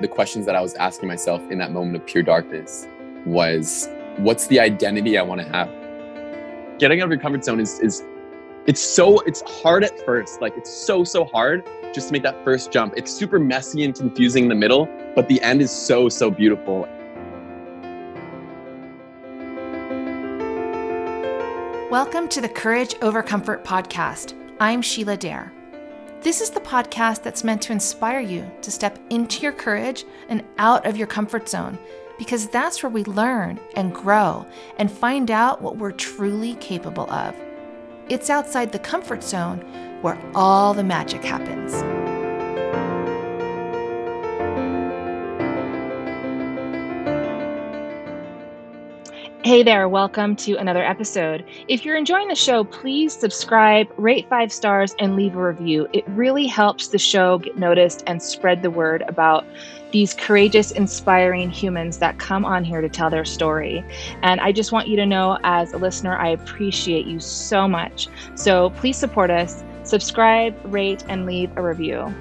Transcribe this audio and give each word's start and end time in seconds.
the 0.00 0.08
questions 0.08 0.46
that 0.46 0.54
I 0.54 0.60
was 0.60 0.74
asking 0.74 1.08
myself 1.08 1.42
in 1.50 1.58
that 1.58 1.72
moment 1.72 1.96
of 1.96 2.06
pure 2.06 2.22
darkness 2.22 2.86
was 3.26 3.88
what's 4.18 4.46
the 4.46 4.60
identity 4.60 5.18
I 5.18 5.22
want 5.22 5.40
to 5.40 5.48
have? 5.48 5.68
Getting 6.78 7.00
out 7.00 7.06
of 7.06 7.10
your 7.10 7.20
comfort 7.20 7.44
zone 7.44 7.58
is 7.58 7.80
is 7.80 8.04
it's 8.66 8.80
so 8.80 9.18
it's 9.20 9.42
hard 9.62 9.82
at 9.82 9.98
first. 10.04 10.40
Like 10.40 10.56
it's 10.56 10.70
so 10.70 11.02
so 11.02 11.24
hard 11.24 11.68
just 11.92 12.08
to 12.08 12.12
make 12.12 12.22
that 12.22 12.44
first 12.44 12.70
jump. 12.70 12.94
It's 12.96 13.12
super 13.12 13.40
messy 13.40 13.84
and 13.84 13.94
confusing 13.94 14.44
in 14.44 14.48
the 14.48 14.54
middle, 14.54 14.86
but 15.16 15.28
the 15.28 15.42
end 15.42 15.60
is 15.60 15.72
so 15.72 16.08
so 16.08 16.30
beautiful. 16.30 16.88
Welcome 21.90 22.28
to 22.28 22.40
the 22.40 22.48
Courage 22.48 22.94
Over 23.02 23.22
Comfort 23.22 23.64
podcast. 23.64 24.34
I'm 24.60 24.80
Sheilla 24.80 25.18
Dare. 25.18 25.57
This 26.20 26.40
is 26.40 26.50
the 26.50 26.58
podcast 26.60 27.22
that's 27.22 27.44
meant 27.44 27.62
to 27.62 27.72
inspire 27.72 28.18
you 28.18 28.50
to 28.62 28.72
step 28.72 28.98
into 29.08 29.40
your 29.40 29.52
courage 29.52 30.04
and 30.28 30.42
out 30.58 30.84
of 30.84 30.96
your 30.96 31.06
comfort 31.06 31.48
zone 31.48 31.78
because 32.18 32.48
that's 32.48 32.82
where 32.82 32.90
we 32.90 33.04
learn 33.04 33.60
and 33.76 33.94
grow 33.94 34.44
and 34.78 34.90
find 34.90 35.30
out 35.30 35.62
what 35.62 35.76
we're 35.76 35.92
truly 35.92 36.56
capable 36.56 37.08
of. 37.12 37.36
It's 38.08 38.30
outside 38.30 38.72
the 38.72 38.80
comfort 38.80 39.22
zone 39.22 39.60
where 40.02 40.20
all 40.34 40.74
the 40.74 40.82
magic 40.82 41.22
happens. 41.22 41.72
Hey 49.48 49.62
there, 49.62 49.88
welcome 49.88 50.36
to 50.36 50.56
another 50.56 50.84
episode. 50.84 51.42
If 51.68 51.82
you're 51.82 51.96
enjoying 51.96 52.28
the 52.28 52.34
show, 52.34 52.64
please 52.64 53.14
subscribe, 53.14 53.86
rate 53.96 54.28
five 54.28 54.52
stars, 54.52 54.94
and 54.98 55.16
leave 55.16 55.34
a 55.34 55.42
review. 55.42 55.88
It 55.94 56.06
really 56.08 56.46
helps 56.46 56.88
the 56.88 56.98
show 56.98 57.38
get 57.38 57.56
noticed 57.56 58.04
and 58.06 58.22
spread 58.22 58.60
the 58.60 58.70
word 58.70 59.04
about 59.08 59.46
these 59.90 60.12
courageous, 60.12 60.70
inspiring 60.70 61.48
humans 61.48 61.96
that 61.96 62.18
come 62.18 62.44
on 62.44 62.62
here 62.62 62.82
to 62.82 62.90
tell 62.90 63.08
their 63.08 63.24
story. 63.24 63.82
And 64.20 64.38
I 64.42 64.52
just 64.52 64.70
want 64.70 64.86
you 64.86 64.96
to 64.96 65.06
know, 65.06 65.38
as 65.44 65.72
a 65.72 65.78
listener, 65.78 66.14
I 66.14 66.28
appreciate 66.28 67.06
you 67.06 67.18
so 67.18 67.66
much. 67.66 68.06
So 68.34 68.68
please 68.76 68.98
support 68.98 69.30
us, 69.30 69.64
subscribe, 69.82 70.54
rate, 70.64 71.06
and 71.08 71.24
leave 71.24 71.56
a 71.56 71.62
review. 71.62 72.14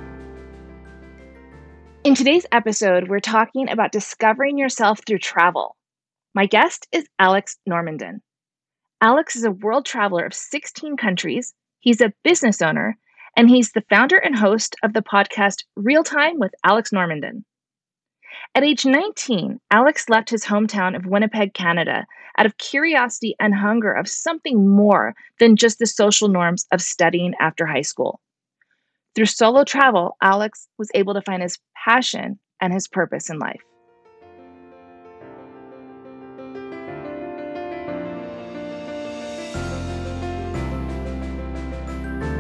In 2.06 2.16
today's 2.16 2.46
episode, 2.54 3.10
we're 3.10 3.20
talking 3.20 3.70
about 3.70 3.92
discovering 3.92 4.58
yourself 4.58 5.02
through 5.06 5.20
travel. 5.20 5.77
My 6.38 6.46
guest 6.46 6.88
is 6.92 7.08
Alex 7.18 7.58
Normandin. 7.68 8.20
Alex 9.02 9.36
is 9.36 9.44
a 9.44 9.50
world 9.50 9.88
traveler 9.88 10.24
of 10.24 10.36
16 10.36 10.96
countries. 10.96 11.56
He's 11.80 12.00
a 12.00 12.14
business 12.24 12.62
owner, 12.62 12.96
and 13.36 13.50
he's 13.50 13.72
the 13.72 13.84
founder 13.90 14.18
and 14.18 14.38
host 14.38 14.76
of 14.84 14.94
the 14.94 15.02
podcast 15.02 15.64
Real 15.76 16.04
Time 16.04 16.38
with 16.38 16.54
Alex 16.64 16.92
Normandin. 16.92 17.44
At 18.54 18.64
age 18.64 18.86
19, 18.86 19.60
Alex 19.72 20.10
left 20.10 20.30
his 20.30 20.46
hometown 20.46 20.96
of 20.96 21.08
Winnipeg, 21.08 21.56
Canada, 21.56 22.06
out 22.38 22.46
of 22.46 22.60
curiosity 22.60 23.36
and 23.40 23.56
hunger 23.56 23.92
of 23.92 24.08
something 24.08 24.70
more 24.70 25.16
than 25.40 25.56
just 25.56 25.80
the 25.80 25.88
social 25.88 26.28
norms 26.28 26.68
of 26.72 26.84
studying 26.84 27.34
after 27.40 27.66
high 27.66 27.82
school. 27.82 28.20
Through 29.16 29.26
solo 29.26 29.64
travel, 29.64 30.16
Alex 30.22 30.68
was 30.78 30.92
able 30.94 31.16
to 31.16 31.22
find 31.24 31.42
his 31.42 31.58
passion 31.84 32.38
and 32.62 32.72
his 32.72 32.88
purpose 32.88 33.28
in 33.28 33.40
life. 33.40 33.64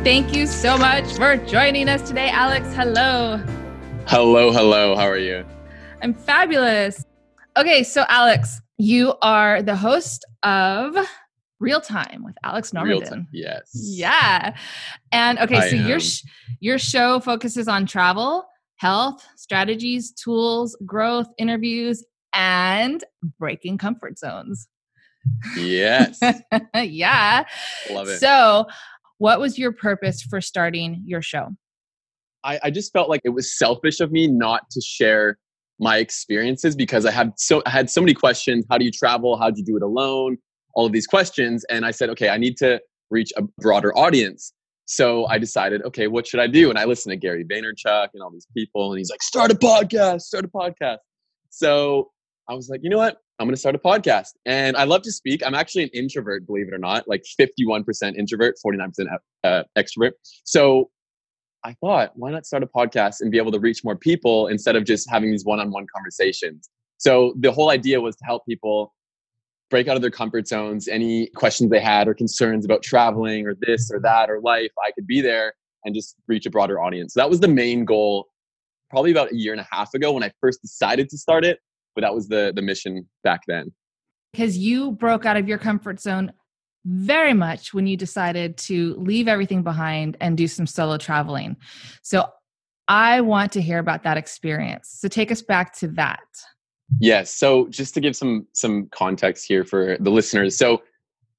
Thank 0.07 0.33
you 0.33 0.47
so 0.47 0.77
much 0.77 1.03
for 1.17 1.35
joining 1.35 1.89
us 1.89 2.07
today, 2.07 2.29
Alex. 2.29 2.73
Hello. 2.73 3.43
Hello, 4.07 4.53
hello. 4.53 4.95
How 4.95 5.05
are 5.05 5.17
you? 5.17 5.45
I'm 6.01 6.13
fabulous. 6.13 7.03
Okay, 7.57 7.83
so 7.83 8.05
Alex, 8.07 8.61
you 8.77 9.15
are 9.21 9.61
the 9.61 9.75
host 9.75 10.23
of 10.43 10.95
Real 11.59 11.81
Time 11.81 12.23
with 12.23 12.35
Alex 12.41 12.71
Normandin. 12.71 13.25
Yes. 13.33 13.69
Yeah. 13.73 14.55
And 15.11 15.39
okay, 15.39 15.57
I 15.57 15.69
so 15.71 15.75
am. 15.75 15.87
your 15.87 15.99
sh- 15.99 16.23
your 16.61 16.79
show 16.79 17.19
focuses 17.19 17.67
on 17.67 17.85
travel, 17.85 18.47
health, 18.77 19.27
strategies, 19.35 20.13
tools, 20.13 20.77
growth, 20.85 21.27
interviews, 21.37 22.05
and 22.33 23.03
breaking 23.37 23.77
comfort 23.77 24.17
zones. 24.17 24.69
Yes. 25.57 26.19
yeah. 26.73 27.43
Love 27.91 28.07
it. 28.07 28.19
So, 28.19 28.67
what 29.17 29.39
was 29.39 29.57
your 29.57 29.71
purpose 29.71 30.21
for 30.21 30.41
starting 30.41 31.01
your 31.05 31.21
show? 31.21 31.49
I, 32.43 32.59
I 32.63 32.71
just 32.71 32.93
felt 32.93 33.09
like 33.09 33.21
it 33.23 33.29
was 33.29 33.57
selfish 33.57 33.99
of 33.99 34.11
me 34.11 34.27
not 34.27 34.69
to 34.71 34.81
share 34.81 35.37
my 35.79 35.97
experiences 35.97 36.75
because 36.75 37.05
I 37.05 37.11
had 37.11 37.33
so 37.37 37.61
I 37.65 37.69
had 37.69 37.89
so 37.89 38.01
many 38.01 38.13
questions. 38.13 38.65
How 38.69 38.77
do 38.77 38.85
you 38.85 38.91
travel? 38.91 39.37
How 39.37 39.49
do 39.49 39.59
you 39.59 39.65
do 39.65 39.75
it 39.77 39.83
alone? 39.83 40.37
All 40.73 40.85
of 40.85 40.91
these 40.91 41.07
questions, 41.07 41.65
and 41.71 41.85
I 41.85 41.91
said, 41.91 42.09
okay, 42.11 42.29
I 42.29 42.37
need 42.37 42.55
to 42.57 42.79
reach 43.09 43.31
a 43.35 43.41
broader 43.59 43.97
audience. 43.97 44.53
So 44.85 45.25
I 45.25 45.39
decided, 45.39 45.81
okay, 45.83 46.07
what 46.07 46.27
should 46.27 46.39
I 46.39 46.47
do? 46.47 46.69
And 46.69 46.77
I 46.77 46.85
listened 46.85 47.11
to 47.11 47.17
Gary 47.17 47.43
Vaynerchuk 47.43 48.09
and 48.13 48.21
all 48.21 48.29
these 48.31 48.47
people, 48.55 48.91
and 48.91 48.99
he's 48.99 49.09
like, 49.09 49.23
start 49.23 49.51
a 49.51 49.55
podcast, 49.55 50.21
start 50.21 50.45
a 50.45 50.47
podcast. 50.47 50.97
So 51.49 52.11
I 52.49 52.53
was 52.53 52.69
like, 52.69 52.81
you 52.83 52.89
know 52.89 52.97
what? 52.97 53.17
I'm 53.39 53.45
going 53.45 53.55
to 53.55 53.59
start 53.59 53.75
a 53.75 53.79
podcast. 53.79 54.31
And 54.45 54.77
I 54.77 54.85
love 54.85 55.01
to 55.03 55.11
speak. 55.11 55.45
I'm 55.45 55.53
actually 55.53 55.83
an 55.83 55.89
introvert, 55.93 56.47
believe 56.47 56.67
it 56.67 56.73
or 56.73 56.77
not, 56.77 57.07
like 57.07 57.23
51% 57.39 58.15
introvert, 58.15 58.55
49% 58.65 59.07
uh, 59.43 59.63
extrovert. 59.77 60.11
So 60.43 60.89
I 61.63 61.73
thought, 61.73 62.13
why 62.15 62.31
not 62.31 62.45
start 62.45 62.63
a 62.63 62.67
podcast 62.67 63.21
and 63.21 63.31
be 63.31 63.37
able 63.37 63.51
to 63.51 63.59
reach 63.59 63.83
more 63.83 63.95
people 63.95 64.47
instead 64.47 64.75
of 64.75 64.85
just 64.85 65.09
having 65.09 65.31
these 65.31 65.43
one 65.43 65.59
on 65.59 65.71
one 65.71 65.85
conversations? 65.93 66.69
So 66.97 67.33
the 67.37 67.51
whole 67.51 67.69
idea 67.69 67.99
was 67.99 68.15
to 68.15 68.25
help 68.25 68.45
people 68.45 68.93
break 69.69 69.87
out 69.87 69.97
of 69.97 70.01
their 70.01 70.11
comfort 70.11 70.47
zones. 70.47 70.87
Any 70.87 71.27
questions 71.27 71.69
they 71.69 71.81
had 71.81 72.07
or 72.07 72.13
concerns 72.13 72.63
about 72.63 72.81
traveling 72.81 73.45
or 73.45 73.55
this 73.59 73.91
or 73.91 73.99
that 73.99 74.29
or 74.29 74.39
life, 74.39 74.71
I 74.83 74.91
could 74.91 75.05
be 75.05 75.19
there 75.19 75.53
and 75.83 75.93
just 75.93 76.15
reach 76.27 76.45
a 76.45 76.49
broader 76.49 76.81
audience. 76.81 77.13
So 77.13 77.19
that 77.19 77.29
was 77.29 77.41
the 77.41 77.47
main 77.47 77.83
goal 77.85 78.29
probably 78.89 79.11
about 79.11 79.33
a 79.33 79.35
year 79.35 79.51
and 79.51 79.59
a 79.59 79.67
half 79.69 79.93
ago 79.93 80.13
when 80.13 80.23
I 80.23 80.31
first 80.39 80.61
decided 80.61 81.09
to 81.09 81.17
start 81.17 81.43
it 81.43 81.59
but 81.97 82.01
that 82.01 82.13
was 82.13 82.27
the 82.27 82.53
the 82.55 82.61
mission 82.61 83.07
back 83.23 83.41
then 83.47 83.73
because 84.31 84.55
you 84.55 84.91
broke 84.91 85.25
out 85.25 85.35
of 85.35 85.47
your 85.47 85.57
comfort 85.57 85.99
zone 85.99 86.31
very 86.85 87.33
much 87.33 87.73
when 87.73 87.87
you 87.87 87.97
decided 87.97 88.55
to 88.55 88.93
leave 88.99 89.27
everything 89.27 89.63
behind 89.63 90.15
and 90.21 90.37
do 90.37 90.47
some 90.47 90.67
solo 90.67 90.95
traveling 90.95 91.57
so 92.03 92.23
i 92.87 93.19
want 93.19 93.51
to 93.51 93.59
hear 93.59 93.79
about 93.79 94.03
that 94.03 94.15
experience 94.15 94.95
so 94.99 95.07
take 95.07 95.31
us 95.31 95.41
back 95.41 95.75
to 95.75 95.87
that 95.87 96.19
yes 96.99 97.33
so 97.33 97.67
just 97.69 97.95
to 97.95 97.99
give 97.99 98.15
some 98.15 98.45
some 98.53 98.87
context 98.91 99.45
here 99.47 99.65
for 99.65 99.97
the 99.99 100.11
listeners 100.11 100.55
so 100.55 100.81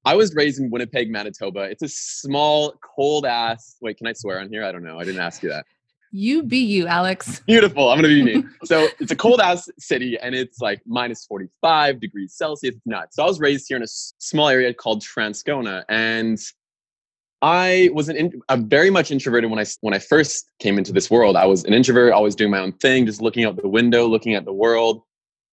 I 0.05 0.15
was 0.15 0.33
raised 0.33 0.61
in 0.61 0.71
Winnipeg, 0.71 1.11
Manitoba. 1.11 1.63
It's 1.63 1.83
a 1.83 1.89
small, 1.89 2.73
cold 2.95 3.25
ass. 3.25 3.75
Wait, 3.81 3.97
can 3.97 4.07
I 4.07 4.13
swear 4.13 4.39
on 4.39 4.49
here? 4.49 4.63
I 4.63 4.71
don't 4.71 4.81
know. 4.81 4.97
I 4.97 5.03
didn't 5.03 5.19
ask 5.19 5.43
you 5.43 5.49
that. 5.49 5.65
You 6.11 6.43
be 6.43 6.57
you, 6.57 6.87
Alex. 6.87 7.39
Beautiful. 7.47 7.89
I'm 7.89 7.97
gonna 7.97 8.07
be 8.07 8.23
me. 8.23 8.43
so 8.63 8.87
it's 8.99 9.11
a 9.11 9.15
cold 9.15 9.39
ass 9.39 9.69
city, 9.77 10.17
and 10.19 10.33
it's 10.33 10.59
like 10.59 10.81
minus 10.85 11.25
45 11.25 11.99
degrees 11.99 12.33
Celsius. 12.33 12.75
It's 12.75 12.85
nuts. 12.85 13.15
So 13.15 13.23
I 13.23 13.27
was 13.27 13.39
raised 13.39 13.65
here 13.67 13.77
in 13.77 13.83
a 13.83 13.87
small 13.87 14.49
area 14.49 14.73
called 14.73 15.03
Transcona, 15.03 15.83
and 15.87 16.39
I 17.41 17.89
was 17.93 18.09
an 18.09 18.15
in, 18.15 18.41
a 18.49 18.57
very 18.57 18.89
much 18.89 19.11
introverted 19.11 19.51
when 19.51 19.59
I 19.59 19.65
when 19.81 19.93
I 19.93 19.99
first 19.99 20.49
came 20.57 20.79
into 20.79 20.91
this 20.91 21.11
world. 21.11 21.35
I 21.35 21.45
was 21.45 21.63
an 21.65 21.73
introvert, 21.73 22.11
always 22.11 22.35
doing 22.35 22.51
my 22.51 22.59
own 22.59 22.73
thing, 22.73 23.05
just 23.05 23.21
looking 23.21 23.45
out 23.45 23.55
the 23.57 23.67
window, 23.67 24.07
looking 24.07 24.33
at 24.33 24.45
the 24.45 24.53
world. 24.53 25.03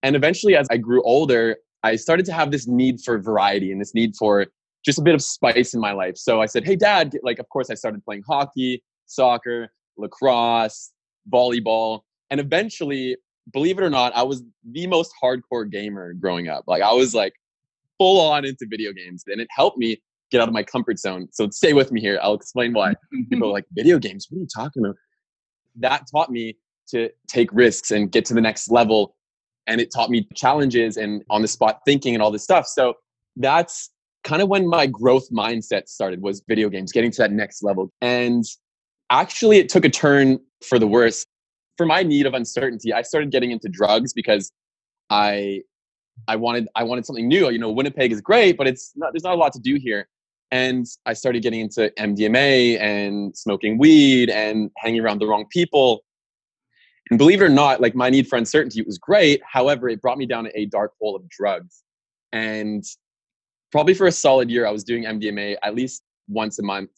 And 0.02 0.16
eventually, 0.16 0.56
as 0.56 0.66
I 0.70 0.78
grew 0.78 1.02
older, 1.02 1.56
I 1.82 1.96
started 1.96 2.24
to 2.26 2.32
have 2.32 2.50
this 2.50 2.66
need 2.66 3.00
for 3.02 3.18
variety 3.18 3.72
and 3.72 3.80
this 3.80 3.94
need 3.94 4.16
for 4.16 4.46
just 4.86 4.98
a 4.98 5.02
bit 5.02 5.14
of 5.14 5.20
spice 5.20 5.74
in 5.74 5.80
my 5.80 5.92
life. 5.92 6.16
So 6.16 6.40
I 6.40 6.46
said, 6.46 6.64
"Hey, 6.64 6.76
Dad!" 6.76 7.14
Like, 7.22 7.38
of 7.40 7.48
course, 7.50 7.68
I 7.68 7.74
started 7.74 8.02
playing 8.06 8.22
hockey, 8.26 8.82
soccer 9.04 9.70
lacrosse, 9.98 10.92
volleyball, 11.32 12.00
and 12.30 12.40
eventually, 12.40 13.16
believe 13.52 13.78
it 13.78 13.82
or 13.82 13.90
not, 13.90 14.14
I 14.16 14.22
was 14.22 14.42
the 14.70 14.86
most 14.86 15.12
hardcore 15.22 15.70
gamer 15.70 16.12
growing 16.14 16.48
up. 16.48 16.64
Like 16.66 16.82
I 16.82 16.92
was 16.92 17.14
like 17.14 17.34
full 17.98 18.20
on 18.20 18.44
into 18.44 18.66
video 18.68 18.92
games, 18.92 19.24
and 19.26 19.40
it 19.40 19.48
helped 19.50 19.78
me 19.78 20.00
get 20.30 20.40
out 20.40 20.48
of 20.48 20.54
my 20.54 20.62
comfort 20.62 20.98
zone. 20.98 21.28
So 21.32 21.48
stay 21.50 21.72
with 21.72 21.92
me 21.92 22.00
here. 22.00 22.18
I'll 22.22 22.34
explain 22.34 22.72
why. 22.72 22.94
People 23.30 23.48
are 23.48 23.52
like, 23.52 23.66
video 23.72 23.98
games, 23.98 24.26
what 24.28 24.38
are 24.38 24.40
you 24.40 24.48
talking 24.54 24.84
about? 24.84 24.96
That 25.76 26.06
taught 26.12 26.30
me 26.30 26.56
to 26.88 27.10
take 27.28 27.52
risks 27.52 27.90
and 27.90 28.10
get 28.10 28.24
to 28.26 28.34
the 28.34 28.40
next 28.40 28.70
level. 28.70 29.14
And 29.66 29.80
it 29.80 29.90
taught 29.94 30.10
me 30.10 30.28
challenges 30.34 30.96
and 30.96 31.22
on 31.30 31.42
the 31.42 31.48
spot 31.48 31.80
thinking 31.84 32.14
and 32.14 32.22
all 32.22 32.30
this 32.30 32.44
stuff. 32.44 32.66
So 32.66 32.94
that's 33.36 33.90
kind 34.24 34.42
of 34.42 34.48
when 34.48 34.68
my 34.68 34.86
growth 34.86 35.28
mindset 35.30 35.88
started 35.88 36.22
was 36.22 36.42
video 36.48 36.68
games, 36.68 36.92
getting 36.92 37.10
to 37.12 37.22
that 37.22 37.32
next 37.32 37.62
level. 37.62 37.92
And 38.00 38.44
actually 39.10 39.58
it 39.58 39.68
took 39.68 39.84
a 39.84 39.90
turn 39.90 40.38
for 40.66 40.78
the 40.78 40.86
worse 40.86 41.26
for 41.76 41.86
my 41.86 42.02
need 42.02 42.26
of 42.26 42.34
uncertainty 42.34 42.92
i 42.92 43.02
started 43.02 43.30
getting 43.30 43.50
into 43.50 43.68
drugs 43.68 44.12
because 44.12 44.52
i 45.10 45.60
i 46.28 46.36
wanted 46.36 46.68
i 46.76 46.82
wanted 46.82 47.06
something 47.06 47.28
new 47.28 47.50
you 47.50 47.58
know 47.58 47.70
winnipeg 47.70 48.12
is 48.12 48.20
great 48.20 48.56
but 48.56 48.66
it's 48.66 48.92
not 48.96 49.12
there's 49.12 49.24
not 49.24 49.34
a 49.34 49.38
lot 49.38 49.52
to 49.52 49.60
do 49.60 49.76
here 49.76 50.08
and 50.50 50.86
i 51.06 51.12
started 51.12 51.42
getting 51.42 51.60
into 51.60 51.90
mdma 51.98 52.80
and 52.80 53.36
smoking 53.36 53.78
weed 53.78 54.30
and 54.30 54.70
hanging 54.78 55.00
around 55.00 55.20
the 55.20 55.26
wrong 55.26 55.46
people 55.50 56.02
And 57.10 57.18
believe 57.18 57.40
it 57.40 57.44
or 57.44 57.48
not, 57.48 57.80
like 57.80 57.94
my 57.94 58.10
need 58.10 58.28
for 58.28 58.36
uncertainty 58.36 58.82
was 58.82 58.98
great. 58.98 59.40
However, 59.44 59.88
it 59.88 60.02
brought 60.02 60.18
me 60.18 60.26
down 60.26 60.48
a 60.54 60.66
dark 60.66 60.92
hole 61.00 61.14
of 61.16 61.28
drugs. 61.28 61.84
And 62.32 62.84
probably 63.70 63.94
for 63.94 64.06
a 64.06 64.12
solid 64.12 64.50
year, 64.50 64.66
I 64.66 64.70
was 64.72 64.84
doing 64.84 65.04
MDMA 65.04 65.56
at 65.62 65.74
least 65.74 66.02
once 66.28 66.58
a 66.58 66.64
month. 66.64 66.90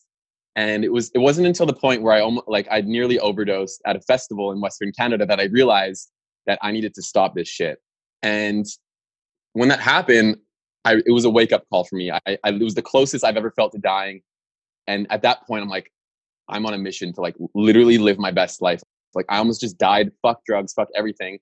And 0.57 0.85
it 0.85 0.93
was 0.93 1.11
it 1.15 1.19
wasn't 1.19 1.47
until 1.47 1.67
the 1.67 1.73
point 1.73 2.03
where 2.03 2.13
I 2.13 2.21
almost 2.21 2.49
like 2.49 2.67
I'd 2.71 2.87
nearly 2.87 3.19
overdosed 3.19 3.81
at 3.87 3.97
a 3.97 4.01
festival 4.01 4.51
in 4.51 4.61
Western 4.61 4.93
Canada 4.93 5.25
that 5.27 5.39
I 5.39 5.45
realized 5.45 6.11
that 6.47 6.59
I 6.63 6.73
needed 6.73 6.95
to 6.95 7.03
stop 7.03 7.35
this 7.35 7.49
shit. 7.49 7.79
And 8.23 8.67
when 9.53 9.69
that 9.69 9.81
happened, 9.81 10.39
I, 10.85 10.97
it 11.07 11.13
was 11.13 11.25
a 11.25 11.31
wake 11.31 11.53
up 11.53 11.65
call 11.71 11.85
for 11.85 11.97
me. 11.97 12.11
I, 12.11 12.21
I, 12.27 12.39
it 12.45 12.63
was 12.63 12.75
the 12.75 12.83
closest 12.83 13.25
I've 13.25 13.37
ever 13.37 13.51
felt 13.51 13.73
to 13.73 13.79
dying. 13.79 14.23
And 14.87 15.07
at 15.11 15.23
that 15.23 15.47
point, 15.47 15.63
I'm 15.63 15.69
like, 15.69 15.93
I'm 16.49 16.65
on 16.67 16.75
a 16.75 16.79
mission 16.79 17.13
to 17.15 17.21
like 17.21 17.37
literally 17.55 17.99
live 17.99 18.19
my 18.19 18.31
best 18.31 18.63
life. 18.63 18.83
Like 19.15 19.27
I 19.29 19.39
almost 19.39 19.61
just 19.61 19.79
died. 19.79 20.11
Fuck 20.23 20.45
drugs. 20.45 20.73
Fuck 20.73 20.89
everything. 20.97 21.39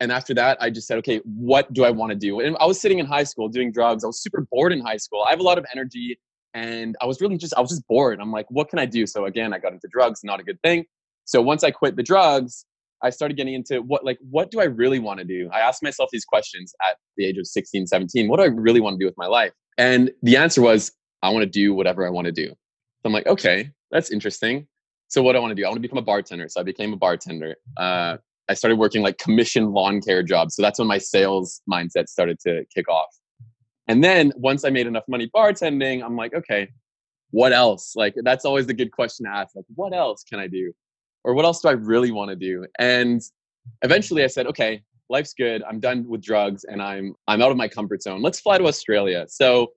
And 0.00 0.12
after 0.12 0.34
that, 0.34 0.58
I 0.60 0.68
just 0.68 0.86
said, 0.86 0.98
okay, 0.98 1.20
what 1.24 1.72
do 1.72 1.84
I 1.84 1.90
want 1.90 2.10
to 2.10 2.16
do? 2.16 2.40
And 2.40 2.56
I 2.60 2.66
was 2.66 2.78
sitting 2.78 2.98
in 2.98 3.06
high 3.06 3.24
school 3.24 3.48
doing 3.48 3.72
drugs. 3.72 4.04
I 4.04 4.08
was 4.08 4.22
super 4.22 4.46
bored 4.50 4.72
in 4.72 4.80
high 4.80 4.98
school. 4.98 5.22
I 5.26 5.30
have 5.30 5.40
a 5.40 5.42
lot 5.42 5.56
of 5.56 5.64
energy, 5.74 6.18
and 6.56 6.96
I 7.02 7.06
was 7.06 7.20
really 7.20 7.36
just 7.36 7.52
I 7.54 7.60
was 7.60 7.68
just 7.68 7.86
bored. 7.86 8.18
I'm 8.18 8.32
like, 8.32 8.46
what 8.48 8.70
can 8.70 8.78
I 8.78 8.86
do? 8.86 9.06
So 9.06 9.26
again, 9.26 9.52
I 9.52 9.58
got 9.58 9.74
into 9.74 9.88
drugs. 9.92 10.20
Not 10.24 10.40
a 10.40 10.42
good 10.42 10.58
thing. 10.62 10.86
So 11.26 11.42
once 11.42 11.62
I 11.62 11.70
quit 11.70 11.96
the 11.96 12.02
drugs, 12.02 12.64
I 13.02 13.10
started 13.10 13.36
getting 13.36 13.52
into 13.52 13.82
what 13.82 14.04
like 14.06 14.18
what 14.30 14.50
do 14.50 14.60
I 14.60 14.64
really 14.64 14.98
want 14.98 15.18
to 15.18 15.24
do? 15.24 15.50
I 15.52 15.60
asked 15.60 15.82
myself 15.82 16.08
these 16.10 16.24
questions 16.24 16.74
at 16.88 16.96
the 17.18 17.26
age 17.26 17.36
of 17.36 17.46
16, 17.46 17.86
17. 17.86 18.28
What 18.28 18.38
do 18.38 18.44
I 18.44 18.46
really 18.46 18.80
want 18.80 18.94
to 18.94 18.98
do 18.98 19.04
with 19.04 19.18
my 19.18 19.26
life? 19.26 19.52
And 19.76 20.10
the 20.22 20.38
answer 20.38 20.62
was 20.62 20.92
I 21.22 21.28
want 21.28 21.42
to 21.42 21.50
do 21.50 21.74
whatever 21.74 22.06
I 22.06 22.10
want 22.10 22.24
to 22.24 22.32
do. 22.32 22.48
So 22.48 23.04
I'm 23.04 23.12
like, 23.12 23.26
okay, 23.26 23.70
that's 23.90 24.10
interesting. 24.10 24.66
So 25.08 25.22
what 25.22 25.32
do 25.32 25.38
I 25.38 25.40
want 25.42 25.50
to 25.50 25.54
do? 25.54 25.64
I 25.64 25.68
want 25.68 25.76
to 25.76 25.82
become 25.82 25.98
a 25.98 26.02
bartender. 26.02 26.48
So 26.48 26.58
I 26.58 26.64
became 26.64 26.94
a 26.94 26.96
bartender. 26.96 27.56
Uh, 27.76 28.16
I 28.48 28.54
started 28.54 28.78
working 28.78 29.02
like 29.02 29.18
commission 29.18 29.72
lawn 29.72 30.00
care 30.00 30.22
jobs. 30.22 30.56
So 30.56 30.62
that's 30.62 30.78
when 30.78 30.88
my 30.88 30.98
sales 30.98 31.60
mindset 31.70 32.08
started 32.08 32.40
to 32.40 32.64
kick 32.74 32.88
off. 32.88 33.14
And 33.88 34.02
then 34.02 34.32
once 34.36 34.64
I 34.64 34.70
made 34.70 34.86
enough 34.86 35.04
money 35.08 35.30
bartending, 35.34 36.04
I'm 36.04 36.16
like, 36.16 36.34
okay, 36.34 36.68
what 37.30 37.52
else? 37.52 37.94
Like 37.94 38.14
that's 38.22 38.44
always 38.44 38.66
the 38.66 38.74
good 38.74 38.92
question 38.92 39.26
to 39.26 39.32
ask. 39.32 39.54
Like, 39.54 39.64
what 39.74 39.92
else 39.94 40.24
can 40.24 40.38
I 40.38 40.46
do? 40.46 40.72
Or 41.24 41.34
what 41.34 41.44
else 41.44 41.60
do 41.60 41.68
I 41.68 41.72
really 41.72 42.10
want 42.10 42.30
to 42.30 42.36
do? 42.36 42.66
And 42.78 43.20
eventually 43.82 44.24
I 44.24 44.28
said, 44.28 44.46
okay, 44.46 44.82
life's 45.08 45.34
good. 45.34 45.62
I'm 45.62 45.80
done 45.80 46.08
with 46.08 46.22
drugs 46.22 46.64
and 46.64 46.82
I'm 46.82 47.14
I'm 47.28 47.42
out 47.42 47.50
of 47.50 47.56
my 47.56 47.68
comfort 47.68 48.02
zone. 48.02 48.22
Let's 48.22 48.40
fly 48.40 48.58
to 48.58 48.66
Australia. 48.66 49.26
So 49.28 49.72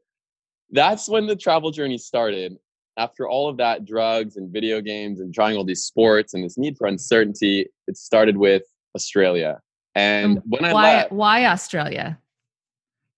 that's 0.72 1.10
when 1.10 1.28
the 1.28 1.36
travel 1.36 1.72
journey 1.72 1.98
started. 1.98 2.58
After 2.98 3.30
all 3.30 3.48
of 3.48 3.56
that 3.58 3.86
drugs 3.86 4.36
and 4.36 4.52
video 4.52 4.82
games 4.82 5.22
and 5.22 5.34
trying 5.34 5.56
all 5.56 5.64
these 5.64 5.84
sports 5.84 6.34
and 6.34 6.44
this 6.44 6.58
need 6.58 6.78
for 6.78 6.86
uncertainty, 6.86 7.68
it 7.88 7.96
started 7.96 8.36
with 8.36 8.64
Australia. 8.94 9.62
And 9.96 10.42
when 10.46 10.66
I 10.66 10.74
why 10.74 10.94
left, 10.96 11.12
why 11.14 11.46
Australia? 11.46 12.20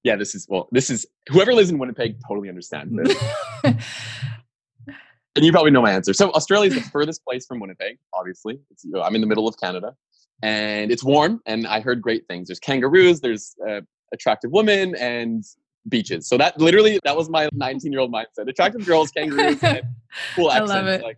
Yeah, 0.03 0.15
this 0.15 0.33
is 0.33 0.47
well, 0.49 0.67
this 0.71 0.89
is 0.89 1.05
whoever 1.29 1.53
lives 1.53 1.69
in 1.69 1.77
Winnipeg 1.77 2.15
totally 2.27 2.49
understands 2.49 2.93
this. 2.95 3.23
and 3.63 5.45
you 5.45 5.51
probably 5.51 5.71
know 5.71 5.81
my 5.81 5.91
answer. 5.91 6.13
So 6.13 6.31
Australia 6.31 6.69
is 6.69 6.75
the 6.75 6.89
furthest 6.89 7.23
place 7.23 7.45
from 7.45 7.59
Winnipeg. 7.59 7.97
Obviously, 8.13 8.59
it's, 8.71 8.83
you 8.83 8.91
know, 8.91 9.01
I'm 9.01 9.15
in 9.15 9.21
the 9.21 9.27
middle 9.27 9.47
of 9.47 9.55
Canada, 9.57 9.95
and 10.41 10.91
it's 10.91 11.03
warm. 11.03 11.41
And 11.45 11.67
I 11.67 11.81
heard 11.81 12.01
great 12.01 12.27
things. 12.27 12.47
There's 12.47 12.59
kangaroos. 12.59 13.21
There's 13.21 13.55
uh, 13.67 13.81
attractive 14.11 14.51
women, 14.51 14.95
and 14.95 15.45
beaches. 15.89 16.27
So 16.27 16.37
that 16.37 16.59
literally 16.59 16.99
that 17.03 17.15
was 17.15 17.29
my 17.29 17.49
19 17.53 17.91
year 17.91 18.01
old 18.01 18.13
mindset. 18.13 18.47
Attractive 18.47 18.85
girls, 18.85 19.11
kangaroos, 19.11 19.63
and 19.63 19.81
cool 20.35 20.51
accents. 20.51 20.71
I 20.71 20.75
love 20.75 20.87
it. 20.87 21.03
Like, 21.03 21.17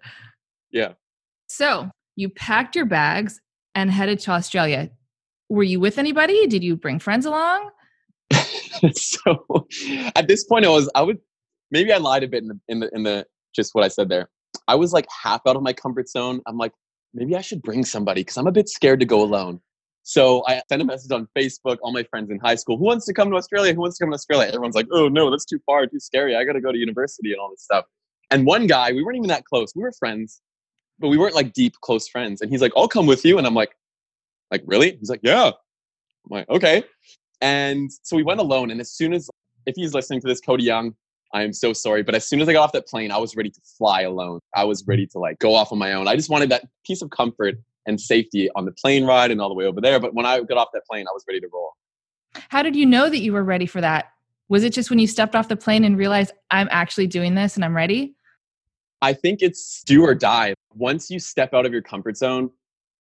yeah. 0.72 0.94
So 1.48 1.90
you 2.16 2.30
packed 2.30 2.76
your 2.76 2.86
bags 2.86 3.42
and 3.76 3.92
headed 3.92 4.20
to 4.20 4.32
Australia. 4.32 4.90
Were 5.50 5.64
you 5.64 5.80
with 5.80 5.98
anybody? 5.98 6.48
Did 6.48 6.64
you 6.64 6.76
bring 6.76 7.00
friends 7.00 7.26
along? 7.26 7.70
so 8.94 9.68
at 10.16 10.28
this 10.28 10.44
point, 10.46 10.66
I 10.66 10.70
was 10.70 10.90
I 10.96 11.02
would 11.02 11.20
maybe 11.72 11.92
I 11.92 11.98
lied 11.98 12.24
a 12.24 12.28
bit 12.28 12.44
in 12.44 12.50
the 12.50 12.60
in 12.68 12.80
the 12.80 12.90
in 12.94 13.04
the 13.04 13.26
just 13.56 13.74
what 13.74 13.84
I 13.84 13.88
said 13.88 14.10
there. 14.10 14.30
I 14.68 14.76
was 14.76 14.94
like 14.94 15.08
half 15.24 15.42
out 15.48 15.56
of 15.56 15.64
my 15.64 15.74
comfort 15.74 16.10
zone. 16.10 16.42
I'm 16.48 16.58
like 16.58 16.74
maybe 17.14 17.36
I 17.36 17.42
should 17.42 17.62
bring 17.62 17.86
somebody 17.86 18.22
because 18.22 18.38
I'm 18.38 18.48
a 18.48 18.52
bit 18.52 18.70
scared 18.70 19.00
to 19.00 19.06
go 19.06 19.22
alone. 19.22 19.60
So 20.04 20.44
I 20.48 20.62
sent 20.68 20.82
a 20.82 20.86
message 20.86 21.12
on 21.12 21.28
Facebook, 21.38 21.78
all 21.82 21.94
my 21.94 22.04
friends 22.04 22.30
in 22.30 22.38
high 22.40 22.56
school, 22.56 22.78
who 22.78 22.84
wants 22.84 23.06
to 23.06 23.14
come 23.14 23.30
to 23.30 23.38
Australia? 23.38 23.74
Who 23.74 23.80
wants 23.80 23.98
to 23.98 24.04
come 24.04 24.12
to 24.12 24.16
Australia? 24.16 24.48
Everyone's 24.48 24.76
like, 24.76 24.88
oh 24.92 25.08
no, 25.08 25.32
that's 25.32 25.46
too 25.46 25.60
far, 25.66 25.88
too 25.88 26.00
scary. 26.00 26.36
I 26.36 26.44
got 26.44 26.54
to 26.54 26.62
go 26.62 26.74
to 26.74 26.78
university 26.78 27.32
and 27.32 27.40
all 27.40 27.50
this 27.50 27.64
stuff. 27.64 27.86
And 28.30 28.46
one 28.46 28.68
guy, 28.68 28.92
we 28.92 29.04
weren't 29.04 29.16
even 29.16 29.30
that 29.30 29.46
close. 29.46 29.72
We 29.76 29.82
were 29.82 29.94
friends, 29.94 30.42
but 31.00 31.08
we 31.08 31.18
weren't 31.18 31.36
like 31.36 31.54
deep, 31.54 31.76
close 31.82 32.08
friends. 32.08 32.42
And 32.42 32.52
he's 32.52 32.62
like, 32.62 32.74
I'll 32.76 32.90
come 32.90 33.06
with 33.06 33.24
you. 33.24 33.38
And 33.38 33.48
I'm 33.48 33.54
like, 33.54 33.76
like, 34.52 34.64
really? 34.66 34.98
He's 34.98 35.10
like, 35.10 35.22
yeah. 35.24 35.48
I'm 35.48 36.30
like, 36.30 36.50
okay. 36.50 36.84
And 37.44 37.92
so 38.04 38.16
we 38.16 38.24
went 38.24 38.40
alone. 38.40 38.72
And 38.72 38.80
as 38.80 38.90
soon 38.90 39.14
as, 39.14 39.30
if 39.66 39.76
he's 39.76 39.94
listening 39.94 40.22
to 40.22 40.28
this, 40.28 40.40
Cody 40.40 40.64
Young, 40.64 40.96
I 41.34 41.44
am 41.44 41.52
so 41.52 41.74
sorry. 41.74 42.02
But 42.02 42.16
as 42.16 42.26
soon 42.26 42.40
as 42.40 42.48
I 42.48 42.54
got 42.54 42.64
off 42.64 42.72
that 42.72 42.88
plane, 42.88 43.12
I 43.12 43.18
was 43.18 43.36
ready 43.36 43.50
to 43.50 43.60
fly 43.78 44.04
alone. 44.04 44.40
I 44.56 44.64
was 44.64 44.82
mm-hmm. 44.82 44.92
ready 44.92 45.08
to 45.08 45.20
like 45.20 45.40
go 45.40 45.54
off 45.54 45.74
on 45.74 45.78
my 45.78 45.92
own. 45.92 46.08
I 46.08 46.16
just 46.16 46.30
wanted 46.30 46.50
that 46.50 46.64
piece 46.86 47.02
of 47.02 47.10
comfort 47.10 47.56
and 47.86 48.00
safety 48.00 48.50
on 48.56 48.64
the 48.64 48.72
plane 48.72 49.06
ride 49.06 49.30
and 49.30 49.42
all 49.42 49.50
the 49.50 49.56
way 49.56 49.66
over 49.66 49.82
there. 49.82 50.00
But 50.00 50.14
when 50.14 50.26
I 50.26 50.40
got 50.40 50.58
off 50.58 50.70
that 50.74 50.86
plane, 50.90 51.06
I 51.06 51.12
was 51.12 51.26
ready 51.28 51.42
to 51.42 51.48
roll. 51.52 51.74
How 52.48 52.64
did 52.64 52.78
you 52.78 52.86
know 52.86 53.10
that 53.10 53.20
you 53.20 53.34
were 53.34 53.44
ready 53.44 53.66
for 53.66 53.82
that? 53.82 54.06
Was 54.48 54.64
it 54.64 54.72
just 54.72 54.90
when 54.90 55.00
you 55.00 55.08
stepped 55.08 55.36
off 55.36 55.50
the 55.50 55.58
plane 55.58 55.84
and 55.84 55.98
realized 55.98 56.32
I'm 56.50 56.70
actually 56.72 57.08
doing 57.08 57.36
this 57.36 57.56
and 57.56 57.66
I'm 57.66 57.76
ready? 57.76 58.16
I 59.02 59.12
think 59.12 59.42
it's 59.42 59.84
do 59.84 60.02
or 60.04 60.16
die. 60.16 60.54
Once 60.76 61.12
you 61.12 61.20
step 61.20 61.54
out 61.54 61.66
of 61.66 61.74
your 61.74 61.82
comfort 61.82 62.16
zone, 62.16 62.52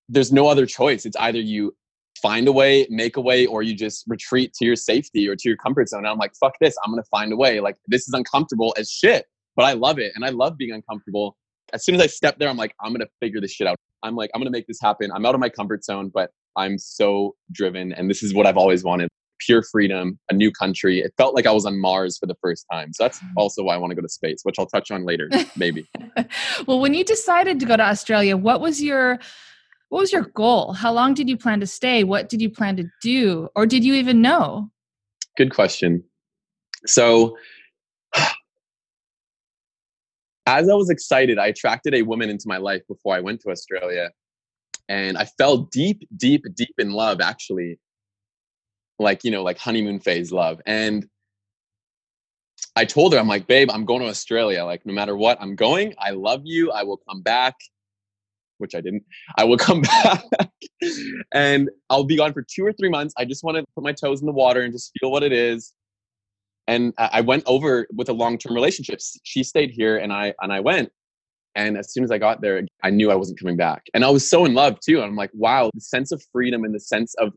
there's 0.09 0.33
no 0.33 0.49
other 0.49 0.67
choice. 0.67 1.07
It's 1.07 1.17
either 1.19 1.39
you 1.39 1.77
find 2.21 2.49
a 2.49 2.53
way, 2.53 2.87
make 2.91 3.17
a 3.17 3.21
way, 3.21 3.47
or 3.47 3.63
you 3.63 3.75
just 3.75 4.05
retreat 4.07 4.53
to 4.55 4.65
your 4.65 4.77
safety 4.77 5.29
or 5.29 5.37
to 5.37 5.49
your 5.49 5.57
comfort 5.57 5.89
zone. 5.89 6.01
And 6.01 6.09
I'm 6.09 6.19
like, 6.19 6.35
fuck 6.39 6.55
this, 6.61 6.75
I'm 6.85 6.93
gonna 6.93 7.03
find 7.11 7.33
a 7.33 7.37
way. 7.37 7.61
Like 7.61 7.77
this 7.89 8.09
is 8.09 8.15
uncomfortable 8.15 8.75
as 8.79 8.91
shit, 8.91 9.27
but 9.57 9.65
I 9.65 9.73
love 9.73 9.99
it. 9.99 10.13
And 10.15 10.25
I 10.25 10.29
love 10.29 10.57
being 10.57 10.73
uncomfortable. 10.73 11.37
As 11.73 11.85
soon 11.85 11.95
as 11.95 12.01
I 12.01 12.07
step 12.07 12.39
there, 12.39 12.49
I'm 12.49 12.57
like, 12.57 12.75
I'm 12.81 12.93
gonna 12.93 13.07
figure 13.21 13.41
this 13.41 13.53
shit 13.53 13.67
out. 13.67 13.77
I'm 14.03 14.17
like, 14.17 14.31
I'm 14.35 14.43
to 14.43 14.51
make 14.51 14.67
this 14.67 14.81
happen. 14.81 15.11
I'm 15.13 15.25
out 15.25 15.35
of 15.35 15.41
my 15.41 15.49
comfort 15.49 15.85
zone, 15.85 16.11
but 16.13 16.31
I'm 16.57 16.77
so 16.79 17.37
driven. 17.53 17.93
And 17.93 18.11
this 18.11 18.23
is 18.23 18.35
what 18.35 18.47
I've 18.47 18.57
always 18.57 18.83
wanted 18.85 19.09
pure 19.47 19.63
freedom, 19.63 20.19
a 20.31 20.35
new 20.35 20.51
country. 20.53 21.01
It 21.01 21.13
felt 21.17 21.35
like 21.35 21.47
I 21.47 21.53
was 21.53 21.67
on 21.67 21.81
Mars 21.81 22.19
for 22.19 22.27
the 22.27 22.37
first 22.41 22.65
time. 22.71 22.93
So 22.93 23.05
that's 23.05 23.19
mm. 23.19 23.29
also 23.37 23.63
why 23.65 23.75
I 23.75 23.77
want 23.77 23.91
to 23.91 23.95
go 23.95 24.03
to 24.03 24.09
space, 24.09 24.41
which 24.45 24.57
I'll 24.59 24.67
touch 24.67 24.91
on 24.91 25.05
later, 25.05 25.29
maybe. 25.57 25.89
well, 26.67 26.81
when 26.81 26.95
you 26.95 27.05
decided 27.05 27.59
to 27.61 27.67
go 27.67 27.77
to 27.77 27.83
Australia, 27.83 28.37
what 28.37 28.61
was 28.61 28.83
your 28.83 29.19
what 29.93 30.01
was 30.01 30.11
your 30.11 30.23
goal? 30.23 30.73
How 30.73 30.91
long 30.91 31.13
did 31.13 31.29
you 31.29 31.37
plan 31.37 31.61
to 31.61 31.67
stay? 31.67 32.03
What 32.03 32.31
did 32.31 32.41
you 32.41 32.49
plan 32.49 32.77
to 32.79 32.89
do? 33.03 33.51
Or 33.55 33.67
did 33.67 33.85
you 33.85 33.93
even 33.93 34.23
know? 34.23 34.71
Good 35.37 35.55
question. 35.55 36.03
So 36.87 37.37
as 40.47 40.71
I 40.71 40.73
was 40.73 40.89
excited, 40.89 41.39
I 41.39 41.49
attracted 41.49 41.93
a 41.95 42.01
woman 42.01 42.31
into 42.31 42.45
my 42.47 42.57
life 42.57 42.81
before 42.89 43.15
I 43.15 43.21
went 43.21 43.43
to 43.43 43.51
Australia. 43.51 44.09
And 44.89 45.19
I 45.19 45.27
fell 45.27 45.69
deep, 45.71 46.09
deep, 46.17 46.47
deep 46.55 46.75
in 46.79 46.93
love, 46.93 47.21
actually. 47.21 47.79
Like, 48.99 49.25
you 49.25 49.31
know, 49.31 49.43
like 49.43 49.59
honeymoon 49.59 50.01
phase 50.01 50.33
love. 50.33 50.63
And 50.65 51.07
I 52.77 52.87
told 52.87 53.13
her, 53.13 53.19
I'm 53.19 53.29
like, 53.29 53.47
babe, 53.47 53.71
I'm 53.71 53.85
going 53.85 54.01
to 54.01 54.09
Australia. 54.09 54.65
Like, 54.65 54.87
no 54.87 54.95
matter 54.95 55.19
what, 55.19 55.37
I'm 55.39 55.55
going. 55.55 55.93
I 55.99 56.13
love 56.13 56.41
you. 56.45 56.71
I 56.71 56.83
will 56.83 56.97
come 57.07 57.21
back, 57.21 57.57
which 58.63 58.75
I 58.75 58.81
didn't. 58.81 59.05
I 59.37 59.45
will 59.45 59.59
come 59.69 59.83
back 59.83 60.25
and 61.35 61.69
I'll 61.91 62.05
be 62.05 62.17
gone 62.17 62.33
for 62.33 62.43
two 62.43 62.65
or 62.65 62.73
three 62.73 62.89
months. 62.89 63.13
I 63.19 63.27
just 63.27 63.45
want 63.45 63.59
to 63.59 63.65
put 63.75 63.85
my 63.85 63.93
toes 63.93 64.21
in 64.21 64.27
the 64.27 64.33
water 64.33 64.63
and 64.63 64.73
just 64.73 64.93
feel 64.99 65.11
what 65.11 65.23
it 65.23 65.33
is 65.33 65.75
and 66.67 66.93
I 66.97 67.21
went 67.21 67.43
over 67.47 67.87
with 67.95 68.09
a 68.09 68.13
long-term 68.13 68.55
relationship. 68.55 69.01
She 69.25 69.43
stayed 69.43 69.71
here, 69.71 69.97
and 69.97 70.13
I 70.13 70.35
and 70.41 70.53
I 70.53 70.61
went. 70.61 70.91
And 71.55 71.77
as 71.77 71.93
soon 71.93 72.03
as 72.03 72.11
I 72.11 72.19
got 72.19 72.41
there, 72.41 72.63
I 72.83 72.91
knew 72.91 73.11
I 73.11 73.15
wasn't 73.15 73.39
coming 73.39 73.59
back. 73.59 73.83
And 73.93 74.05
I 74.05 74.11
was 74.11 74.29
so 74.29 74.47
in 74.47 74.55
love 74.55 74.81
too. 74.81 74.97
And 74.97 75.05
I'm 75.05 75.17
like, 75.17 75.31
wow, 75.35 75.71
the 75.75 75.83
sense 75.83 76.11
of 76.11 76.23
freedom 76.33 76.65
and 76.65 76.75
the 76.75 76.81
sense 76.81 77.15
of 77.17 77.35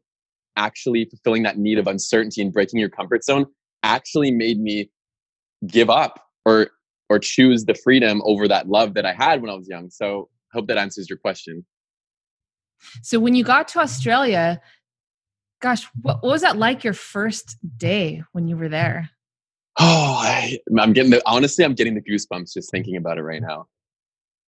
actually 0.56 1.04
fulfilling 1.06 1.44
that 1.44 1.58
need 1.58 1.78
of 1.78 1.88
uncertainty 1.88 2.42
and 2.42 2.54
breaking 2.54 2.80
your 2.80 2.88
comfort 2.88 3.26
zone 3.26 3.46
actually 3.84 4.32
made 4.32 4.58
me 4.58 4.90
give 5.68 5.90
up 5.90 6.24
or 6.46 6.70
or 7.10 7.20
choose 7.20 7.66
the 7.66 7.76
freedom 7.76 8.22
over 8.24 8.48
that 8.48 8.70
love 8.70 8.94
that 8.94 9.06
I 9.06 9.14
had 9.14 9.42
when 9.42 9.50
I 9.50 9.56
was 9.56 9.68
young. 9.68 9.90
So 9.90 10.30
hope 10.56 10.68
that 10.68 10.78
answers 10.78 11.10
your 11.10 11.18
question. 11.18 11.66
So 13.04 13.20
when 13.20 13.36
you 13.36 13.44
got 13.44 13.68
to 13.70 13.80
Australia, 13.80 14.62
gosh, 15.62 15.88
what, 16.02 16.24
what 16.24 16.32
was 16.32 16.42
that 16.42 16.58
like 16.58 16.84
your 16.84 16.94
first 16.94 17.58
day 17.78 18.24
when 18.32 18.48
you 18.48 18.58
were 18.58 18.70
there? 18.70 19.10
Oh, 19.80 20.16
I, 20.20 20.60
I'm 20.80 20.94
getting 20.94 21.12
the, 21.12 21.22
honestly, 21.26 21.66
I'm 21.66 21.74
getting 21.74 21.96
the 21.96 22.02
goosebumps 22.02 22.54
just 22.54 22.72
thinking 22.72 22.96
about 22.96 23.18
it 23.18 23.24
right 23.24 23.42
now. 23.42 23.68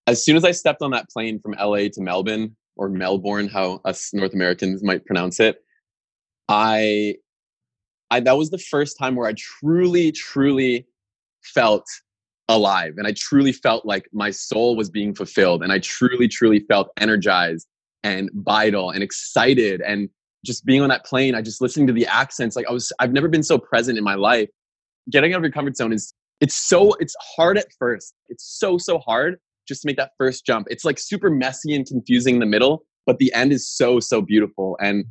As 0.08 0.24
soon 0.24 0.38
as 0.38 0.46
I 0.46 0.52
stepped 0.52 0.82
on 0.82 0.92
that 0.92 1.10
plane 1.10 1.40
from 1.40 1.54
LA 1.54 1.90
to 1.90 2.02
Melbourne 2.02 2.56
or 2.78 2.88
Melbourne, 2.88 3.50
how 3.50 3.82
us 3.84 4.14
North 4.14 4.34
Americans 4.34 4.84
might 4.84 5.06
pronounce 5.06 5.40
it, 5.40 5.62
I, 6.48 7.16
I, 8.10 8.22
that 8.22 8.38
was 8.38 8.50
the 8.50 8.58
first 8.58 8.98
time 8.98 9.16
where 9.16 9.28
I 9.28 9.34
truly, 9.34 10.14
truly 10.14 10.88
felt 11.44 11.86
alive 12.50 12.94
and 12.98 13.08
I 13.08 13.14
truly 13.16 13.52
felt 13.52 13.86
like 13.86 14.08
my 14.14 14.32
soul 14.32 14.76
was 14.76 14.90
being 14.90 15.14
fulfilled 15.14 15.64
and 15.64 15.72
I 15.72 15.80
truly, 15.80 16.28
truly 16.28 16.60
felt 16.62 16.90
energized 16.98 17.68
and 18.04 18.30
vital 18.34 18.92
and 18.92 19.04
excited 19.04 19.82
and 19.82 20.10
just 20.46 20.66
being 20.66 20.82
on 20.82 20.90
that 20.90 21.06
plane, 21.06 21.36
I 21.36 21.42
just 21.42 21.62
listening 21.62 21.88
to 21.88 21.94
the 21.94 22.08
accents. 22.08 22.56
Like 22.56 22.68
I 22.70 22.72
was, 22.72 22.94
I've 23.00 23.12
never 23.12 23.28
been 23.28 23.44
so 23.44 23.58
present 23.58 23.98
in 23.98 24.04
my 24.04 24.16
life. 24.16 24.50
Getting 25.12 25.34
out 25.34 25.38
of 25.38 25.44
your 25.44 25.52
comfort 25.52 25.76
zone 25.76 25.92
is, 25.92 26.14
it's 26.40 26.56
so, 26.56 26.94
it's 27.00 27.16
hard 27.36 27.58
at 27.58 27.68
first. 27.78 28.14
It's 28.30 28.58
so, 28.60 28.78
so 28.78 29.00
hard 29.00 29.38
just 29.68 29.82
to 29.82 29.88
make 29.88 29.98
that 29.98 30.12
first 30.18 30.46
jump. 30.46 30.68
It's 30.70 30.86
like 30.86 31.00
super 31.00 31.30
messy 31.30 31.76
and 31.76 31.86
confusing 31.86 32.36
in 32.36 32.40
the 32.40 32.46
middle, 32.46 32.86
but 33.06 33.18
the 33.18 33.34
end 33.34 33.52
is 33.52 33.68
so, 33.68 34.00
so 34.00 34.22
beautiful. 34.22 34.78
And 34.80 35.06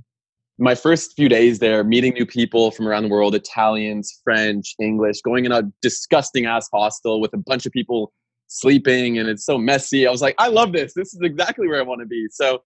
my 0.58 0.74
first 0.74 1.14
few 1.14 1.28
days 1.28 1.58
there, 1.58 1.84
meeting 1.84 2.14
new 2.14 2.24
people 2.24 2.70
from 2.70 2.88
around 2.88 3.02
the 3.02 3.08
world 3.08 3.34
Italians, 3.34 4.20
French, 4.24 4.74
English, 4.80 5.20
going 5.20 5.44
in 5.44 5.52
a 5.52 5.62
disgusting 5.82 6.46
ass 6.46 6.68
hostel 6.72 7.20
with 7.20 7.32
a 7.34 7.38
bunch 7.38 7.66
of 7.66 7.72
people 7.72 8.12
sleeping 8.46 9.18
and 9.18 9.28
it's 9.28 9.44
so 9.44 9.58
messy. 9.58 10.06
I 10.06 10.10
was 10.10 10.22
like, 10.22 10.34
I 10.38 10.48
love 10.48 10.72
this. 10.72 10.94
This 10.94 11.12
is 11.12 11.20
exactly 11.22 11.68
where 11.68 11.78
I 11.78 11.82
want 11.82 12.00
to 12.00 12.06
be. 12.06 12.26
So, 12.30 12.62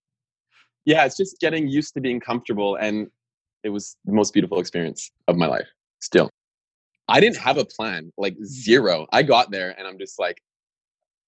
yeah, 0.85 1.05
it's 1.05 1.17
just 1.17 1.41
getting 1.41 1.69
used 1.69 1.95
to 1.95 2.01
being 2.01 2.21
comfortable. 2.21 2.77
And 2.77 3.09
it 3.65 3.71
was 3.71 3.97
the 4.05 4.13
most 4.13 4.33
beautiful 4.33 4.61
experience 4.61 5.11
of 5.27 5.37
my 5.37 5.47
life 5.47 5.67
still. 6.01 6.31
I 7.09 7.19
didn't 7.19 7.39
have 7.39 7.59
a 7.59 7.65
plan, 7.65 8.13
like 8.17 8.37
zero. 8.45 9.09
I 9.13 9.25
got 9.25 9.51
there 9.51 9.75
and 9.77 9.89
I'm 9.89 9.99
just 9.99 10.19
like, 10.21 10.41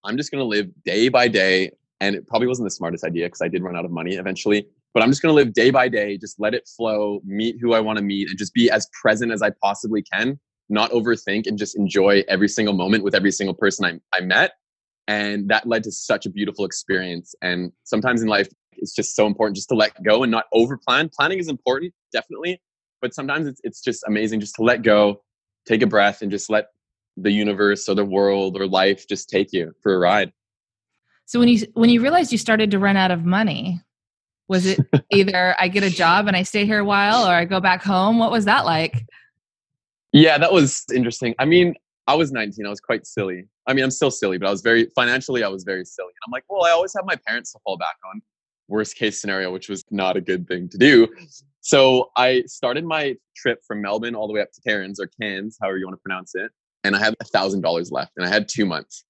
I'm 0.04 0.16
just 0.16 0.30
going 0.30 0.40
to 0.40 0.46
live 0.46 0.68
day 0.84 1.08
by 1.08 1.26
day. 1.26 1.72
And 2.00 2.14
it 2.14 2.26
probably 2.28 2.46
wasn't 2.46 2.66
the 2.66 2.70
smartest 2.70 3.04
idea 3.04 3.26
because 3.26 3.42
I 3.42 3.48
did 3.48 3.62
run 3.64 3.76
out 3.76 3.84
of 3.84 3.90
money 3.90 4.14
eventually 4.14 4.66
but 4.94 5.02
I'm 5.02 5.10
just 5.10 5.22
going 5.22 5.30
to 5.30 5.36
live 5.36 5.52
day 5.54 5.70
by 5.70 5.88
day, 5.88 6.18
just 6.18 6.38
let 6.38 6.54
it 6.54 6.68
flow, 6.76 7.20
meet 7.24 7.56
who 7.60 7.72
I 7.72 7.80
want 7.80 7.98
to 7.98 8.04
meet, 8.04 8.28
and 8.28 8.38
just 8.38 8.52
be 8.54 8.70
as 8.70 8.88
present 9.00 9.32
as 9.32 9.42
I 9.42 9.50
possibly 9.62 10.02
can, 10.02 10.38
not 10.68 10.90
overthink, 10.90 11.46
and 11.46 11.58
just 11.58 11.76
enjoy 11.76 12.24
every 12.28 12.48
single 12.48 12.74
moment 12.74 13.04
with 13.04 13.14
every 13.14 13.32
single 13.32 13.54
person 13.54 13.84
I, 13.84 14.16
I 14.16 14.20
met. 14.20 14.52
And 15.08 15.48
that 15.48 15.66
led 15.66 15.82
to 15.84 15.92
such 15.92 16.26
a 16.26 16.30
beautiful 16.30 16.64
experience. 16.64 17.34
And 17.42 17.72
sometimes 17.84 18.22
in 18.22 18.28
life, 18.28 18.48
it's 18.72 18.94
just 18.94 19.16
so 19.16 19.26
important 19.26 19.56
just 19.56 19.68
to 19.70 19.74
let 19.74 20.00
go 20.02 20.22
and 20.22 20.30
not 20.30 20.46
over 20.52 20.76
plan. 20.76 21.08
Planning 21.08 21.38
is 21.38 21.48
important, 21.48 21.92
definitely, 22.12 22.60
but 23.00 23.14
sometimes 23.14 23.46
it's, 23.46 23.60
it's 23.64 23.80
just 23.80 24.04
amazing 24.06 24.40
just 24.40 24.54
to 24.56 24.62
let 24.62 24.82
go, 24.82 25.22
take 25.66 25.82
a 25.82 25.86
breath, 25.86 26.22
and 26.22 26.30
just 26.30 26.50
let 26.50 26.66
the 27.16 27.30
universe 27.30 27.88
or 27.88 27.94
the 27.94 28.04
world 28.04 28.56
or 28.58 28.66
life 28.66 29.06
just 29.08 29.28
take 29.28 29.52
you 29.52 29.72
for 29.82 29.94
a 29.94 29.98
ride. 29.98 30.32
So 31.26 31.38
when 31.38 31.48
you 31.48 31.66
when 31.74 31.90
you 31.90 32.00
realized 32.02 32.32
you 32.32 32.38
started 32.38 32.70
to 32.72 32.78
run 32.78 32.96
out 32.96 33.10
of 33.10 33.24
money, 33.24 33.80
was 34.52 34.66
it 34.66 34.78
either 35.10 35.56
I 35.58 35.68
get 35.68 35.82
a 35.82 35.88
job 35.88 36.28
and 36.28 36.36
I 36.36 36.42
stay 36.42 36.66
here 36.66 36.78
a 36.78 36.84
while 36.84 37.26
or 37.26 37.32
I 37.32 37.46
go 37.46 37.58
back 37.58 37.82
home? 37.82 38.18
What 38.18 38.30
was 38.30 38.44
that 38.44 38.66
like? 38.66 39.06
Yeah, 40.12 40.36
that 40.36 40.52
was 40.52 40.84
interesting. 40.94 41.34
I 41.38 41.46
mean, 41.46 41.74
I 42.06 42.14
was 42.14 42.32
19. 42.32 42.66
I 42.66 42.68
was 42.68 42.80
quite 42.80 43.06
silly. 43.06 43.48
I 43.66 43.72
mean, 43.72 43.82
I'm 43.82 43.90
still 43.90 44.10
silly, 44.10 44.36
but 44.36 44.46
I 44.46 44.50
was 44.50 44.60
very 44.60 44.90
financially, 44.94 45.42
I 45.42 45.48
was 45.48 45.64
very 45.64 45.86
silly. 45.86 46.10
And 46.10 46.20
I'm 46.26 46.32
like, 46.32 46.44
well, 46.50 46.64
I 46.64 46.70
always 46.70 46.92
have 46.94 47.06
my 47.06 47.16
parents 47.26 47.52
to 47.52 47.60
fall 47.64 47.78
back 47.78 47.96
on. 48.12 48.20
Worst 48.68 48.94
case 48.96 49.18
scenario, 49.20 49.50
which 49.50 49.70
was 49.70 49.82
not 49.90 50.18
a 50.18 50.20
good 50.20 50.46
thing 50.46 50.68
to 50.68 50.76
do. 50.76 51.08
So 51.62 52.10
I 52.16 52.42
started 52.46 52.84
my 52.84 53.16
trip 53.34 53.60
from 53.66 53.80
Melbourne 53.80 54.14
all 54.14 54.26
the 54.26 54.34
way 54.34 54.42
up 54.42 54.52
to 54.52 54.60
Cairns 54.60 55.00
or 55.00 55.08
Cairns, 55.18 55.56
however 55.62 55.78
you 55.78 55.86
want 55.86 55.96
to 55.96 56.02
pronounce 56.02 56.34
it. 56.34 56.50
And 56.84 56.94
I 56.94 56.98
had 56.98 57.14
a 57.20 57.24
thousand 57.24 57.62
dollars 57.62 57.90
left 57.90 58.12
and 58.18 58.26
I 58.26 58.28
had 58.28 58.48
two 58.48 58.66
months. 58.66 59.04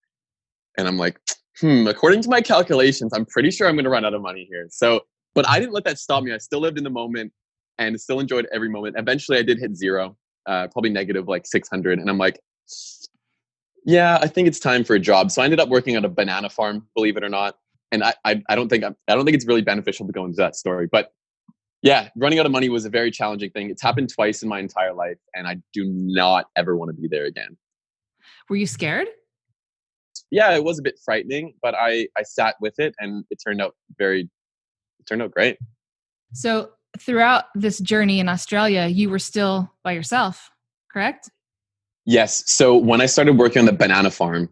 And 0.78 0.86
I'm 0.86 0.98
like, 0.98 1.18
hmm, 1.58 1.88
according 1.88 2.22
to 2.22 2.28
my 2.28 2.40
calculations, 2.40 3.12
I'm 3.12 3.26
pretty 3.26 3.50
sure 3.50 3.68
I'm 3.68 3.74
going 3.74 3.84
to 3.84 3.90
run 3.90 4.04
out 4.04 4.14
of 4.14 4.22
money 4.22 4.46
here. 4.48 4.68
So 4.70 5.00
but 5.34 5.48
I 5.48 5.58
didn't 5.58 5.72
let 5.72 5.84
that 5.84 5.98
stop 5.98 6.22
me. 6.22 6.32
I 6.32 6.38
still 6.38 6.60
lived 6.60 6.78
in 6.78 6.84
the 6.84 6.90
moment 6.90 7.32
and 7.78 8.00
still 8.00 8.20
enjoyed 8.20 8.46
every 8.52 8.68
moment. 8.68 8.96
Eventually, 8.98 9.38
I 9.38 9.42
did 9.42 9.58
hit 9.58 9.76
zero, 9.76 10.16
uh, 10.46 10.68
probably 10.68 10.90
negative 10.90 11.28
like 11.28 11.46
600. 11.46 11.98
And 11.98 12.08
I'm 12.08 12.18
like, 12.18 12.40
yeah, 13.84 14.18
I 14.20 14.28
think 14.28 14.48
it's 14.48 14.60
time 14.60 14.84
for 14.84 14.94
a 14.94 15.00
job. 15.00 15.30
So 15.30 15.42
I 15.42 15.44
ended 15.44 15.60
up 15.60 15.68
working 15.68 15.96
at 15.96 16.04
a 16.04 16.08
banana 16.08 16.50
farm, 16.50 16.86
believe 16.94 17.16
it 17.16 17.24
or 17.24 17.28
not. 17.28 17.56
And 17.90 18.04
I, 18.04 18.14
I, 18.24 18.42
I 18.48 18.54
don't 18.54 18.68
think 18.68 18.84
I'm, 18.84 18.96
I 19.08 19.14
don't 19.14 19.24
think 19.24 19.34
it's 19.34 19.46
really 19.46 19.62
beneficial 19.62 20.06
to 20.06 20.12
go 20.12 20.24
into 20.24 20.36
that 20.36 20.56
story. 20.56 20.88
But 20.90 21.12
yeah, 21.82 22.08
running 22.16 22.38
out 22.38 22.46
of 22.46 22.52
money 22.52 22.68
was 22.68 22.84
a 22.84 22.90
very 22.90 23.10
challenging 23.10 23.50
thing. 23.50 23.68
It's 23.68 23.82
happened 23.82 24.08
twice 24.08 24.42
in 24.42 24.48
my 24.48 24.60
entire 24.60 24.94
life, 24.94 25.18
and 25.34 25.48
I 25.48 25.56
do 25.72 25.84
not 25.84 26.46
ever 26.56 26.76
want 26.76 26.94
to 26.94 27.00
be 27.00 27.08
there 27.08 27.24
again. 27.24 27.56
Were 28.48 28.56
you 28.56 28.68
scared? 28.68 29.08
Yeah, 30.30 30.54
it 30.54 30.62
was 30.62 30.78
a 30.78 30.82
bit 30.82 30.98
frightening, 31.04 31.54
but 31.60 31.74
I 31.74 32.06
I 32.16 32.22
sat 32.22 32.54
with 32.60 32.78
it, 32.78 32.94
and 33.00 33.24
it 33.30 33.38
turned 33.44 33.60
out 33.60 33.74
very 33.98 34.30
it 35.02 35.06
turned 35.06 35.22
out 35.22 35.32
great. 35.32 35.58
So 36.32 36.70
throughout 36.98 37.44
this 37.54 37.78
journey 37.78 38.20
in 38.20 38.28
Australia, 38.28 38.86
you 38.86 39.10
were 39.10 39.18
still 39.18 39.72
by 39.84 39.92
yourself, 39.92 40.50
correct? 40.90 41.30
Yes. 42.04 42.50
So 42.50 42.76
when 42.76 43.00
I 43.00 43.06
started 43.06 43.38
working 43.38 43.60
on 43.60 43.66
the 43.66 43.72
banana 43.72 44.10
farm, 44.10 44.48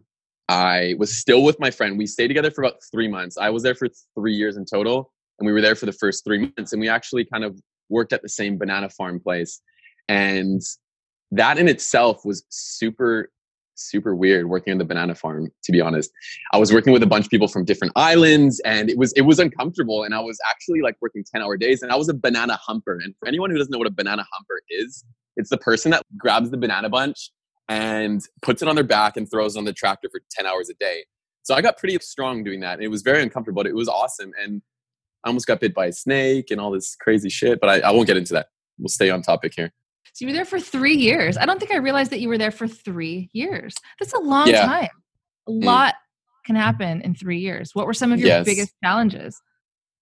I 0.47 0.95
was 0.97 1.17
still 1.17 1.43
with 1.43 1.59
my 1.59 1.71
friend. 1.71 1.97
We 1.97 2.07
stayed 2.07 2.27
together 2.27 2.51
for 2.51 2.63
about 2.63 2.77
three 2.91 3.07
months. 3.07 3.37
I 3.37 3.49
was 3.49 3.63
there 3.63 3.75
for 3.75 3.87
three 4.15 4.33
years 4.33 4.57
in 4.57 4.65
total, 4.65 5.11
and 5.39 5.45
we 5.45 5.53
were 5.53 5.61
there 5.61 5.75
for 5.75 5.85
the 5.85 5.93
first 5.93 6.23
three 6.23 6.51
months. 6.57 6.73
And 6.73 6.81
we 6.81 6.89
actually 6.89 7.25
kind 7.25 7.43
of 7.43 7.59
worked 7.89 8.13
at 8.13 8.21
the 8.21 8.29
same 8.29 8.57
banana 8.57 8.89
farm 8.89 9.19
place. 9.19 9.61
And 10.07 10.61
that 11.31 11.57
in 11.57 11.67
itself 11.67 12.25
was 12.25 12.43
super 12.49 13.31
super 13.81 14.15
weird 14.15 14.47
working 14.47 14.71
on 14.71 14.77
the 14.77 14.85
banana 14.85 15.15
farm 15.15 15.51
to 15.63 15.71
be 15.71 15.81
honest. 15.81 16.11
I 16.53 16.57
was 16.57 16.73
working 16.73 16.93
with 16.93 17.03
a 17.03 17.07
bunch 17.07 17.25
of 17.25 17.31
people 17.31 17.47
from 17.47 17.65
different 17.65 17.93
islands 17.95 18.59
and 18.65 18.89
it 18.89 18.97
was 18.97 19.11
it 19.13 19.21
was 19.21 19.39
uncomfortable 19.39 20.03
and 20.03 20.13
i 20.13 20.19
was 20.19 20.37
actually 20.49 20.81
like 20.81 20.95
working 21.01 21.23
10 21.23 21.41
hour 21.41 21.57
days 21.57 21.81
and 21.81 21.91
i 21.91 21.95
was 21.95 22.09
a 22.09 22.13
banana 22.13 22.57
humper. 22.61 22.99
And 23.03 23.15
for 23.19 23.27
anyone 23.27 23.49
who 23.49 23.57
doesn't 23.57 23.71
know 23.71 23.77
what 23.77 23.87
a 23.87 23.91
banana 23.91 24.25
humper 24.31 24.61
is 24.69 25.03
it's 25.37 25.49
the 25.49 25.57
person 25.57 25.91
that 25.91 26.03
grabs 26.17 26.51
the 26.51 26.57
banana 26.57 26.89
bunch 26.89 27.31
and 27.69 28.21
puts 28.41 28.61
it 28.61 28.67
on 28.67 28.75
their 28.75 28.83
back 28.83 29.17
and 29.17 29.29
throws 29.29 29.55
on 29.55 29.65
the 29.65 29.73
tractor 29.73 30.09
for 30.11 30.19
10 30.29 30.45
hours 30.45 30.69
a 30.69 30.73
day. 30.75 31.05
So 31.43 31.55
i 31.55 31.61
got 31.61 31.77
pretty 31.77 31.97
strong 31.99 32.43
doing 32.43 32.59
that 32.61 32.75
and 32.75 32.83
it 32.83 32.89
was 32.89 33.01
very 33.01 33.21
uncomfortable 33.21 33.63
but 33.63 33.69
it 33.69 33.75
was 33.75 33.87
awesome 33.87 34.31
and 34.41 34.61
i 35.23 35.29
almost 35.29 35.47
got 35.47 35.59
bit 35.59 35.73
by 35.73 35.87
a 35.87 35.93
snake 35.93 36.51
and 36.51 36.61
all 36.61 36.71
this 36.71 36.95
crazy 36.95 37.29
shit 37.29 37.59
but 37.59 37.69
i, 37.69 37.79
I 37.79 37.91
won't 37.91 38.07
get 38.07 38.17
into 38.17 38.33
that. 38.33 38.47
We'll 38.77 38.89
stay 38.89 39.09
on 39.09 39.21
topic 39.21 39.53
here 39.55 39.71
so 40.13 40.25
you 40.25 40.27
were 40.27 40.35
there 40.35 40.45
for 40.45 40.59
three 40.59 40.95
years. 40.95 41.37
I 41.37 41.45
don't 41.45 41.59
think 41.59 41.73
I 41.73 41.77
realized 41.77 42.11
that 42.11 42.19
you 42.19 42.29
were 42.29 42.37
there 42.37 42.51
for 42.51 42.67
three 42.67 43.29
years. 43.33 43.75
That's 43.99 44.13
a 44.13 44.19
long 44.19 44.47
yeah. 44.47 44.65
time. 44.65 44.89
A 45.47 45.51
mm. 45.51 45.63
lot 45.63 45.95
can 46.45 46.55
happen 46.55 47.01
in 47.01 47.15
three 47.15 47.39
years. 47.39 47.71
What 47.73 47.85
were 47.85 47.93
some 47.93 48.11
of 48.11 48.19
your 48.19 48.27
yes. 48.27 48.45
biggest 48.45 48.73
challenges? 48.83 49.39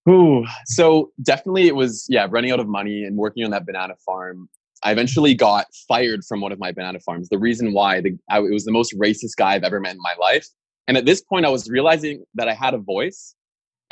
Ooh, 0.10 0.46
so 0.66 1.12
definitely 1.22 1.68
it 1.68 1.76
was 1.76 2.06
yeah 2.10 2.28
running 2.30 2.52
out 2.52 2.60
of 2.60 2.68
money 2.68 3.04
and 3.04 3.18
working 3.18 3.44
on 3.44 3.52
that 3.52 3.66
banana 3.66 3.96
farm. 4.06 4.50
I 4.82 4.92
eventually 4.92 5.34
got 5.34 5.68
fired 5.88 6.24
from 6.24 6.42
one 6.42 6.52
of 6.52 6.60
my 6.60 6.72
banana 6.72 7.00
farms. 7.02 7.30
The 7.30 7.38
reason 7.38 7.74
why 7.74 8.02
the, 8.02 8.18
I, 8.30 8.40
it 8.40 8.52
was 8.52 8.64
the 8.64 8.72
most 8.72 8.98
racist 8.98 9.36
guy 9.38 9.54
I've 9.54 9.64
ever 9.64 9.80
met 9.80 9.92
in 9.92 10.02
my 10.02 10.16
life. 10.20 10.48
And 10.88 10.98
at 10.98 11.06
this 11.06 11.22
point, 11.22 11.46
I 11.46 11.50
was 11.50 11.70
realizing 11.70 12.24
that 12.36 12.48
I 12.48 12.54
had 12.54 12.74
a 12.74 12.78
voice 12.78 13.36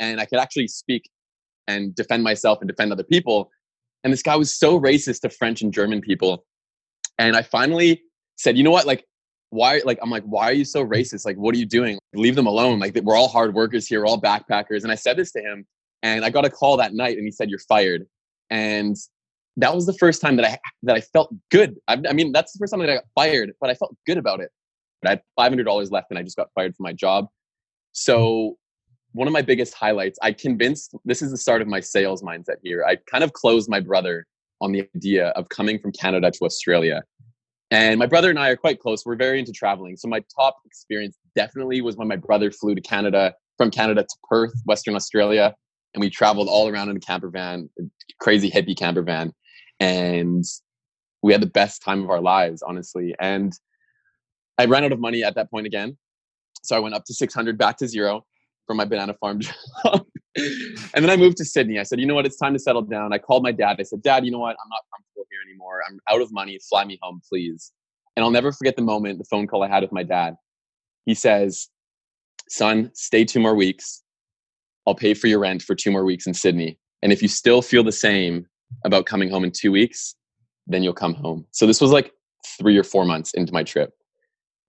and 0.00 0.18
I 0.18 0.24
could 0.24 0.38
actually 0.38 0.68
speak 0.68 1.10
and 1.66 1.94
defend 1.94 2.24
myself 2.24 2.58
and 2.60 2.68
defend 2.68 2.90
other 2.90 3.04
people. 3.04 3.50
And 4.08 4.12
this 4.14 4.22
guy 4.22 4.36
was 4.36 4.54
so 4.54 4.80
racist 4.80 5.20
to 5.20 5.28
French 5.28 5.60
and 5.60 5.70
German 5.70 6.00
people. 6.00 6.46
And 7.18 7.36
I 7.36 7.42
finally 7.42 8.02
said, 8.36 8.56
you 8.56 8.64
know 8.64 8.70
what? 8.70 8.86
Like, 8.86 9.04
why? 9.50 9.82
Like, 9.84 9.98
I'm 10.00 10.08
like, 10.08 10.22
why 10.22 10.48
are 10.48 10.54
you 10.54 10.64
so 10.64 10.82
racist? 10.82 11.26
Like, 11.26 11.36
what 11.36 11.54
are 11.54 11.58
you 11.58 11.66
doing? 11.66 11.98
Leave 12.14 12.34
them 12.34 12.46
alone. 12.46 12.78
Like, 12.78 12.98
we're 13.04 13.18
all 13.18 13.28
hard 13.28 13.52
workers 13.52 13.86
here. 13.86 14.00
We're 14.00 14.06
all 14.06 14.18
backpackers. 14.18 14.82
And 14.82 14.90
I 14.90 14.94
said 14.94 15.18
this 15.18 15.30
to 15.32 15.40
him. 15.40 15.66
And 16.02 16.24
I 16.24 16.30
got 16.30 16.46
a 16.46 16.48
call 16.48 16.78
that 16.78 16.94
night 16.94 17.18
and 17.18 17.26
he 17.26 17.30
said, 17.30 17.50
you're 17.50 17.58
fired. 17.58 18.06
And 18.48 18.96
that 19.58 19.74
was 19.74 19.84
the 19.84 19.92
first 19.92 20.22
time 20.22 20.36
that 20.36 20.46
I 20.46 20.58
that 20.84 20.96
I 20.96 21.02
felt 21.02 21.34
good. 21.50 21.76
I, 21.86 22.00
I 22.08 22.14
mean, 22.14 22.32
that's 22.32 22.54
the 22.54 22.58
first 22.58 22.72
time 22.72 22.80
that 22.80 22.88
I 22.88 22.94
got 22.94 23.04
fired, 23.14 23.52
but 23.60 23.68
I 23.68 23.74
felt 23.74 23.94
good 24.06 24.16
about 24.16 24.40
it. 24.40 24.50
But 25.02 25.08
I 25.08 25.10
had 25.12 25.22
five 25.36 25.50
hundred 25.52 25.64
dollars 25.64 25.90
left, 25.90 26.06
and 26.08 26.18
I 26.18 26.22
just 26.22 26.38
got 26.38 26.48
fired 26.54 26.74
from 26.74 26.84
my 26.84 26.94
job. 26.94 27.26
So 27.92 28.56
one 29.12 29.26
of 29.26 29.32
my 29.32 29.42
biggest 29.42 29.74
highlights, 29.74 30.18
I 30.22 30.32
convinced 30.32 30.94
this 31.04 31.22
is 31.22 31.30
the 31.30 31.36
start 31.36 31.62
of 31.62 31.68
my 31.68 31.80
sales 31.80 32.22
mindset 32.22 32.56
here. 32.62 32.84
I 32.84 32.96
kind 33.10 33.24
of 33.24 33.32
closed 33.32 33.68
my 33.68 33.80
brother 33.80 34.26
on 34.60 34.72
the 34.72 34.88
idea 34.94 35.28
of 35.28 35.48
coming 35.48 35.78
from 35.78 35.92
Canada 35.92 36.30
to 36.30 36.44
Australia. 36.44 37.02
And 37.70 37.98
my 37.98 38.06
brother 38.06 38.30
and 38.30 38.38
I 38.38 38.48
are 38.48 38.56
quite 38.56 38.80
close. 38.80 39.04
We're 39.04 39.16
very 39.16 39.38
into 39.38 39.52
traveling. 39.52 39.96
So 39.96 40.08
my 40.08 40.22
top 40.34 40.56
experience 40.64 41.16
definitely 41.34 41.80
was 41.80 41.96
when 41.96 42.08
my 42.08 42.16
brother 42.16 42.50
flew 42.50 42.74
to 42.74 42.80
Canada, 42.80 43.34
from 43.56 43.70
Canada 43.70 44.02
to 44.02 44.16
Perth, 44.28 44.54
Western 44.64 44.94
Australia. 44.94 45.54
And 45.94 46.00
we 46.00 46.10
traveled 46.10 46.48
all 46.48 46.68
around 46.68 46.88
in 46.90 46.96
a 46.96 47.00
camper 47.00 47.30
van, 47.30 47.68
crazy 48.20 48.50
hippie 48.50 48.76
camper 48.76 49.02
van. 49.02 49.32
And 49.80 50.44
we 51.22 51.32
had 51.32 51.42
the 51.42 51.46
best 51.46 51.82
time 51.82 52.02
of 52.02 52.10
our 52.10 52.20
lives, 52.20 52.62
honestly. 52.62 53.14
And 53.20 53.52
I 54.58 54.64
ran 54.64 54.84
out 54.84 54.92
of 54.92 55.00
money 55.00 55.22
at 55.22 55.34
that 55.34 55.50
point 55.50 55.66
again. 55.66 55.96
So 56.62 56.76
I 56.76 56.80
went 56.80 56.94
up 56.94 57.04
to 57.04 57.14
600, 57.14 57.56
back 57.56 57.76
to 57.78 57.88
zero 57.88 58.24
from 58.68 58.76
my 58.76 58.84
banana 58.84 59.14
farm 59.14 59.40
job. 59.40 60.06
and 60.36 61.02
then 61.02 61.10
I 61.10 61.16
moved 61.16 61.38
to 61.38 61.44
Sydney. 61.44 61.80
I 61.80 61.82
said, 61.82 61.98
you 61.98 62.06
know 62.06 62.14
what, 62.14 62.26
it's 62.26 62.36
time 62.36 62.52
to 62.52 62.58
settle 62.60 62.82
down. 62.82 63.12
I 63.12 63.18
called 63.18 63.42
my 63.42 63.50
dad. 63.50 63.78
I 63.80 63.82
said, 63.82 64.02
Dad, 64.02 64.24
you 64.24 64.30
know 64.30 64.38
what? 64.38 64.56
I'm 64.62 64.68
not 64.68 64.82
comfortable 64.94 65.26
here 65.30 65.40
anymore. 65.44 65.80
I'm 65.88 65.98
out 66.08 66.20
of 66.20 66.30
money. 66.30 66.60
Fly 66.68 66.84
me 66.84 66.98
home, 67.02 67.20
please. 67.28 67.72
And 68.14 68.22
I'll 68.22 68.30
never 68.30 68.52
forget 68.52 68.76
the 68.76 68.82
moment, 68.82 69.18
the 69.18 69.24
phone 69.24 69.48
call 69.48 69.64
I 69.64 69.68
had 69.68 69.82
with 69.82 69.90
my 69.90 70.04
dad. 70.04 70.36
He 71.06 71.14
says, 71.14 71.68
Son, 72.48 72.90
stay 72.94 73.24
two 73.24 73.40
more 73.40 73.54
weeks. 73.54 74.02
I'll 74.86 74.94
pay 74.94 75.14
for 75.14 75.26
your 75.26 75.40
rent 75.40 75.62
for 75.62 75.74
two 75.74 75.90
more 75.90 76.04
weeks 76.04 76.26
in 76.26 76.34
Sydney. 76.34 76.78
And 77.02 77.12
if 77.12 77.22
you 77.22 77.28
still 77.28 77.62
feel 77.62 77.82
the 77.82 77.92
same 77.92 78.46
about 78.84 79.06
coming 79.06 79.30
home 79.30 79.44
in 79.44 79.50
two 79.50 79.72
weeks, 79.72 80.14
then 80.66 80.82
you'll 80.82 80.92
come 80.92 81.14
home. 81.14 81.46
So 81.50 81.66
this 81.66 81.80
was 81.80 81.90
like 81.90 82.12
three 82.58 82.76
or 82.76 82.84
four 82.84 83.04
months 83.04 83.32
into 83.34 83.52
my 83.52 83.62
trip. 83.62 83.92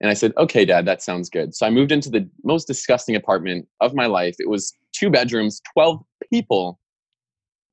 And 0.00 0.10
I 0.10 0.14
said, 0.14 0.32
okay, 0.38 0.64
dad, 0.64 0.86
that 0.86 1.02
sounds 1.02 1.28
good. 1.28 1.54
So 1.54 1.66
I 1.66 1.70
moved 1.70 1.92
into 1.92 2.08
the 2.08 2.28
most 2.42 2.66
disgusting 2.66 3.16
apartment 3.16 3.68
of 3.80 3.94
my 3.94 4.06
life. 4.06 4.36
It 4.38 4.48
was 4.48 4.72
two 4.92 5.10
bedrooms, 5.10 5.60
12 5.74 6.02
people 6.32 6.78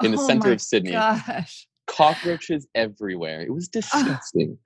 in 0.04 0.12
the 0.12 0.18
Oh 0.20 0.28
center 0.28 0.52
of 0.52 0.62
Sydney. 0.62 0.92
Gosh. 0.92 1.68
Cockroaches 1.88 2.68
everywhere. 2.76 3.42
It 3.42 3.54
was 3.54 3.70
disgusting. 3.70 4.58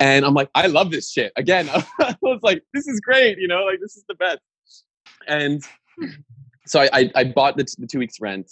and 0.00 0.24
I'm 0.24 0.34
like, 0.34 0.50
I 0.56 0.66
love 0.66 0.90
this 0.90 1.10
shit. 1.10 1.32
Again, 1.36 1.68
I 2.00 2.16
was 2.20 2.40
like, 2.42 2.62
this 2.74 2.88
is 2.88 3.00
great, 3.00 3.38
you 3.38 3.46
know, 3.46 3.62
like 3.62 3.78
this 3.80 3.96
is 3.96 4.04
the 4.08 4.16
best. 4.16 4.40
And 5.28 5.62
hmm. 5.98 6.08
so 6.66 6.80
I, 6.80 6.88
I, 6.92 7.10
I 7.14 7.24
bought 7.24 7.56
the, 7.56 7.64
t- 7.64 7.74
the 7.78 7.86
two 7.86 8.00
weeks 8.00 8.20
rent 8.20 8.50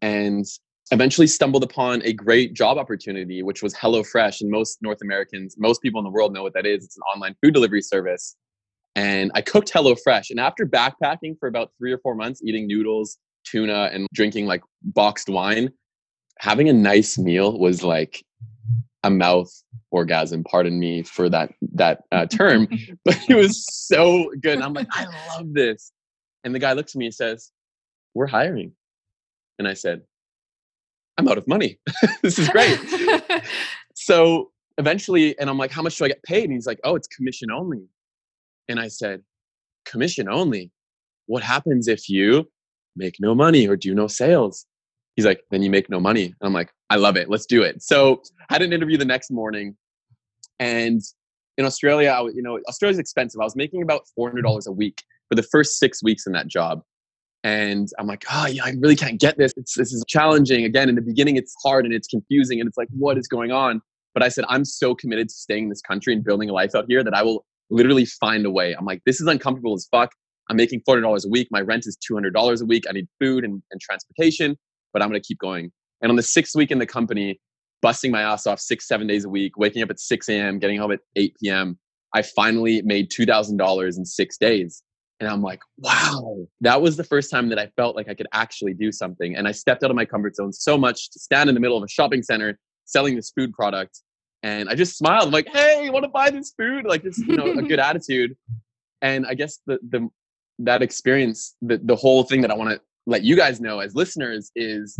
and 0.00 0.46
eventually 0.90 1.26
stumbled 1.26 1.62
upon 1.62 2.02
a 2.04 2.12
great 2.12 2.52
job 2.54 2.78
opportunity, 2.78 3.42
which 3.42 3.62
was 3.62 3.74
HelloFresh. 3.74 4.40
And 4.40 4.50
most 4.50 4.78
North 4.82 4.98
Americans, 5.02 5.56
most 5.58 5.82
people 5.82 6.00
in 6.00 6.04
the 6.04 6.10
world 6.10 6.32
know 6.32 6.42
what 6.42 6.54
that 6.54 6.66
is. 6.66 6.84
It's 6.84 6.96
an 6.96 7.02
online 7.14 7.36
food 7.42 7.54
delivery 7.54 7.82
service. 7.82 8.36
And 8.96 9.30
I 9.34 9.40
cooked 9.40 9.72
HelloFresh. 9.72 10.30
And 10.30 10.40
after 10.40 10.66
backpacking 10.66 11.38
for 11.38 11.48
about 11.48 11.70
three 11.78 11.92
or 11.92 11.98
four 11.98 12.14
months, 12.14 12.42
eating 12.44 12.66
noodles, 12.66 13.18
tuna, 13.44 13.90
and 13.92 14.08
drinking 14.12 14.46
like 14.46 14.62
boxed 14.82 15.28
wine, 15.28 15.70
having 16.38 16.68
a 16.68 16.72
nice 16.72 17.18
meal 17.18 17.58
was 17.58 17.84
like 17.84 18.24
a 19.04 19.10
mouth 19.10 19.50
orgasm. 19.92 20.42
Pardon 20.44 20.78
me 20.78 21.02
for 21.02 21.28
that 21.28 21.52
that 21.74 22.02
uh, 22.10 22.26
term, 22.30 22.68
but 23.04 23.18
it 23.28 23.34
was 23.34 23.64
so 23.70 24.30
good. 24.40 24.54
And 24.54 24.64
I'm 24.64 24.74
like, 24.74 24.88
I 24.90 25.06
love 25.36 25.52
this. 25.52 25.92
And 26.42 26.54
the 26.54 26.58
guy 26.58 26.72
looks 26.72 26.94
at 26.94 26.98
me 26.98 27.06
and 27.06 27.14
says, 27.14 27.52
"We're 28.14 28.26
hiring," 28.26 28.72
and 29.58 29.68
I 29.68 29.74
said, 29.74 30.02
"I'm 31.20 31.28
out 31.28 31.38
of 31.38 31.46
money. 31.46 31.78
this 32.22 32.38
is 32.38 32.48
great." 32.48 32.78
so 33.94 34.50
eventually, 34.78 35.38
and 35.38 35.50
I'm 35.50 35.58
like, 35.58 35.70
"How 35.70 35.82
much 35.82 35.96
do 35.98 36.04
I 36.04 36.08
get 36.08 36.22
paid?" 36.22 36.44
And 36.44 36.52
he's 36.52 36.66
like, 36.66 36.80
"Oh, 36.84 36.94
it's 36.96 37.06
commission 37.06 37.50
only." 37.50 37.82
And 38.68 38.80
I 38.80 38.88
said, 38.88 39.22
"Commission 39.84 40.28
only? 40.28 40.70
What 41.26 41.42
happens 41.42 41.86
if 41.88 42.08
you 42.08 42.48
make 42.96 43.16
no 43.20 43.34
money 43.34 43.68
or 43.68 43.76
do 43.76 43.94
no 43.94 44.06
sales?" 44.06 44.66
He's 45.16 45.26
like, 45.26 45.42
"Then 45.50 45.62
you 45.62 45.70
make 45.70 45.90
no 45.90 46.00
money." 46.00 46.24
And 46.24 46.34
I'm 46.42 46.54
like, 46.54 46.72
"I 46.88 46.96
love 46.96 47.16
it. 47.16 47.28
Let's 47.28 47.46
do 47.46 47.62
it." 47.62 47.82
So 47.82 48.22
I 48.48 48.54
had 48.54 48.62
an 48.62 48.72
interview 48.72 48.96
the 48.96 49.04
next 49.04 49.30
morning, 49.30 49.76
and 50.58 51.00
in 51.58 51.66
Australia, 51.66 52.10
I, 52.10 52.22
you 52.22 52.42
know, 52.42 52.58
Australia's 52.68 52.98
expensive. 52.98 53.40
I 53.40 53.44
was 53.44 53.56
making 53.56 53.82
about 53.82 54.02
four 54.16 54.28
hundred 54.28 54.42
dollars 54.42 54.66
a 54.66 54.72
week 54.72 55.02
for 55.28 55.34
the 55.34 55.42
first 55.42 55.78
six 55.78 56.02
weeks 56.02 56.26
in 56.26 56.32
that 56.32 56.48
job. 56.48 56.82
And 57.42 57.88
I'm 57.98 58.06
like, 58.06 58.24
oh, 58.30 58.46
yeah, 58.46 58.64
I 58.64 58.74
really 58.78 58.96
can't 58.96 59.18
get 59.18 59.38
this. 59.38 59.52
It's, 59.56 59.74
this 59.74 59.92
is 59.92 60.04
challenging. 60.06 60.64
Again, 60.64 60.88
in 60.88 60.94
the 60.94 61.02
beginning, 61.02 61.36
it's 61.36 61.54
hard 61.62 61.86
and 61.86 61.94
it's 61.94 62.06
confusing 62.06 62.60
and 62.60 62.68
it's 62.68 62.76
like, 62.76 62.88
what 62.90 63.16
is 63.16 63.26
going 63.28 63.50
on? 63.50 63.80
But 64.12 64.22
I 64.22 64.28
said, 64.28 64.44
I'm 64.48 64.64
so 64.64 64.94
committed 64.94 65.28
to 65.28 65.34
staying 65.34 65.64
in 65.64 65.68
this 65.70 65.80
country 65.80 66.12
and 66.12 66.22
building 66.22 66.50
a 66.50 66.52
life 66.52 66.74
out 66.74 66.84
here 66.88 67.02
that 67.02 67.14
I 67.14 67.22
will 67.22 67.46
literally 67.70 68.04
find 68.04 68.44
a 68.44 68.50
way. 68.50 68.74
I'm 68.74 68.84
like, 68.84 69.00
this 69.06 69.20
is 69.20 69.26
uncomfortable 69.26 69.74
as 69.74 69.88
fuck. 69.90 70.12
I'm 70.50 70.56
making 70.56 70.82
$400 70.88 71.24
a 71.24 71.28
week. 71.28 71.48
My 71.50 71.60
rent 71.60 71.86
is 71.86 71.96
$200 72.10 72.60
a 72.60 72.64
week. 72.64 72.84
I 72.88 72.92
need 72.92 73.06
food 73.20 73.44
and, 73.44 73.62
and 73.70 73.80
transportation, 73.80 74.58
but 74.92 75.00
I'm 75.00 75.08
going 75.08 75.20
to 75.20 75.26
keep 75.26 75.38
going. 75.38 75.70
And 76.02 76.10
on 76.10 76.16
the 76.16 76.22
sixth 76.22 76.56
week 76.56 76.70
in 76.70 76.78
the 76.78 76.86
company, 76.86 77.40
busting 77.82 78.10
my 78.10 78.22
ass 78.22 78.46
off 78.46 78.60
six, 78.60 78.86
seven 78.86 79.06
days 79.06 79.24
a 79.24 79.28
week, 79.28 79.56
waking 79.56 79.82
up 79.82 79.90
at 79.90 80.00
6 80.00 80.28
a.m., 80.28 80.58
getting 80.58 80.78
home 80.78 80.92
at 80.92 81.00
8 81.16 81.34
p.m., 81.40 81.78
I 82.12 82.22
finally 82.22 82.82
made 82.82 83.10
$2,000 83.10 83.96
in 83.96 84.04
six 84.04 84.36
days. 84.36 84.82
And 85.20 85.28
I'm 85.28 85.42
like, 85.42 85.60
wow, 85.76 86.46
that 86.62 86.80
was 86.80 86.96
the 86.96 87.04
first 87.04 87.30
time 87.30 87.50
that 87.50 87.58
I 87.58 87.66
felt 87.76 87.94
like 87.94 88.08
I 88.08 88.14
could 88.14 88.26
actually 88.32 88.72
do 88.72 88.90
something. 88.90 89.36
And 89.36 89.46
I 89.46 89.52
stepped 89.52 89.84
out 89.84 89.90
of 89.90 89.96
my 89.96 90.06
comfort 90.06 90.34
zone 90.34 90.52
so 90.52 90.78
much 90.78 91.10
to 91.10 91.18
stand 91.18 91.50
in 91.50 91.54
the 91.54 91.60
middle 91.60 91.76
of 91.76 91.84
a 91.84 91.88
shopping 91.88 92.22
center 92.22 92.58
selling 92.86 93.16
this 93.16 93.30
food 93.30 93.52
product. 93.52 94.00
And 94.42 94.70
I 94.70 94.74
just 94.74 94.96
smiled. 94.96 95.26
I'm 95.26 95.30
like, 95.30 95.48
hey, 95.48 95.84
you 95.84 95.92
want 95.92 96.04
to 96.04 96.10
buy 96.10 96.30
this 96.30 96.54
food? 96.58 96.86
Like 96.86 97.02
this, 97.02 97.18
you 97.18 97.36
know, 97.36 97.52
a 97.52 97.62
good 97.62 97.78
attitude. 97.90 98.34
And 99.02 99.26
I 99.26 99.34
guess 99.34 99.58
the 99.66 99.78
the 99.90 100.08
that 100.60 100.82
experience, 100.82 101.54
the 101.60 101.78
the 101.78 101.96
whole 101.96 102.22
thing 102.22 102.40
that 102.40 102.50
I 102.50 102.54
want 102.54 102.70
to 102.70 102.80
let 103.06 103.22
you 103.22 103.36
guys 103.36 103.60
know 103.60 103.80
as 103.80 103.94
listeners 103.94 104.50
is 104.56 104.98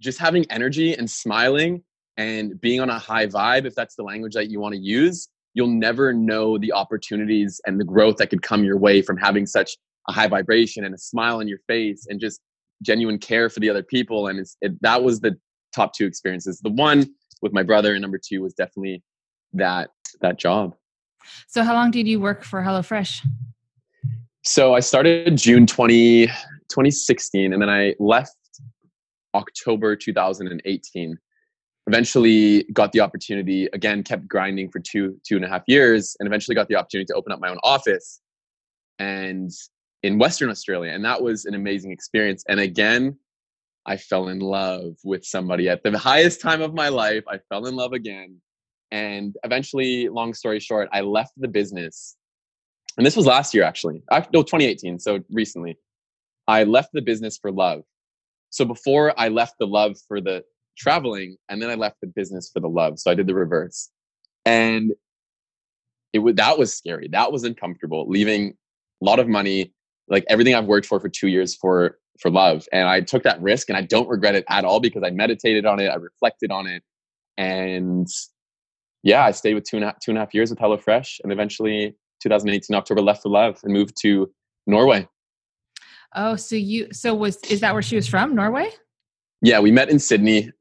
just 0.00 0.18
having 0.18 0.46
energy 0.50 0.94
and 0.94 1.10
smiling 1.10 1.82
and 2.16 2.58
being 2.60 2.80
on 2.80 2.88
a 2.88 2.98
high 2.98 3.26
vibe, 3.26 3.66
if 3.66 3.74
that's 3.74 3.94
the 3.94 4.02
language 4.02 4.34
that 4.34 4.50
you 4.50 4.60
want 4.60 4.74
to 4.74 4.80
use, 4.80 5.28
you'll 5.54 5.68
never 5.68 6.12
know 6.12 6.58
the 6.58 6.72
opportunities 6.72 7.60
and 7.66 7.78
the 7.78 7.84
growth 7.84 8.16
that 8.16 8.28
could 8.28 8.42
come 8.42 8.64
your 8.64 8.78
way 8.78 9.02
from 9.02 9.16
having 9.16 9.46
such 9.46 9.76
a 10.08 10.12
high 10.12 10.28
vibration 10.28 10.84
and 10.84 10.94
a 10.94 10.98
smile 10.98 11.38
on 11.38 11.48
your 11.48 11.58
face 11.68 12.06
and 12.08 12.20
just 12.20 12.40
genuine 12.82 13.18
care 13.18 13.48
for 13.48 13.60
the 13.60 13.70
other 13.70 13.82
people. 13.82 14.26
And 14.26 14.40
it's, 14.40 14.56
it, 14.60 14.80
that 14.82 15.02
was 15.02 15.20
the 15.20 15.36
top 15.74 15.94
two 15.94 16.06
experiences. 16.06 16.60
The 16.60 16.70
one 16.70 17.06
with 17.40 17.52
my 17.52 17.62
brother 17.62 17.94
and 17.94 18.02
number 18.02 18.18
two 18.18 18.42
was 18.42 18.54
definitely 18.54 19.02
that 19.52 19.90
that 20.20 20.38
job. 20.38 20.74
So, 21.48 21.62
how 21.62 21.74
long 21.74 21.90
did 21.90 22.08
you 22.08 22.20
work 22.20 22.42
for 22.42 22.62
HelloFresh? 22.62 23.24
So 24.44 24.74
I 24.74 24.80
started 24.80 25.36
June 25.36 25.66
20, 25.68 26.26
2016 26.26 27.52
and 27.52 27.62
then 27.62 27.70
I 27.70 27.94
left 28.00 28.36
October 29.34 29.94
2018 29.94 31.16
eventually 31.86 32.64
got 32.72 32.92
the 32.92 33.00
opportunity 33.00 33.68
again 33.72 34.02
kept 34.02 34.28
grinding 34.28 34.68
for 34.70 34.78
two 34.78 35.18
two 35.26 35.36
and 35.36 35.44
a 35.44 35.48
half 35.48 35.62
years 35.66 36.16
and 36.20 36.26
eventually 36.26 36.54
got 36.54 36.68
the 36.68 36.76
opportunity 36.76 37.06
to 37.06 37.14
open 37.14 37.32
up 37.32 37.40
my 37.40 37.48
own 37.48 37.58
office 37.62 38.20
and 38.98 39.50
in 40.02 40.18
western 40.18 40.48
australia 40.48 40.92
and 40.92 41.04
that 41.04 41.20
was 41.20 41.44
an 41.44 41.54
amazing 41.54 41.90
experience. 41.90 42.44
And 42.48 42.60
again 42.60 43.16
i 43.84 43.96
fell 43.96 44.28
in 44.28 44.38
love 44.38 44.94
with 45.02 45.24
somebody. 45.24 45.68
At 45.68 45.82
the 45.82 45.98
highest 45.98 46.40
time 46.40 46.62
of 46.62 46.72
my 46.72 46.88
life 46.88 47.24
i 47.28 47.38
fell 47.48 47.66
in 47.66 47.74
love 47.74 47.92
again. 47.92 48.40
And 48.92 49.34
eventually 49.42 50.08
long 50.08 50.34
story 50.34 50.60
short 50.60 50.88
i 50.92 51.00
left 51.00 51.32
the 51.36 51.48
business. 51.48 52.16
And 52.96 53.04
this 53.04 53.16
was 53.16 53.26
last 53.26 53.54
year 53.54 53.64
actually. 53.64 54.02
Ac- 54.12 54.28
no 54.32 54.42
2018 54.42 55.00
so 55.00 55.18
recently. 55.30 55.76
I 56.46 56.64
left 56.64 56.90
the 56.92 57.02
business 57.02 57.38
for 57.38 57.50
love. 57.50 57.82
So 58.50 58.64
before 58.64 59.18
i 59.18 59.26
left 59.26 59.54
the 59.58 59.66
love 59.66 59.96
for 60.06 60.20
the 60.20 60.44
traveling 60.76 61.36
and 61.48 61.60
then 61.60 61.70
I 61.70 61.74
left 61.74 61.96
the 62.00 62.06
business 62.06 62.50
for 62.52 62.60
the 62.60 62.68
love. 62.68 62.98
So 62.98 63.10
I 63.10 63.14
did 63.14 63.26
the 63.26 63.34
reverse. 63.34 63.90
And 64.44 64.92
it 66.12 66.18
was 66.20 66.34
that 66.36 66.58
was 66.58 66.74
scary. 66.74 67.08
That 67.12 67.32
was 67.32 67.44
uncomfortable, 67.44 68.08
leaving 68.08 68.54
a 69.02 69.04
lot 69.04 69.18
of 69.18 69.28
money, 69.28 69.72
like 70.08 70.24
everything 70.28 70.54
I've 70.54 70.66
worked 70.66 70.86
for 70.86 71.00
for 71.00 71.08
2 71.08 71.28
years 71.28 71.54
for 71.54 71.98
for 72.20 72.30
love. 72.30 72.66
And 72.72 72.88
I 72.88 73.00
took 73.00 73.22
that 73.22 73.40
risk 73.40 73.68
and 73.68 73.76
I 73.76 73.82
don't 73.82 74.08
regret 74.08 74.34
it 74.34 74.44
at 74.48 74.64
all 74.64 74.80
because 74.80 75.02
I 75.04 75.10
meditated 75.10 75.66
on 75.66 75.80
it, 75.80 75.88
I 75.88 75.96
reflected 75.96 76.50
on 76.50 76.66
it. 76.66 76.82
And 77.38 78.06
yeah, 79.02 79.24
I 79.24 79.30
stayed 79.32 79.54
with 79.54 79.64
two 79.64 79.76
and 79.76 79.84
a 79.84 79.88
half, 79.88 79.98
two 80.00 80.10
and 80.10 80.18
a 80.18 80.20
half 80.20 80.34
years 80.34 80.50
with 80.50 80.58
HelloFresh 80.58 81.20
and 81.22 81.32
eventually 81.32 81.96
2018 82.22 82.76
October 82.76 83.00
left 83.00 83.22
for 83.22 83.30
love 83.30 83.58
and 83.64 83.72
moved 83.72 83.96
to 84.02 84.30
Norway. 84.66 85.08
Oh, 86.14 86.36
so 86.36 86.56
you 86.56 86.92
so 86.92 87.14
was 87.14 87.38
is 87.48 87.60
that 87.60 87.72
where 87.72 87.82
she 87.82 87.96
was 87.96 88.06
from? 88.06 88.34
Norway? 88.34 88.70
Yeah, 89.40 89.60
we 89.60 89.70
met 89.70 89.88
in 89.88 89.98
Sydney 89.98 90.52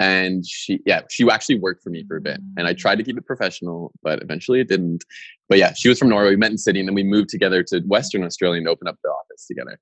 and 0.00 0.46
she 0.46 0.80
yeah 0.86 1.02
she 1.10 1.28
actually 1.30 1.58
worked 1.58 1.82
for 1.82 1.90
me 1.90 2.04
for 2.06 2.16
a 2.16 2.20
bit. 2.20 2.40
And 2.56 2.66
i 2.66 2.74
mm. 2.74 2.78
tried 2.78 2.96
to 2.96 3.04
keep 3.04 3.16
it 3.16 3.26
professional 3.26 3.92
but 4.02 4.22
eventually 4.22 4.60
it 4.60 4.68
didn't. 4.68 5.04
But 5.48 5.58
yeah 5.58 5.72
she 5.74 5.88
was 5.88 5.98
from 5.98 6.08
norway. 6.08 6.30
We 6.30 6.36
met 6.36 6.50
in 6.50 6.58
sydney 6.58 6.80
and 6.80 6.88
then 6.88 6.94
we 6.94 7.04
moved 7.04 7.28
together 7.28 7.62
to 7.64 7.80
western 7.80 8.24
australia 8.24 8.58
and 8.58 8.68
opened 8.68 8.88
up 8.88 8.98
the 9.02 9.10
office 9.10 9.46
together. 9.46 9.78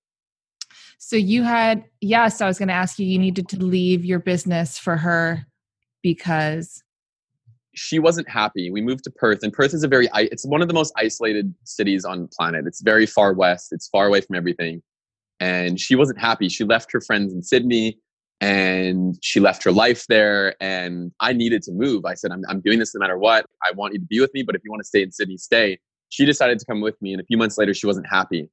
So 0.98 1.16
you 1.16 1.42
had 1.42 1.84
yes, 2.00 2.40
I 2.40 2.46
was 2.46 2.58
going 2.58 2.68
to 2.68 2.74
ask 2.74 2.98
you 2.98 3.06
you 3.06 3.18
needed 3.18 3.48
to 3.48 3.56
leave 3.56 4.04
your 4.04 4.20
business 4.20 4.78
for 4.78 4.96
her 4.96 5.46
because 6.02 6.82
she 7.74 7.98
wasn't 7.98 8.28
happy. 8.28 8.70
We 8.70 8.82
moved 8.82 9.04
to 9.04 9.10
perth 9.10 9.42
and 9.42 9.52
perth 9.52 9.74
is 9.74 9.82
a 9.82 9.88
very 9.88 10.08
it's 10.14 10.44
one 10.44 10.62
of 10.62 10.68
the 10.68 10.74
most 10.74 10.92
isolated 10.96 11.54
cities 11.64 12.04
on 12.04 12.22
the 12.22 12.28
planet. 12.28 12.66
It's 12.66 12.82
very 12.82 13.06
far 13.06 13.32
west. 13.32 13.72
It's 13.72 13.88
far 13.88 14.06
away 14.06 14.20
from 14.20 14.36
everything. 14.36 14.82
And 15.40 15.80
she 15.80 15.96
wasn't 15.96 16.20
happy. 16.20 16.48
She 16.48 16.64
left 16.64 16.92
her 16.92 17.00
friends 17.00 17.32
in 17.32 17.42
sydney 17.42 17.98
and 18.42 19.16
she 19.22 19.38
left 19.38 19.62
her 19.62 19.70
life 19.70 20.04
there 20.08 20.56
and 20.60 21.12
i 21.20 21.32
needed 21.32 21.62
to 21.62 21.70
move. 21.72 22.04
I 22.04 22.14
said 22.14 22.32
I'm, 22.32 22.42
I'm 22.48 22.60
doing 22.60 22.80
this 22.80 22.92
no 22.94 22.98
matter 22.98 23.16
what. 23.16 23.46
I 23.64 23.72
want 23.72 23.94
you 23.94 24.00
to 24.00 24.04
be 24.04 24.20
with 24.20 24.34
me 24.34 24.42
but 24.42 24.56
if 24.56 24.62
you 24.64 24.70
want 24.70 24.80
to 24.82 24.86
stay 24.86 25.02
in 25.02 25.12
sydney 25.12 25.38
stay. 25.38 25.78
She 26.08 26.26
decided 26.26 26.58
to 26.58 26.66
come 26.66 26.82
with 26.82 27.00
me 27.00 27.12
and 27.12 27.22
a 27.22 27.24
few 27.24 27.38
months 27.38 27.56
later 27.56 27.72
she 27.72 27.86
wasn't 27.86 28.06
happy. 28.10 28.50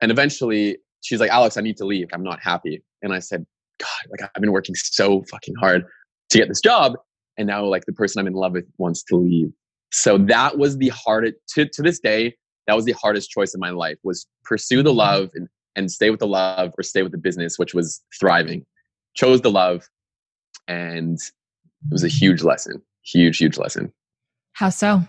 And 0.00 0.12
eventually 0.12 0.78
she's 1.02 1.20
like 1.20 1.30
alex 1.30 1.56
i 1.56 1.60
need 1.60 1.76
to 1.78 1.84
leave. 1.84 2.08
I'm 2.12 2.22
not 2.22 2.40
happy. 2.40 2.82
And 3.02 3.12
i 3.12 3.18
said 3.18 3.44
god 3.80 4.04
like 4.08 4.30
i've 4.34 4.40
been 4.40 4.52
working 4.52 4.76
so 4.76 5.24
fucking 5.30 5.56
hard 5.56 5.84
to 6.30 6.38
get 6.38 6.46
this 6.48 6.60
job 6.60 6.94
and 7.36 7.48
now 7.48 7.64
like 7.64 7.84
the 7.86 7.92
person 7.92 8.20
i'm 8.20 8.28
in 8.28 8.34
love 8.34 8.52
with 8.52 8.66
wants 8.78 9.02
to 9.04 9.16
leave. 9.16 9.50
So 9.90 10.16
that 10.18 10.58
was 10.58 10.78
the 10.78 10.90
hardest 10.90 11.34
to, 11.54 11.68
to 11.68 11.82
this 11.82 11.98
day 11.98 12.36
that 12.68 12.76
was 12.76 12.84
the 12.84 12.92
hardest 12.92 13.30
choice 13.30 13.52
in 13.52 13.60
my 13.60 13.70
life 13.70 13.98
was 14.04 14.26
pursue 14.44 14.82
the 14.82 14.90
mm-hmm. 14.90 14.98
love 14.98 15.30
and, 15.34 15.48
and 15.74 15.90
stay 15.90 16.10
with 16.10 16.20
the 16.20 16.26
love 16.28 16.72
or 16.78 16.84
stay 16.84 17.02
with 17.02 17.10
the 17.10 17.18
business 17.18 17.58
which 17.58 17.74
was 17.74 18.00
thriving 18.20 18.64
chose 19.14 19.40
the 19.40 19.50
love 19.50 19.88
and 20.68 21.18
it 21.18 21.92
was 21.92 22.04
a 22.04 22.08
huge 22.08 22.42
lesson 22.42 22.82
huge 23.04 23.38
huge 23.38 23.58
lesson. 23.58 23.92
How 24.54 24.70
so? 24.70 25.02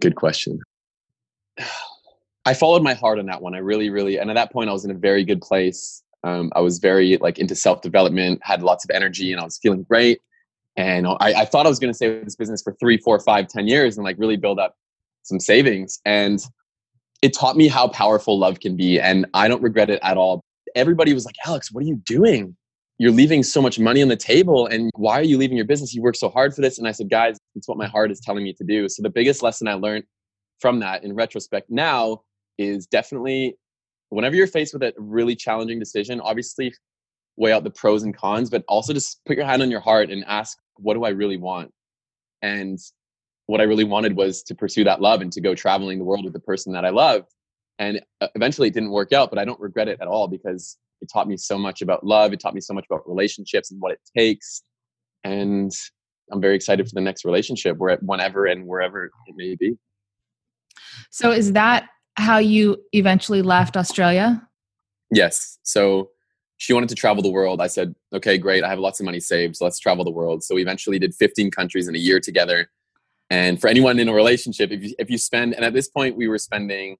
good 0.00 0.14
question. 0.14 0.60
I 2.44 2.54
followed 2.54 2.82
my 2.82 2.94
heart 2.94 3.18
on 3.18 3.26
that 3.26 3.42
one. 3.42 3.54
I 3.54 3.58
really 3.58 3.90
really 3.90 4.18
and 4.18 4.30
at 4.30 4.34
that 4.34 4.52
point 4.52 4.70
i 4.70 4.72
was 4.72 4.84
in 4.84 4.90
a 4.90 4.94
very 4.94 5.24
good 5.24 5.40
place. 5.40 6.02
Um, 6.24 6.50
i 6.54 6.60
was 6.60 6.78
very 6.78 7.16
like 7.18 7.38
into 7.38 7.54
self-development 7.54 8.40
had 8.42 8.62
lots 8.62 8.84
of 8.84 8.90
energy 8.90 9.32
and 9.32 9.40
i 9.40 9.44
was 9.44 9.58
feeling 9.58 9.82
great. 9.82 10.20
And 10.76 11.06
i, 11.06 11.16
I 11.20 11.44
thought 11.44 11.66
i 11.66 11.68
was 11.68 11.78
going 11.78 11.90
to 11.90 11.94
stay 11.94 12.08
with 12.08 12.24
this 12.24 12.36
business 12.36 12.62
for 12.62 12.74
three 12.80 12.96
four 12.96 13.18
five 13.20 13.48
ten 13.48 13.66
years 13.66 13.96
and 13.96 14.04
like 14.04 14.16
really 14.18 14.36
build 14.36 14.58
up 14.58 14.76
some 15.22 15.40
savings. 15.40 16.00
And 16.06 16.40
it 17.20 17.34
taught 17.34 17.56
me 17.56 17.68
how 17.68 17.88
powerful 17.88 18.38
love 18.38 18.60
can 18.60 18.76
be 18.76 19.00
and 19.00 19.26
i 19.34 19.48
don't 19.48 19.62
regret 19.62 19.90
it 19.90 20.00
at 20.02 20.16
all. 20.16 20.42
Everybody 20.74 21.12
was 21.12 21.24
like, 21.24 21.36
Alex, 21.46 21.72
what 21.72 21.82
are 21.82 21.86
you 21.86 21.96
doing? 21.96 22.56
You're 22.98 23.12
leaving 23.12 23.42
so 23.44 23.62
much 23.62 23.78
money 23.78 24.02
on 24.02 24.08
the 24.08 24.16
table. 24.16 24.66
And 24.66 24.90
why 24.96 25.18
are 25.18 25.24
you 25.24 25.38
leaving 25.38 25.56
your 25.56 25.66
business? 25.66 25.94
You 25.94 26.02
worked 26.02 26.18
so 26.18 26.28
hard 26.28 26.54
for 26.54 26.62
this. 26.62 26.78
And 26.78 26.88
I 26.88 26.92
said, 26.92 27.08
guys, 27.08 27.38
it's 27.54 27.68
what 27.68 27.78
my 27.78 27.86
heart 27.86 28.10
is 28.10 28.20
telling 28.20 28.42
me 28.42 28.52
to 28.54 28.64
do. 28.64 28.88
So 28.88 29.02
the 29.02 29.10
biggest 29.10 29.42
lesson 29.42 29.68
I 29.68 29.74
learned 29.74 30.04
from 30.58 30.80
that 30.80 31.04
in 31.04 31.14
retrospect 31.14 31.70
now 31.70 32.22
is 32.58 32.86
definitely 32.86 33.56
whenever 34.08 34.34
you're 34.34 34.48
faced 34.48 34.74
with 34.74 34.82
a 34.82 34.92
really 34.96 35.36
challenging 35.36 35.78
decision, 35.78 36.20
obviously 36.20 36.74
weigh 37.36 37.52
out 37.52 37.62
the 37.62 37.70
pros 37.70 38.02
and 38.02 38.16
cons, 38.16 38.50
but 38.50 38.64
also 38.68 38.92
just 38.92 39.20
put 39.24 39.36
your 39.36 39.46
hand 39.46 39.62
on 39.62 39.70
your 39.70 39.80
heart 39.80 40.10
and 40.10 40.24
ask, 40.26 40.58
what 40.76 40.94
do 40.94 41.04
I 41.04 41.10
really 41.10 41.36
want? 41.36 41.70
And 42.42 42.78
what 43.46 43.60
I 43.60 43.64
really 43.64 43.84
wanted 43.84 44.16
was 44.16 44.42
to 44.44 44.54
pursue 44.54 44.84
that 44.84 45.00
love 45.00 45.20
and 45.20 45.32
to 45.32 45.40
go 45.40 45.54
traveling 45.54 45.98
the 45.98 46.04
world 46.04 46.24
with 46.24 46.32
the 46.32 46.40
person 46.40 46.72
that 46.72 46.84
I 46.84 46.90
loved. 46.90 47.26
And 47.78 48.00
uh, 48.20 48.28
eventually 48.34 48.68
it 48.68 48.74
didn't 48.74 48.90
work 48.90 49.12
out, 49.12 49.30
but 49.30 49.38
I 49.38 49.44
don't 49.44 49.60
regret 49.60 49.88
it 49.88 49.98
at 50.00 50.08
all 50.08 50.28
because 50.28 50.76
it 51.00 51.08
taught 51.12 51.28
me 51.28 51.36
so 51.36 51.56
much 51.56 51.80
about 51.82 52.04
love. 52.04 52.32
It 52.32 52.40
taught 52.40 52.54
me 52.54 52.60
so 52.60 52.74
much 52.74 52.86
about 52.90 53.08
relationships 53.08 53.70
and 53.70 53.80
what 53.80 53.92
it 53.92 54.00
takes. 54.16 54.62
And 55.24 55.72
I'm 56.32 56.40
very 56.40 56.56
excited 56.56 56.86
for 56.88 56.94
the 56.94 57.00
next 57.00 57.24
relationship, 57.24 57.76
whenever 57.78 58.46
and 58.46 58.66
wherever 58.66 59.04
it 59.06 59.12
may 59.36 59.54
be. 59.54 59.76
So, 61.10 61.30
is 61.30 61.52
that 61.52 61.88
how 62.16 62.38
you 62.38 62.78
eventually 62.92 63.42
left 63.42 63.76
Australia? 63.76 64.46
Yes. 65.10 65.58
So, 65.62 66.10
she 66.58 66.72
wanted 66.72 66.88
to 66.88 66.96
travel 66.96 67.22
the 67.22 67.30
world. 67.30 67.60
I 67.60 67.68
said, 67.68 67.94
okay, 68.12 68.36
great. 68.36 68.64
I 68.64 68.68
have 68.68 68.80
lots 68.80 68.98
of 69.00 69.06
money 69.06 69.20
saved. 69.20 69.56
So 69.56 69.64
let's 69.64 69.78
travel 69.78 70.04
the 70.04 70.10
world. 70.10 70.42
So 70.42 70.56
we 70.56 70.62
eventually 70.62 70.98
did 70.98 71.14
15 71.14 71.52
countries 71.52 71.86
in 71.86 71.94
a 71.94 71.98
year 71.98 72.18
together. 72.18 72.68
And 73.30 73.60
for 73.60 73.68
anyone 73.68 73.98
in 74.00 74.08
a 74.08 74.12
relationship, 74.12 74.72
if 74.72 74.82
you, 74.82 74.94
if 74.98 75.08
you 75.08 75.18
spend, 75.18 75.54
and 75.54 75.64
at 75.64 75.72
this 75.72 75.88
point 75.88 76.16
we 76.16 76.26
were 76.26 76.38
spending 76.38 76.96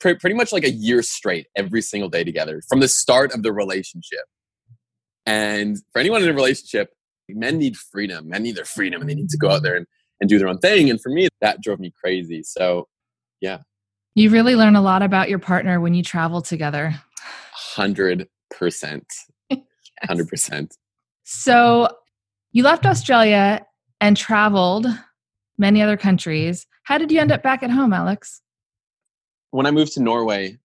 pre- 0.00 0.16
pretty 0.16 0.34
much 0.34 0.52
like 0.52 0.64
a 0.64 0.70
year 0.70 1.02
straight 1.02 1.46
every 1.56 1.82
single 1.82 2.08
day 2.08 2.24
together 2.24 2.62
from 2.68 2.80
the 2.80 2.88
start 2.88 3.32
of 3.32 3.42
the 3.42 3.52
relationship. 3.52 4.24
And 5.26 5.78
for 5.92 6.00
anyone 6.00 6.22
in 6.22 6.28
a 6.28 6.34
relationship, 6.34 6.90
men 7.28 7.58
need 7.58 7.76
freedom. 7.76 8.28
Men 8.28 8.42
need 8.42 8.56
their 8.56 8.64
freedom 8.64 9.00
and 9.00 9.08
they 9.08 9.14
need 9.14 9.28
to 9.28 9.38
go 9.38 9.50
out 9.50 9.62
there 9.62 9.76
and, 9.76 9.86
and 10.20 10.28
do 10.28 10.38
their 10.38 10.48
own 10.48 10.58
thing. 10.58 10.90
And 10.90 11.00
for 11.00 11.10
me, 11.10 11.28
that 11.40 11.60
drove 11.62 11.78
me 11.78 11.92
crazy. 12.02 12.42
So, 12.42 12.88
yeah. 13.40 13.58
You 14.14 14.30
really 14.30 14.56
learn 14.56 14.74
a 14.74 14.82
lot 14.82 15.02
about 15.02 15.28
your 15.28 15.38
partner 15.38 15.80
when 15.80 15.94
you 15.94 16.02
travel 16.02 16.42
together. 16.42 16.94
100%. 17.76 18.26
100%. 19.52 20.70
So, 21.32 21.86
you 22.50 22.64
left 22.64 22.84
Australia 22.86 23.64
and 24.00 24.16
traveled 24.16 24.86
many 25.58 25.80
other 25.80 25.96
countries. 25.96 26.66
How 26.82 26.98
did 26.98 27.12
you 27.12 27.20
end 27.20 27.30
up 27.30 27.40
back 27.40 27.62
at 27.62 27.70
home, 27.70 27.92
Alex? 27.92 28.42
When 29.50 29.66
I 29.66 29.70
moved 29.70 29.92
to 29.92 30.02
Norway, 30.02 30.58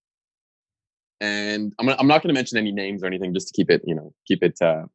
and 1.22 1.74
I'm, 1.80 1.90
I'm 1.90 2.08
not 2.08 2.22
going 2.22 2.34
to 2.34 2.34
mention 2.34 2.58
any 2.58 2.72
names 2.72 3.04
or 3.04 3.08
anything, 3.08 3.34
just 3.34 3.48
to 3.50 3.54
keep 3.54 3.70
it, 3.70 3.82
you 3.86 3.96
know, 3.96 4.14
keep 4.28 4.44
it 4.44 4.62
uh, 4.62 4.86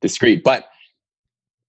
discreet. 0.00 0.44
But 0.44 0.68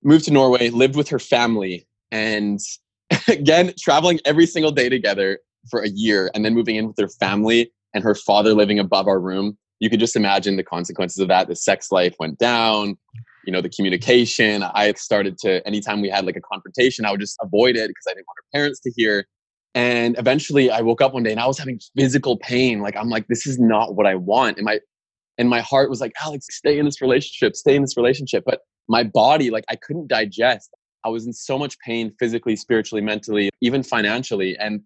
moved 0.04 0.26
to 0.26 0.32
Norway, 0.32 0.70
lived 0.70 0.96
with 0.96 1.10
her 1.10 1.20
family, 1.20 1.88
and 2.12 2.60
again 3.28 3.74
traveling 3.80 4.20
every 4.26 4.46
single 4.46 4.72
day 4.72 4.90
together 4.90 5.40
for 5.70 5.82
a 5.82 5.90
year, 5.90 6.30
and 6.34 6.44
then 6.44 6.54
moving 6.54 6.76
in 6.76 6.88
with 6.88 6.98
her 7.00 7.08
family 7.08 7.72
and 7.94 8.04
her 8.04 8.16
father 8.16 8.54
living 8.54 8.80
above 8.80 9.08
our 9.08 9.20
room. 9.20 9.58
You 9.80 9.90
could 9.90 10.00
just 10.00 10.16
imagine 10.16 10.56
the 10.56 10.64
consequences 10.64 11.20
of 11.20 11.28
that. 11.28 11.48
The 11.48 11.56
sex 11.56 11.92
life 11.92 12.16
went 12.20 12.38
down. 12.40 12.98
You 13.46 13.52
know, 13.52 13.62
the 13.62 13.70
communication. 13.70 14.64
I 14.64 14.94
started 14.94 15.38
to 15.40 15.66
anytime 15.68 16.02
we 16.02 16.10
had 16.10 16.26
like 16.26 16.38
a 16.38 16.42
confrontation, 16.42 17.06
I 17.06 17.12
would 17.12 17.20
just 17.20 17.38
avoid 17.42 17.76
it 17.76 17.90
because 17.90 18.06
I 18.08 18.14
didn't 18.14 18.28
want 18.28 18.38
her 18.38 18.58
parents 18.58 18.80
to 18.82 18.92
hear. 18.96 19.28
And 19.76 20.18
eventually 20.20 20.70
I 20.70 20.82
woke 20.82 21.02
up 21.02 21.14
one 21.14 21.24
day 21.24 21.32
and 21.32 21.40
I 21.40 21.48
was 21.48 21.58
having 21.58 21.80
physical 21.98 22.38
pain. 22.38 22.82
Like 22.82 22.96
I'm 22.96 23.10
like, 23.10 23.28
this 23.28 23.48
is 23.48 23.60
not 23.60 23.96
what 23.96 24.06
I 24.06 24.16
want. 24.16 24.58
And 24.58 24.66
my 24.66 24.80
and 25.38 25.50
my 25.50 25.62
heart 25.62 25.90
was 25.90 26.00
like, 26.00 26.14
Alex, 26.24 26.46
stay 26.52 26.78
in 26.78 26.86
this 26.86 27.02
relationship, 27.02 27.56
stay 27.56 27.76
in 27.76 27.82
this 27.82 27.98
relationship. 27.98 28.44
But 28.46 28.62
my 28.88 29.04
body, 29.04 29.50
like 29.50 29.66
I 29.70 29.76
couldn't 29.76 30.08
digest. 30.08 30.70
I 31.04 31.10
was 31.10 31.26
in 31.26 31.34
so 31.34 31.58
much 31.58 31.78
pain 31.80 32.14
physically, 32.20 32.56
spiritually, 32.56 33.02
mentally, 33.02 33.50
even 33.62 33.84
financially. 33.84 34.56
And 34.58 34.82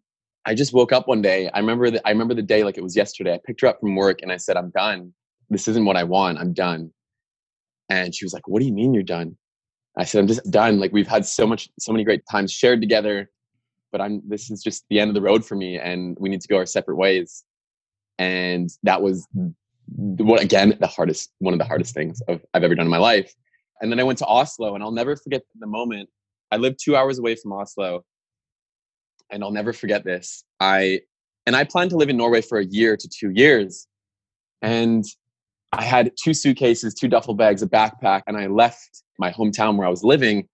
I 0.45 0.56
just 0.56 0.73
woke 0.73 0.93
up 0.93 1.08
one 1.08 1.21
day. 1.21 1.50
I 1.54 1.60
remember 1.60 1.91
that 1.91 2.02
I 2.06 2.12
remember 2.12 2.34
the 2.34 2.41
day 2.41 2.63
like 2.63 2.78
it 2.78 2.84
was 2.84 2.95
yesterday. 2.95 3.34
I 3.34 3.39
picked 3.45 3.62
her 3.62 3.67
up 3.67 3.82
from 3.82 3.95
work 3.95 4.21
and 4.21 4.32
I 4.32 4.38
said, 4.38 4.56
I'm 4.56 4.69
done. 4.69 5.13
This 5.50 5.67
isn't 5.67 5.86
what 5.86 5.97
I 5.97 6.04
want. 6.06 6.39
I'm 6.39 6.54
done. 6.54 6.91
And 7.89 8.15
she 8.15 8.23
was 8.23 8.34
like, 8.34 8.47
What 8.47 8.60
do 8.62 8.65
you 8.65 8.73
mean 8.73 8.93
you're 8.93 9.04
done? 9.04 9.38
I 9.97 10.06
said, 10.06 10.19
I'm 10.19 10.28
just 10.28 10.50
done. 10.50 10.80
Like 10.80 10.93
we've 10.93 11.08
had 11.08 11.26
so 11.26 11.45
much, 11.45 11.69
so 11.80 11.91
many 11.91 12.06
great 12.06 12.21
times 12.32 12.54
shared 12.54 12.82
together 12.82 13.30
but 13.98 14.04
I'm 14.04 14.22
this 14.28 14.52
is 14.52 14.62
just 14.62 14.86
the 14.90 15.00
end 15.00 15.10
of 15.10 15.16
the 15.16 15.22
road 15.22 15.44
for 15.44 15.56
me 15.56 15.80
and 15.80 16.16
we 16.20 16.30
need 16.30 16.42
to 16.42 16.48
go 16.48 16.58
our 16.58 16.66
separate 16.66 16.98
ways. 16.98 17.44
And 18.20 18.70
that 18.84 19.02
was 19.02 19.28
what 19.96 20.42
again 20.42 20.78
the 20.80 20.88
hardest 20.88 21.32
one 21.40 21.54
of 21.54 21.60
the 21.60 21.66
hardest 21.66 21.94
things 21.96 22.22
of, 22.28 22.42
I've 22.54 22.64
ever 22.64 22.76
done 22.76 22.86
in 22.86 22.92
my 22.92 23.00
life. 23.00 23.34
And 23.82 23.92
then 23.92 24.00
I 24.00 24.04
went 24.04 24.20
to 24.20 24.26
Oslo 24.26 24.76
and 24.76 24.84
I'll 24.84 24.92
never 24.92 25.16
forget 25.16 25.42
the 25.60 25.68
moment. 25.68 26.10
I 26.52 26.58
lived 26.58 26.80
two 26.84 26.96
hours 26.96 27.18
away 27.18 27.36
from 27.36 27.54
Oslo. 27.54 28.04
And 29.30 29.44
I'll 29.44 29.52
never 29.52 29.74
forget 29.74 30.06
this. 30.06 30.44
I 30.60 31.02
and 31.48 31.56
I 31.56 31.64
planned 31.64 31.90
to 31.90 31.98
live 31.98 32.10
in 32.10 32.18
Norway 32.18 32.42
for 32.42 32.60
a 32.60 32.66
year 32.66 32.96
to 32.96 33.10
two 33.10 33.32
years. 33.32 33.88
And 34.62 35.06
I 35.74 35.84
had 35.84 36.12
two 36.22 36.34
suitcases, 36.34 36.94
two 36.94 37.08
duffel 37.08 37.34
bags, 37.34 37.62
a 37.62 37.68
backpack, 37.68 38.22
and 38.28 38.38
I 38.38 38.48
left 38.48 39.04
my 39.20 39.32
hometown 39.32 39.76
where 39.76 39.86
I 39.86 39.90
was 39.90 40.04
living 40.04 40.48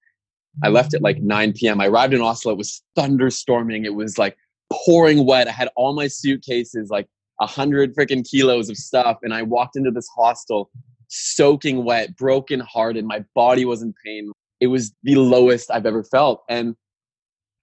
I 0.62 0.70
left 0.70 0.94
at 0.94 1.02
like 1.02 1.22
9 1.22 1.54
p.m. 1.54 1.82
I 1.82 1.88
arrived 1.88 2.14
in 2.14 2.22
Oslo. 2.22 2.52
It 2.52 2.58
was 2.58 2.84
thunderstorming. 2.98 3.86
It 3.86 3.96
was 3.96 4.18
like 4.18 4.38
pouring 4.72 5.26
wet. 5.26 5.48
I 5.48 5.52
had 5.52 5.70
all 5.76 5.94
my 5.94 6.08
suitcases, 6.08 6.90
like 6.90 7.08
a 7.42 7.48
hundred 7.48 7.96
freaking 7.96 8.30
kilos 8.30 8.70
of 8.70 8.78
stuff. 8.78 9.18
And 9.24 9.34
I 9.34 9.42
walked 9.42 9.76
into 9.76 9.92
this 9.92 10.08
hostel 10.16 10.70
soaking 11.08 11.84
wet, 11.84 12.16
broken 12.16 12.60
hearted. 12.60 13.06
My 13.06 13.24
body 13.34 13.66
was 13.66 13.82
in 13.82 13.94
pain. 14.06 14.32
It 14.60 14.68
was 14.68 14.94
the 15.04 15.16
lowest 15.16 15.72
I've 15.72 15.86
ever 15.86 16.04
felt. 16.04 16.44
And 16.50 16.76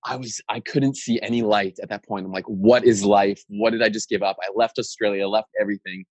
I 0.05 0.17
was, 0.17 0.41
I 0.49 0.61
couldn't 0.61 0.97
see 0.97 1.21
any 1.21 1.43
light 1.43 1.79
at 1.83 1.89
that 1.91 2.05
point. 2.05 2.27
I'm 2.27 2.33
like, 2.33 2.47
what 2.47 2.85
is 2.85 3.05
life? 3.05 3.43
What 3.49 3.71
did 3.71 3.83
I 3.83 3.89
just 3.89 4.09
give 4.09 4.23
up? 4.23 4.37
I 4.41 4.51
left 4.55 4.79
Australia, 4.79 5.29
left 5.29 5.49
everything. 5.61 6.05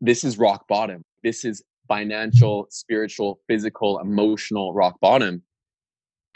This 0.00 0.24
is 0.24 0.38
rock 0.38 0.66
bottom. 0.68 1.02
This 1.22 1.44
is 1.44 1.62
financial, 1.86 2.66
spiritual, 2.70 3.40
physical, 3.48 3.98
emotional 3.98 4.74
rock 4.74 4.98
bottom. 5.00 5.42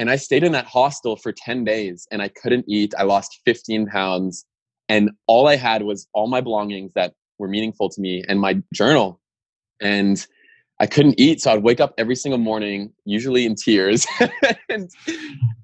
And 0.03 0.11
I 0.11 0.17
stayed 0.17 0.43
in 0.43 0.51
that 0.51 0.67
hostel 0.67 1.15
for 1.15 1.31
10 1.31 1.63
days 1.63 2.09
and 2.11 2.21
I 2.21 2.27
couldn't 2.27 2.65
eat. 2.67 2.93
I 2.99 3.05
lost 3.05 3.39
15 3.45 3.87
pounds. 3.87 4.45
And 4.89 5.13
all 5.29 5.47
I 5.47 5.55
had 5.55 5.83
was 5.83 6.09
all 6.13 6.27
my 6.27 6.41
belongings 6.41 6.93
that 6.95 7.15
were 7.39 7.47
meaningful 7.47 7.89
to 7.89 8.01
me 8.01 8.25
and 8.27 8.41
my 8.41 8.61
journal. 8.75 9.21
And 9.81 10.27
I 10.81 10.87
couldn't 10.87 11.21
eat. 11.21 11.41
So 11.41 11.53
I'd 11.53 11.63
wake 11.63 11.79
up 11.79 11.95
every 11.99 12.17
single 12.17 12.41
morning, 12.41 12.93
usually 13.05 13.47
in 13.47 13.55
tears. 13.55 14.05
and, 14.69 14.91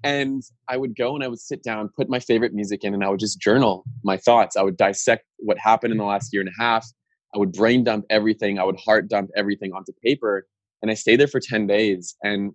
and 0.04 0.44
I 0.68 0.76
would 0.76 0.94
go 0.94 1.16
and 1.16 1.24
I 1.24 1.26
would 1.26 1.40
sit 1.40 1.64
down, 1.64 1.90
put 1.96 2.08
my 2.08 2.20
favorite 2.20 2.54
music 2.54 2.84
in, 2.84 2.94
and 2.94 3.02
I 3.02 3.08
would 3.08 3.18
just 3.18 3.40
journal 3.40 3.82
my 4.04 4.18
thoughts. 4.18 4.56
I 4.56 4.62
would 4.62 4.76
dissect 4.76 5.24
what 5.38 5.58
happened 5.58 5.90
in 5.90 5.98
the 5.98 6.04
last 6.04 6.32
year 6.32 6.42
and 6.42 6.50
a 6.56 6.62
half. 6.62 6.86
I 7.34 7.38
would 7.38 7.50
brain 7.50 7.82
dump 7.82 8.04
everything. 8.08 8.60
I 8.60 8.62
would 8.62 8.78
heart 8.78 9.08
dump 9.08 9.30
everything 9.36 9.72
onto 9.72 9.90
paper. 10.00 10.46
And 10.80 10.92
I 10.92 10.94
stayed 10.94 11.18
there 11.18 11.26
for 11.26 11.40
10 11.40 11.66
days. 11.66 12.14
And 12.22 12.52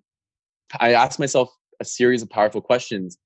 I 0.80 0.94
asked 0.94 1.20
myself 1.20 1.50
a 1.84 1.86
series 1.86 2.22
of 2.22 2.30
powerful 2.30 2.62
questions. 2.62 3.18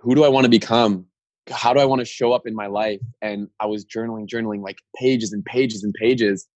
Who 0.00 0.14
do 0.14 0.24
I 0.24 0.28
want 0.28 0.44
to 0.44 0.50
become? 0.50 1.06
How 1.50 1.72
do 1.72 1.80
I 1.80 1.84
want 1.84 2.00
to 2.00 2.04
show 2.04 2.32
up 2.32 2.46
in 2.46 2.54
my 2.54 2.66
life? 2.66 3.00
And 3.22 3.48
I 3.60 3.66
was 3.66 3.84
journaling, 3.84 4.26
journaling 4.26 4.62
like 4.62 4.78
pages 4.96 5.32
and 5.32 5.44
pages 5.44 5.84
and 5.84 5.94
pages. 5.94 6.46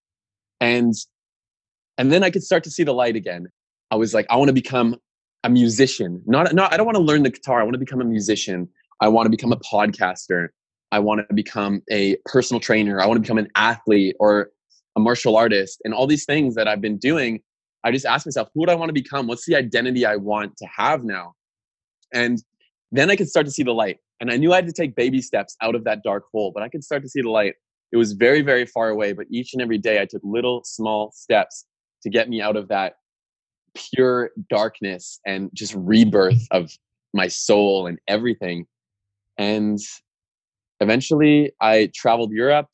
And 0.61 0.95
and 1.99 2.11
then 2.11 2.25
I 2.25 2.31
could 2.31 2.43
start 2.43 2.65
to 2.65 2.71
see 2.71 2.85
the 2.85 2.95
light 2.95 3.17
again. 3.17 3.47
I 3.91 3.97
was 3.97 4.15
like, 4.15 4.27
I 4.31 4.37
want 4.37 4.49
to 4.49 4.55
become 4.55 4.97
a 5.45 5.51
musician. 5.51 6.23
Not 6.27 6.55
not 6.55 6.73
I 6.73 6.77
don't 6.77 6.87
want 6.87 6.97
to 6.97 7.03
learn 7.03 7.23
the 7.23 7.31
guitar. 7.31 7.61
I 7.61 7.65
want 7.65 7.75
to 7.75 7.79
become 7.79 8.01
a 8.01 8.05
musician. 8.05 8.69
I 9.01 9.09
want 9.09 9.27
to 9.27 9.31
become 9.31 9.53
a 9.53 9.59
podcaster. 9.59 10.49
I 10.93 10.99
want 10.99 11.27
to 11.29 11.35
become 11.35 11.83
a 11.91 12.17
personal 12.27 12.61
trainer. 12.61 13.01
I 13.01 13.07
want 13.07 13.17
to 13.17 13.23
become 13.23 13.39
an 13.39 13.49
athlete 13.57 14.17
or 14.21 14.51
a 14.97 15.01
martial 15.01 15.37
artist 15.37 15.81
and 15.85 15.95
all 15.95 16.07
these 16.07 16.25
things 16.25 16.55
that 16.55 16.69
I've 16.69 16.81
been 16.81 16.99
doing 16.99 17.41
I 17.85 17.91
just 17.91 18.07
asked 18.07 18.27
myself, 18.27 18.49
who 18.55 18.61
would 18.61 18.71
I 18.71 18.75
want 18.75 18.89
to 18.89 18.95
become? 18.95 19.27
What's 19.27 19.47
the 19.47 19.57
identity 19.57 20.07
I 20.07 20.17
want 20.17 20.57
to 20.59 20.67
have 20.67 21.05
now? 21.05 21.35
And 22.13 22.43
then 22.91 23.11
I 23.11 23.17
could 23.17 23.29
start 23.29 23.47
to 23.47 23.53
see 23.53 23.63
the 23.63 23.73
light. 23.73 23.99
And 24.21 24.31
I 24.31 24.37
knew 24.37 24.53
I 24.53 24.57
had 24.57 24.67
to 24.67 24.73
take 24.73 24.95
baby 24.95 25.21
steps 25.21 25.57
out 25.63 25.75
of 25.75 25.85
that 25.85 26.03
dark 26.05 26.25
hole, 26.33 26.53
but 26.55 26.63
I 26.63 26.69
could 26.69 26.85
start 26.85 27.03
to 27.03 27.09
see 27.09 27.23
the 27.23 27.31
light. 27.31 27.55
It 27.91 27.97
was 27.97 28.13
very, 28.13 28.41
very 28.41 28.67
far 28.67 28.89
away, 28.89 29.13
but 29.13 29.27
each 29.31 29.53
and 29.53 29.61
every 29.61 29.79
day 29.79 30.01
I 30.01 30.07
took 30.07 30.23
little 30.25 30.63
small 30.65 31.11
steps 31.13 31.67
to 32.03 32.11
get 32.11 32.29
me 32.29 32.41
out 32.41 32.57
of 32.57 32.69
that 32.69 32.95
pure 33.75 34.31
darkness 34.49 35.19
and 35.27 35.51
just 35.55 35.75
rebirth 35.75 36.47
of 36.51 36.71
my 37.15 37.27
soul 37.29 37.87
and 37.87 37.99
everything. 38.09 38.67
And 39.39 39.79
eventually 40.81 41.53
I 41.61 41.91
traveled 41.95 42.33
Europe. 42.33 42.67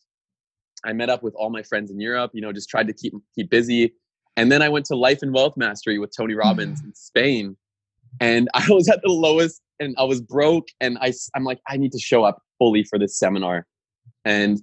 I 0.85 0.93
met 0.93 1.11
up 1.11 1.23
with 1.23 1.35
all 1.35 1.51
my 1.51 1.63
friends 1.63 1.91
in 1.91 2.01
Europe, 2.01 2.33
you 2.35 2.41
know, 2.41 2.53
just 2.53 2.69
tried 2.69 2.87
to 2.87 2.93
keep 2.93 3.13
keep 3.35 3.51
busy, 3.51 3.95
and 4.39 4.53
then 4.53 4.63
I 4.63 4.69
went 4.69 4.87
to 4.87 4.95
Life 4.95 5.23
and 5.23 5.35
Wealth 5.35 5.57
Mastery 5.57 5.99
with 5.99 6.13
Tony 6.17 6.35
Robbins 6.35 6.81
in 6.85 6.95
Spain. 6.95 7.57
And 8.21 8.49
I 8.55 8.65
was 8.71 8.89
at 8.89 9.01
the 9.03 9.11
lowest 9.11 9.61
and 9.81 9.97
I 9.99 10.05
was 10.05 10.21
broke. 10.21 10.69
And 10.81 10.97
I, 11.01 11.13
I'm 11.35 11.43
like, 11.43 11.59
I 11.69 11.77
need 11.77 11.91
to 11.91 11.99
show 11.99 12.23
up 12.23 12.41
fully 12.57 12.85
for 12.85 13.01
this 13.01 13.19
seminar. 13.19 13.67
And 14.25 14.63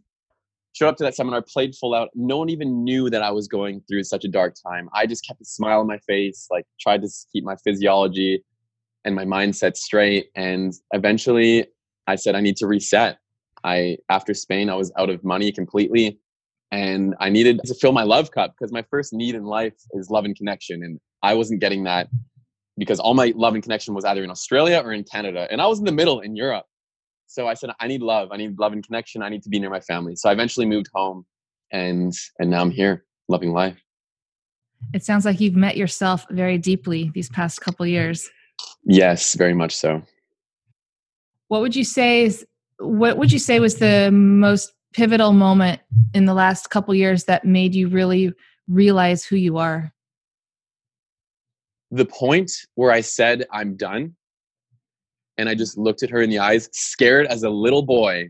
showed 0.71 0.87
up 0.87 0.95
to 0.97 1.03
that 1.03 1.15
seminar, 1.15 1.41
played 1.41 1.75
full 1.75 1.93
out. 1.93 2.09
No 2.15 2.37
one 2.37 2.47
even 2.47 2.85
knew 2.85 3.09
that 3.09 3.21
I 3.21 3.31
was 3.31 3.49
going 3.49 3.81
through 3.85 4.05
such 4.05 4.23
a 4.23 4.29
dark 4.29 4.55
time. 4.65 4.89
I 4.93 5.05
just 5.07 5.27
kept 5.27 5.41
a 5.41 5.45
smile 5.45 5.81
on 5.81 5.87
my 5.87 5.97
face, 6.07 6.47
like 6.49 6.65
tried 6.79 7.01
to 7.01 7.09
keep 7.33 7.43
my 7.43 7.57
physiology 7.57 8.45
and 9.03 9.13
my 9.13 9.25
mindset 9.25 9.75
straight. 9.75 10.27
And 10.35 10.73
eventually 10.93 11.67
I 12.07 12.15
said, 12.15 12.33
I 12.33 12.39
need 12.39 12.55
to 12.57 12.67
reset. 12.67 13.17
I, 13.65 13.97
after 14.07 14.33
Spain, 14.33 14.69
I 14.69 14.75
was 14.75 14.93
out 14.97 15.09
of 15.09 15.21
money 15.25 15.51
completely 15.51 16.17
and 16.71 17.15
I 17.19 17.29
needed 17.29 17.61
to 17.65 17.73
fill 17.75 17.91
my 17.91 18.03
love 18.03 18.31
cup 18.31 18.53
because 18.57 18.71
my 18.71 18.83
first 18.89 19.13
need 19.13 19.35
in 19.35 19.45
life 19.45 19.75
is 19.91 20.09
love 20.09 20.25
and 20.25 20.35
connection. 20.35 20.83
And 20.83 20.99
I 21.21 21.33
wasn't 21.33 21.61
getting 21.61 21.83
that 21.83 22.09
because 22.77 22.99
all 22.99 23.13
my 23.13 23.33
love 23.35 23.53
and 23.53 23.63
connection 23.63 23.93
was 23.93 24.05
either 24.05 24.23
in 24.23 24.29
Australia 24.29 24.81
or 24.83 24.91
in 24.91 25.03
Canada. 25.03 25.47
And 25.49 25.61
I 25.61 25.67
was 25.67 25.79
in 25.79 25.85
the 25.85 25.91
middle 25.91 26.19
in 26.21 26.35
Europe. 26.35 26.65
So 27.27 27.47
I 27.47 27.53
said, 27.53 27.71
I 27.79 27.87
need 27.87 28.01
love. 28.01 28.29
I 28.31 28.37
need 28.37 28.57
love 28.59 28.73
and 28.73 28.85
connection. 28.85 29.21
I 29.21 29.29
need 29.29 29.43
to 29.43 29.49
be 29.49 29.59
near 29.59 29.69
my 29.69 29.79
family. 29.79 30.15
So 30.15 30.29
I 30.29 30.33
eventually 30.33 30.65
moved 30.65 30.87
home 30.93 31.25
and 31.71 32.13
and 32.39 32.49
now 32.49 32.61
I'm 32.61 32.71
here 32.71 33.05
loving 33.27 33.51
life. 33.51 33.77
It 34.93 35.03
sounds 35.03 35.25
like 35.25 35.39
you've 35.39 35.55
met 35.55 35.77
yourself 35.77 36.25
very 36.29 36.57
deeply 36.57 37.11
these 37.13 37.29
past 37.29 37.61
couple 37.61 37.85
years. 37.87 38.29
Yes, 38.83 39.33
very 39.33 39.53
much 39.53 39.75
so. 39.75 40.03
What 41.47 41.61
would 41.61 41.75
you 41.75 41.83
say 41.83 42.23
is 42.23 42.45
what 42.77 43.17
would 43.17 43.31
you 43.31 43.39
say 43.39 43.59
was 43.59 43.75
the 43.75 44.11
most 44.11 44.73
pivotal 44.95 45.33
moment 45.33 45.81
in 46.13 46.23
the 46.23 46.33
last 46.33 46.69
couple 46.69 46.95
years 46.95 47.25
that 47.25 47.43
made 47.43 47.75
you 47.75 47.89
really 47.89 48.31
realize 48.67 49.25
who 49.25 49.35
you 49.35 49.57
are? 49.57 49.91
The 51.91 52.05
point 52.05 52.51
where 52.75 52.91
I 52.91 53.01
said 53.01 53.45
I'm 53.51 53.75
done 53.75 54.15
and 55.37 55.49
I 55.49 55.55
just 55.55 55.77
looked 55.77 56.01
at 56.01 56.09
her 56.09 56.21
in 56.21 56.29
the 56.29 56.39
eyes, 56.39 56.69
scared 56.71 57.27
as 57.27 57.43
a 57.43 57.49
little 57.49 57.81
boy. 57.81 58.29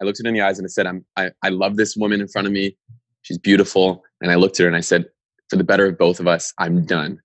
I 0.00 0.04
looked 0.04 0.20
at 0.20 0.26
her 0.26 0.28
in 0.28 0.34
the 0.34 0.42
eyes 0.42 0.58
and 0.58 0.66
I 0.66 0.68
said, 0.68 0.86
I'm, 0.86 1.04
I, 1.16 1.32
I 1.42 1.48
love 1.48 1.76
this 1.76 1.96
woman 1.96 2.20
in 2.20 2.28
front 2.28 2.46
of 2.46 2.52
me. 2.52 2.76
She's 3.22 3.38
beautiful. 3.38 4.04
And 4.20 4.30
I 4.30 4.36
looked 4.36 4.60
at 4.60 4.62
her 4.62 4.68
and 4.68 4.76
I 4.76 4.80
said, 4.80 5.06
for 5.48 5.56
the 5.56 5.64
better 5.64 5.86
of 5.86 5.98
both 5.98 6.20
of 6.20 6.28
us, 6.28 6.54
I'm 6.58 6.84
done. 6.84 7.20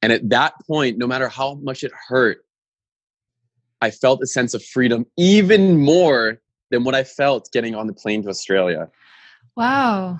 And 0.00 0.12
at 0.12 0.28
that 0.30 0.54
point, 0.68 0.98
no 0.98 1.08
matter 1.08 1.28
how 1.28 1.54
much 1.54 1.82
it 1.82 1.92
hurt, 2.08 2.44
I 3.80 3.90
felt 3.90 4.22
a 4.22 4.26
sense 4.26 4.54
of 4.54 4.64
freedom 4.64 5.04
even 5.16 5.78
more 5.78 6.38
than 6.72 6.82
what 6.82 6.96
I 6.96 7.04
felt 7.04 7.50
getting 7.52 7.76
on 7.76 7.86
the 7.86 7.92
plane 7.92 8.22
to 8.24 8.30
Australia. 8.30 8.88
Wow. 9.56 10.18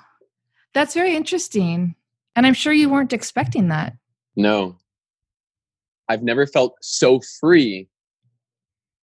That's 0.73 0.93
very 0.93 1.15
interesting. 1.15 1.95
And 2.35 2.47
I'm 2.47 2.53
sure 2.53 2.71
you 2.71 2.89
weren't 2.89 3.11
expecting 3.11 3.67
that. 3.67 3.97
No, 4.35 4.77
I've 6.07 6.23
never 6.23 6.47
felt 6.47 6.75
so 6.81 7.19
free. 7.39 7.89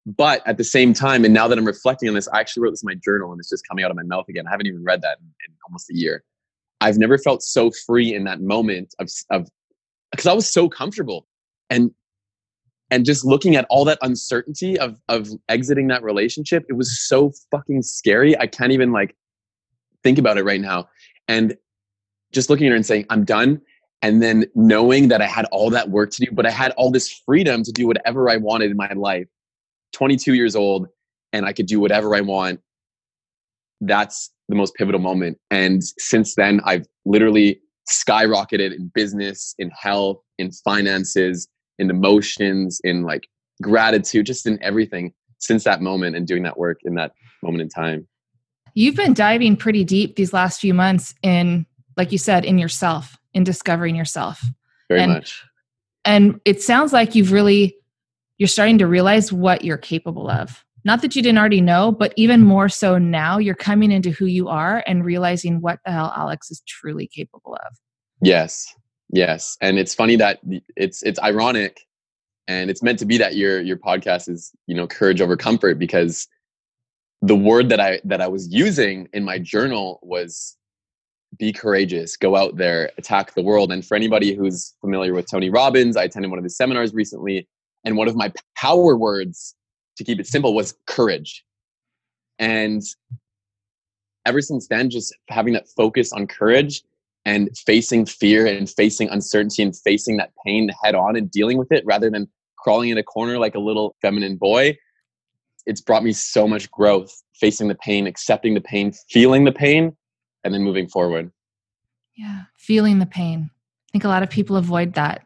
But 0.06 0.46
at 0.46 0.56
the 0.56 0.64
same 0.64 0.94
time, 0.94 1.24
and 1.24 1.34
now 1.34 1.46
that 1.46 1.58
I'm 1.58 1.66
reflecting 1.66 2.08
on 2.08 2.14
this, 2.14 2.26
I 2.28 2.40
actually 2.40 2.62
wrote 2.62 2.70
this 2.70 2.82
in 2.82 2.86
my 2.86 2.94
journal 3.04 3.32
and 3.32 3.38
it's 3.38 3.50
just 3.50 3.68
coming 3.68 3.84
out 3.84 3.90
of 3.90 3.96
my 3.96 4.02
mouth 4.02 4.28
again. 4.28 4.46
I 4.46 4.50
haven't 4.50 4.66
even 4.66 4.82
read 4.82 5.02
that 5.02 5.18
in, 5.20 5.26
in 5.46 5.54
almost 5.68 5.90
a 5.90 5.94
year. 5.94 6.24
I've 6.80 6.96
never 6.96 7.18
felt 7.18 7.42
so 7.42 7.70
free 7.86 8.14
in 8.14 8.24
that 8.24 8.40
moment 8.40 8.94
of, 8.98 9.10
of 9.30 9.48
because 10.10 10.26
I 10.26 10.32
was 10.32 10.50
so 10.50 10.68
comfortable 10.68 11.26
and 11.68 11.90
and 12.90 13.04
just 13.04 13.24
looking 13.24 13.56
at 13.56 13.66
all 13.70 13.84
that 13.84 13.98
uncertainty 14.02 14.78
of 14.78 14.98
of 15.08 15.28
exiting 15.48 15.88
that 15.88 16.02
relationship, 16.02 16.64
it 16.68 16.74
was 16.74 17.06
so 17.06 17.32
fucking 17.50 17.82
scary. 17.82 18.38
I 18.38 18.46
can't 18.46 18.72
even 18.72 18.92
like 18.92 19.16
think 20.02 20.18
about 20.18 20.38
it 20.38 20.44
right 20.44 20.60
now. 20.60 20.88
And 21.28 21.56
just 22.32 22.50
looking 22.50 22.66
at 22.66 22.70
her 22.70 22.76
and 22.76 22.86
saying, 22.86 23.06
I'm 23.10 23.24
done 23.24 23.60
and 24.02 24.22
then 24.22 24.46
knowing 24.54 25.08
that 25.08 25.20
I 25.20 25.26
had 25.26 25.46
all 25.52 25.70
that 25.70 25.90
work 25.90 26.10
to 26.12 26.24
do, 26.24 26.32
but 26.32 26.46
I 26.46 26.50
had 26.50 26.72
all 26.72 26.90
this 26.90 27.10
freedom 27.26 27.62
to 27.64 27.72
do 27.72 27.86
whatever 27.86 28.30
I 28.30 28.36
wanted 28.36 28.70
in 28.70 28.76
my 28.76 28.92
life. 28.92 29.26
22 29.92 30.34
years 30.34 30.56
old, 30.56 30.86
and 31.32 31.44
I 31.44 31.52
could 31.52 31.66
do 31.66 31.80
whatever 31.80 32.14
I 32.14 32.20
want. 32.20 32.60
That's 33.80 34.30
the 34.48 34.54
most 34.54 34.74
pivotal 34.74 35.00
moment. 35.00 35.38
And 35.50 35.82
since 35.98 36.34
then, 36.34 36.60
I've 36.64 36.86
literally 37.04 37.60
skyrocketed 37.90 38.74
in 38.74 38.90
business, 38.94 39.54
in 39.58 39.70
health, 39.70 40.18
in 40.38 40.52
finances, 40.52 41.48
in 41.80 41.90
emotions, 41.90 42.80
in 42.84 43.02
like 43.02 43.28
gratitude, 43.62 44.26
just 44.26 44.46
in 44.46 44.62
everything 44.62 45.12
since 45.38 45.64
that 45.64 45.80
moment 45.80 46.14
and 46.14 46.26
doing 46.26 46.42
that 46.44 46.58
work 46.58 46.78
in 46.84 46.94
that 46.94 47.12
moment 47.42 47.62
in 47.62 47.68
time. 47.68 48.06
You've 48.74 48.94
been 48.94 49.14
diving 49.14 49.56
pretty 49.56 49.82
deep 49.82 50.14
these 50.14 50.32
last 50.32 50.60
few 50.60 50.74
months 50.74 51.14
in, 51.22 51.66
like 51.96 52.12
you 52.12 52.18
said, 52.18 52.44
in 52.44 52.58
yourself 52.58 53.16
in 53.34 53.44
discovering 53.44 53.96
yourself. 53.96 54.44
Very 54.88 55.02
and, 55.02 55.12
much. 55.12 55.42
And 56.04 56.40
it 56.44 56.62
sounds 56.62 56.92
like 56.92 57.14
you've 57.14 57.32
really 57.32 57.76
you're 58.38 58.48
starting 58.48 58.78
to 58.78 58.86
realize 58.86 59.32
what 59.32 59.64
you're 59.64 59.76
capable 59.76 60.30
of. 60.30 60.64
Not 60.82 61.02
that 61.02 61.14
you 61.14 61.20
didn't 61.20 61.36
already 61.36 61.60
know, 61.60 61.92
but 61.92 62.14
even 62.16 62.40
more 62.40 62.70
so 62.70 62.96
now, 62.96 63.36
you're 63.36 63.54
coming 63.54 63.92
into 63.92 64.10
who 64.10 64.24
you 64.24 64.48
are 64.48 64.82
and 64.86 65.04
realizing 65.04 65.60
what 65.60 65.78
the 65.84 65.92
hell 65.92 66.10
Alex 66.16 66.50
is 66.50 66.62
truly 66.66 67.06
capable 67.06 67.54
of. 67.54 67.76
Yes. 68.22 68.74
Yes. 69.12 69.56
And 69.60 69.78
it's 69.78 69.94
funny 69.94 70.16
that 70.16 70.40
it's 70.76 71.02
it's 71.02 71.18
ironic 71.20 71.80
and 72.46 72.70
it's 72.70 72.82
meant 72.82 72.98
to 73.00 73.06
be 73.06 73.18
that 73.18 73.36
your 73.36 73.60
your 73.60 73.76
podcast 73.76 74.28
is, 74.28 74.52
you 74.66 74.74
know, 74.74 74.86
courage 74.86 75.20
over 75.20 75.36
comfort 75.36 75.78
because 75.78 76.28
the 77.22 77.36
word 77.36 77.68
that 77.70 77.80
I 77.80 78.00
that 78.04 78.20
I 78.20 78.28
was 78.28 78.52
using 78.52 79.08
in 79.12 79.24
my 79.24 79.38
journal 79.38 79.98
was 80.02 80.56
be 81.38 81.52
courageous, 81.52 82.16
go 82.16 82.36
out 82.36 82.56
there, 82.56 82.90
attack 82.98 83.34
the 83.34 83.42
world. 83.42 83.72
And 83.72 83.84
for 83.84 83.94
anybody 83.94 84.34
who's 84.34 84.74
familiar 84.80 85.14
with 85.14 85.30
Tony 85.30 85.50
Robbins, 85.50 85.96
I 85.96 86.04
attended 86.04 86.30
one 86.30 86.38
of 86.38 86.44
his 86.44 86.56
seminars 86.56 86.92
recently, 86.92 87.48
and 87.84 87.96
one 87.96 88.08
of 88.08 88.16
my 88.16 88.32
power 88.56 88.96
words, 88.96 89.54
to 89.96 90.04
keep 90.04 90.18
it 90.18 90.26
simple, 90.26 90.54
was 90.54 90.74
courage. 90.86 91.44
And 92.38 92.82
ever 94.26 94.40
since 94.40 94.66
then, 94.66 94.90
just 94.90 95.14
having 95.28 95.52
that 95.54 95.68
focus 95.68 96.12
on 96.12 96.26
courage 96.26 96.82
and 97.24 97.50
facing 97.58 98.06
fear 98.06 98.46
and 98.46 98.68
facing 98.70 99.08
uncertainty 99.08 99.62
and 99.62 99.76
facing 99.76 100.16
that 100.16 100.32
pain 100.44 100.70
head 100.82 100.94
on 100.94 101.16
and 101.16 101.30
dealing 101.30 101.58
with 101.58 101.70
it 101.70 101.84
rather 101.86 102.10
than 102.10 102.28
crawling 102.58 102.90
in 102.90 102.98
a 102.98 103.02
corner 103.02 103.38
like 103.38 103.54
a 103.54 103.58
little 103.58 103.96
feminine 104.00 104.36
boy, 104.36 104.76
it's 105.66 105.80
brought 105.80 106.02
me 106.02 106.12
so 106.12 106.48
much 106.48 106.70
growth 106.70 107.22
facing 107.34 107.68
the 107.68 107.74
pain, 107.74 108.06
accepting 108.06 108.54
the 108.54 108.60
pain, 108.60 108.92
feeling 109.08 109.44
the 109.44 109.52
pain, 109.52 109.96
and 110.44 110.54
then 110.54 110.62
moving 110.62 110.88
forward. 110.88 111.30
Yeah, 112.16 112.42
feeling 112.56 112.98
the 112.98 113.06
pain. 113.06 113.50
I 113.52 113.90
think 113.92 114.04
a 114.04 114.08
lot 114.08 114.22
of 114.22 114.30
people 114.30 114.56
avoid 114.56 114.94
that. 114.94 115.24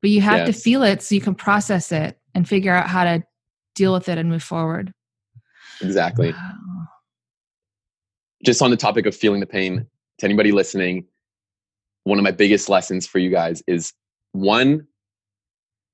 But 0.00 0.10
you 0.10 0.20
have 0.20 0.46
yes. 0.46 0.56
to 0.56 0.62
feel 0.62 0.82
it 0.82 1.02
so 1.02 1.14
you 1.14 1.20
can 1.20 1.34
process 1.34 1.90
it 1.90 2.18
and 2.34 2.48
figure 2.48 2.72
out 2.72 2.88
how 2.88 3.04
to 3.04 3.24
deal 3.74 3.92
with 3.92 4.08
it 4.08 4.18
and 4.18 4.28
move 4.28 4.42
forward. 4.42 4.92
Exactly. 5.80 6.32
Wow. 6.32 6.86
Just 8.44 8.62
on 8.62 8.70
the 8.70 8.76
topic 8.76 9.06
of 9.06 9.16
feeling 9.16 9.40
the 9.40 9.46
pain, 9.46 9.86
to 10.18 10.26
anybody 10.26 10.52
listening, 10.52 11.06
one 12.06 12.18
of 12.18 12.22
my 12.22 12.30
biggest 12.30 12.68
lessons 12.68 13.06
for 13.06 13.18
you 13.18 13.30
guys 13.30 13.62
is 13.66 13.92
one, 14.32 14.86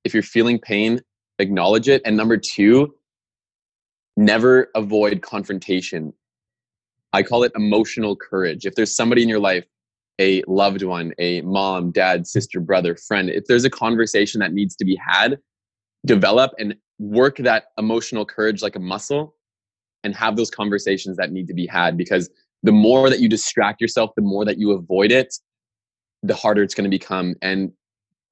if 0.03 0.13
you're 0.13 0.23
feeling 0.23 0.59
pain, 0.59 1.01
acknowledge 1.39 1.89
it. 1.89 2.01
And 2.05 2.15
number 2.15 2.37
two, 2.37 2.93
never 4.15 4.69
avoid 4.75 5.21
confrontation 5.21 6.13
I 7.13 7.21
call 7.21 7.43
it 7.43 7.51
emotional 7.55 8.15
courage. 8.15 8.65
If 8.65 8.73
there's 8.73 8.93
somebody 8.95 9.21
in 9.21 9.29
your 9.29 9.39
life, 9.39 9.65
a 10.19 10.43
loved 10.47 10.81
one, 10.81 11.13
a 11.19 11.41
mom, 11.41 11.91
dad, 11.91 12.25
sister, 12.25 12.59
brother, 12.59 12.95
friend, 12.95 13.29
if 13.29 13.45
there's 13.45 13.65
a 13.65 13.69
conversation 13.69 14.39
that 14.39 14.51
needs 14.51 14.75
to 14.77 14.85
be 14.85 14.95
had, 14.95 15.37
develop 16.05 16.51
and 16.57 16.75
work 16.97 17.37
that 17.37 17.65
emotional 17.77 18.25
courage 18.25 18.63
like 18.63 18.75
a 18.75 18.79
muscle 18.79 19.35
and 20.03 20.15
have 20.15 20.35
those 20.35 20.49
conversations 20.49 21.15
that 21.17 21.31
need 21.31 21.47
to 21.47 21.53
be 21.53 21.67
had 21.67 21.97
because 21.97 22.29
the 22.63 22.71
more 22.71 23.09
that 23.09 23.19
you 23.19 23.29
distract 23.29 23.79
yourself, 23.79 24.11
the 24.15 24.21
more 24.21 24.43
that 24.43 24.57
you 24.57 24.71
avoid 24.71 25.11
it, 25.11 25.35
the 26.23 26.35
harder 26.35 26.63
it's 26.63 26.73
going 26.73 26.89
to 26.89 26.89
become. 26.89 27.35
And 27.41 27.71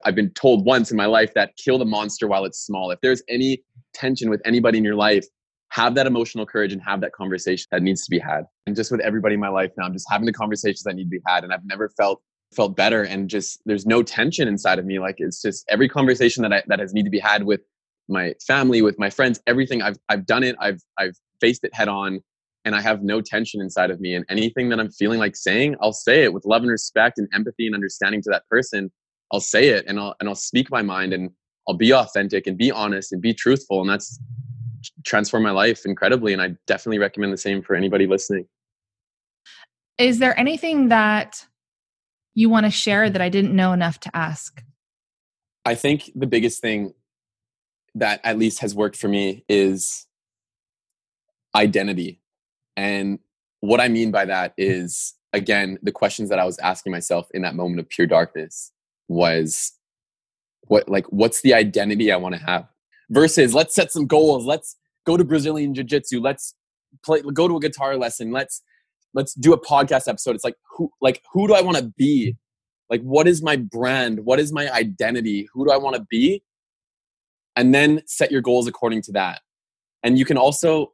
I've 0.04 0.14
been 0.14 0.30
told 0.30 0.64
once 0.64 0.90
in 0.90 0.96
my 0.96 1.06
life 1.06 1.32
that 1.34 1.56
kill 1.56 1.78
the 1.78 1.84
monster 1.84 2.26
while 2.26 2.44
it's 2.44 2.58
small. 2.58 2.90
If 2.90 3.00
there's 3.00 3.22
any 3.28 3.62
tension 3.94 4.30
with 4.30 4.40
anybody 4.44 4.78
in 4.78 4.84
your 4.84 4.96
life, 4.96 5.26
have 5.68 5.94
that 5.94 6.06
emotional 6.06 6.44
courage 6.44 6.72
and 6.72 6.82
have 6.82 7.00
that 7.00 7.12
conversation 7.12 7.66
that 7.70 7.82
needs 7.82 8.04
to 8.04 8.10
be 8.10 8.18
had. 8.18 8.44
And 8.66 8.74
just 8.74 8.90
with 8.90 9.00
everybody 9.00 9.34
in 9.34 9.40
my 9.40 9.48
life 9.48 9.70
now, 9.76 9.84
I'm 9.84 9.92
just 9.92 10.06
having 10.10 10.26
the 10.26 10.32
conversations 10.32 10.82
that 10.82 10.94
need 10.94 11.04
to 11.04 11.10
be 11.10 11.20
had. 11.26 11.44
And 11.44 11.52
I've 11.52 11.64
never 11.64 11.88
felt 11.90 12.22
felt 12.54 12.76
better 12.76 13.02
and 13.02 13.30
just 13.30 13.62
there's 13.64 13.86
no 13.86 14.02
tension 14.02 14.46
inside 14.46 14.78
of 14.78 14.84
me. 14.84 14.98
Like 14.98 15.14
it's 15.18 15.40
just 15.40 15.64
every 15.70 15.88
conversation 15.88 16.42
that 16.42 16.52
I 16.52 16.62
that 16.66 16.78
has 16.80 16.92
need 16.92 17.04
to 17.04 17.10
be 17.10 17.18
had 17.18 17.44
with 17.44 17.62
my 18.08 18.34
family, 18.46 18.82
with 18.82 18.98
my 18.98 19.08
friends, 19.08 19.40
everything 19.46 19.80
I've 19.80 19.96
I've 20.08 20.26
done 20.26 20.42
it, 20.42 20.56
I've 20.60 20.82
I've 20.98 21.16
faced 21.40 21.64
it 21.64 21.74
head 21.74 21.88
on 21.88 22.20
and 22.64 22.74
I 22.74 22.80
have 22.80 23.02
no 23.02 23.20
tension 23.20 23.60
inside 23.60 23.90
of 23.90 24.00
me. 24.00 24.14
And 24.14 24.24
anything 24.28 24.68
that 24.68 24.78
I'm 24.78 24.90
feeling 24.90 25.18
like 25.18 25.36
saying, 25.36 25.76
I'll 25.80 25.92
say 25.92 26.24
it 26.24 26.32
with 26.32 26.44
love 26.44 26.62
and 26.62 26.70
respect 26.70 27.18
and 27.18 27.28
empathy 27.34 27.66
and 27.66 27.74
understanding 27.74 28.22
to 28.22 28.30
that 28.30 28.46
person. 28.48 28.90
I'll 29.32 29.40
say 29.40 29.68
it 29.68 29.84
and 29.88 29.98
I'll 29.98 30.14
and 30.20 30.28
I'll 30.28 30.34
speak 30.34 30.70
my 30.70 30.82
mind 30.82 31.12
and 31.12 31.30
I'll 31.68 31.76
be 31.76 31.92
authentic 31.92 32.46
and 32.46 32.56
be 32.56 32.70
honest 32.70 33.12
and 33.12 33.22
be 33.22 33.34
truthful. 33.34 33.80
And 33.80 33.88
that's 33.88 34.20
transformed 35.04 35.44
my 35.44 35.52
life 35.52 35.82
incredibly. 35.84 36.32
And 36.32 36.42
I 36.42 36.56
definitely 36.66 36.98
recommend 36.98 37.32
the 37.32 37.38
same 37.38 37.62
for 37.62 37.74
anybody 37.74 38.06
listening. 38.06 38.46
Is 39.98 40.18
there 40.18 40.38
anything 40.38 40.88
that 40.88 41.46
you 42.34 42.48
want 42.48 42.66
to 42.66 42.70
share 42.70 43.08
that 43.10 43.20
I 43.20 43.28
didn't 43.28 43.54
know 43.54 43.72
enough 43.72 44.00
to 44.00 44.16
ask? 44.16 44.62
I 45.64 45.74
think 45.74 46.10
the 46.14 46.26
biggest 46.26 46.60
thing 46.60 46.94
that 47.94 48.20
at 48.24 48.38
least 48.38 48.60
has 48.60 48.74
worked 48.74 48.96
for 48.96 49.08
me 49.08 49.44
is 49.48 50.06
identity. 51.54 52.21
And 52.76 53.18
what 53.60 53.80
I 53.80 53.88
mean 53.88 54.10
by 54.10 54.24
that 54.24 54.54
is, 54.56 55.14
again, 55.32 55.78
the 55.82 55.92
questions 55.92 56.28
that 56.28 56.38
I 56.38 56.44
was 56.44 56.58
asking 56.58 56.92
myself 56.92 57.28
in 57.32 57.42
that 57.42 57.54
moment 57.54 57.80
of 57.80 57.88
pure 57.88 58.06
darkness 58.06 58.72
was 59.08 59.72
what, 60.68 60.88
like, 60.88 61.06
what's 61.06 61.42
the 61.42 61.54
identity 61.54 62.12
I 62.12 62.16
want 62.16 62.34
to 62.34 62.40
have? 62.40 62.68
Versus, 63.10 63.54
let's 63.54 63.74
set 63.74 63.92
some 63.92 64.06
goals. 64.06 64.46
Let's 64.46 64.76
go 65.06 65.16
to 65.16 65.24
Brazilian 65.24 65.74
Jiu 65.74 65.84
Jitsu. 65.84 66.20
Let's 66.20 66.54
play, 67.04 67.20
go 67.20 67.48
to 67.48 67.56
a 67.56 67.60
guitar 67.60 67.96
lesson. 67.96 68.30
Let's, 68.30 68.62
let's 69.14 69.34
do 69.34 69.52
a 69.52 69.60
podcast 69.60 70.08
episode. 70.08 70.34
It's 70.34 70.44
like, 70.44 70.56
who, 70.76 70.90
like, 71.00 71.22
who 71.32 71.46
do 71.46 71.54
I 71.54 71.60
want 71.60 71.76
to 71.76 71.92
be? 71.96 72.36
Like, 72.88 73.02
what 73.02 73.26
is 73.26 73.42
my 73.42 73.56
brand? 73.56 74.20
What 74.24 74.38
is 74.38 74.52
my 74.52 74.70
identity? 74.70 75.48
Who 75.52 75.64
do 75.64 75.70
I 75.70 75.76
want 75.76 75.96
to 75.96 76.06
be? 76.10 76.42
And 77.56 77.74
then 77.74 78.02
set 78.06 78.30
your 78.30 78.40
goals 78.40 78.66
according 78.66 79.02
to 79.02 79.12
that. 79.12 79.40
And 80.02 80.18
you 80.18 80.24
can 80.24 80.36
also 80.36 80.92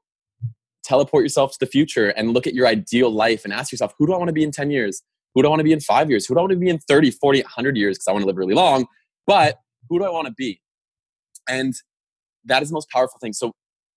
teleport 0.88 1.22
yourself 1.22 1.52
to 1.52 1.58
the 1.60 1.66
future 1.66 2.08
and 2.08 2.32
look 2.32 2.46
at 2.46 2.54
your 2.54 2.66
ideal 2.66 3.10
life 3.10 3.44
and 3.44 3.52
ask 3.52 3.70
yourself, 3.70 3.92
who 3.98 4.06
do 4.06 4.14
I 4.14 4.16
want 4.16 4.28
to 4.28 4.32
be 4.32 4.42
in 4.42 4.50
10 4.50 4.70
years? 4.70 5.02
Who 5.34 5.42
do 5.42 5.48
I 5.48 5.50
want 5.50 5.60
to 5.60 5.64
be 5.64 5.72
in 5.72 5.80
five 5.80 6.08
years? 6.08 6.26
Who 6.26 6.34
do 6.34 6.38
I 6.38 6.42
want 6.42 6.52
to 6.52 6.58
be 6.58 6.70
in 6.70 6.78
30, 6.78 7.10
40, 7.10 7.42
100 7.42 7.76
years? 7.76 7.98
Because 7.98 8.08
I 8.08 8.12
want 8.12 8.22
to 8.22 8.26
live 8.26 8.38
really 8.38 8.54
long. 8.54 8.86
But 9.26 9.58
who 9.88 9.98
do 9.98 10.04
I 10.06 10.10
want 10.10 10.26
to 10.26 10.32
be? 10.32 10.60
And 11.48 11.74
that 12.46 12.62
is 12.62 12.70
the 12.70 12.74
most 12.74 12.90
powerful 12.90 13.18
thing. 13.20 13.32
So, 13.34 13.52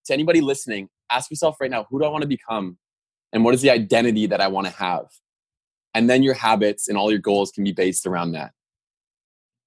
to 0.06 0.14
anybody 0.14 0.42
listening, 0.42 0.90
ask 1.12 1.30
yourself 1.30 1.58
right 1.62 1.70
now, 1.70 1.86
who 1.90 2.00
do 2.00 2.06
I 2.06 2.10
want 2.10 2.24
to 2.24 2.28
become? 2.28 2.78
And 3.32 3.46
what 3.46 3.54
is 3.54 3.62
the 3.62 3.70
identity 3.70 4.26
that 4.28 4.42
I 4.42 4.48
want 4.48 4.68
to 4.68 4.74
have? 4.74 5.06
And 5.94 6.10
then 6.10 6.24
your 6.24 6.34
habits 6.34 6.88
and 6.88 6.98
all 6.98 7.12
your 7.12 7.20
goals 7.20 7.52
can 7.52 7.64
be 7.64 7.72
based 7.72 8.06
around 8.06 8.32
that. 8.34 8.52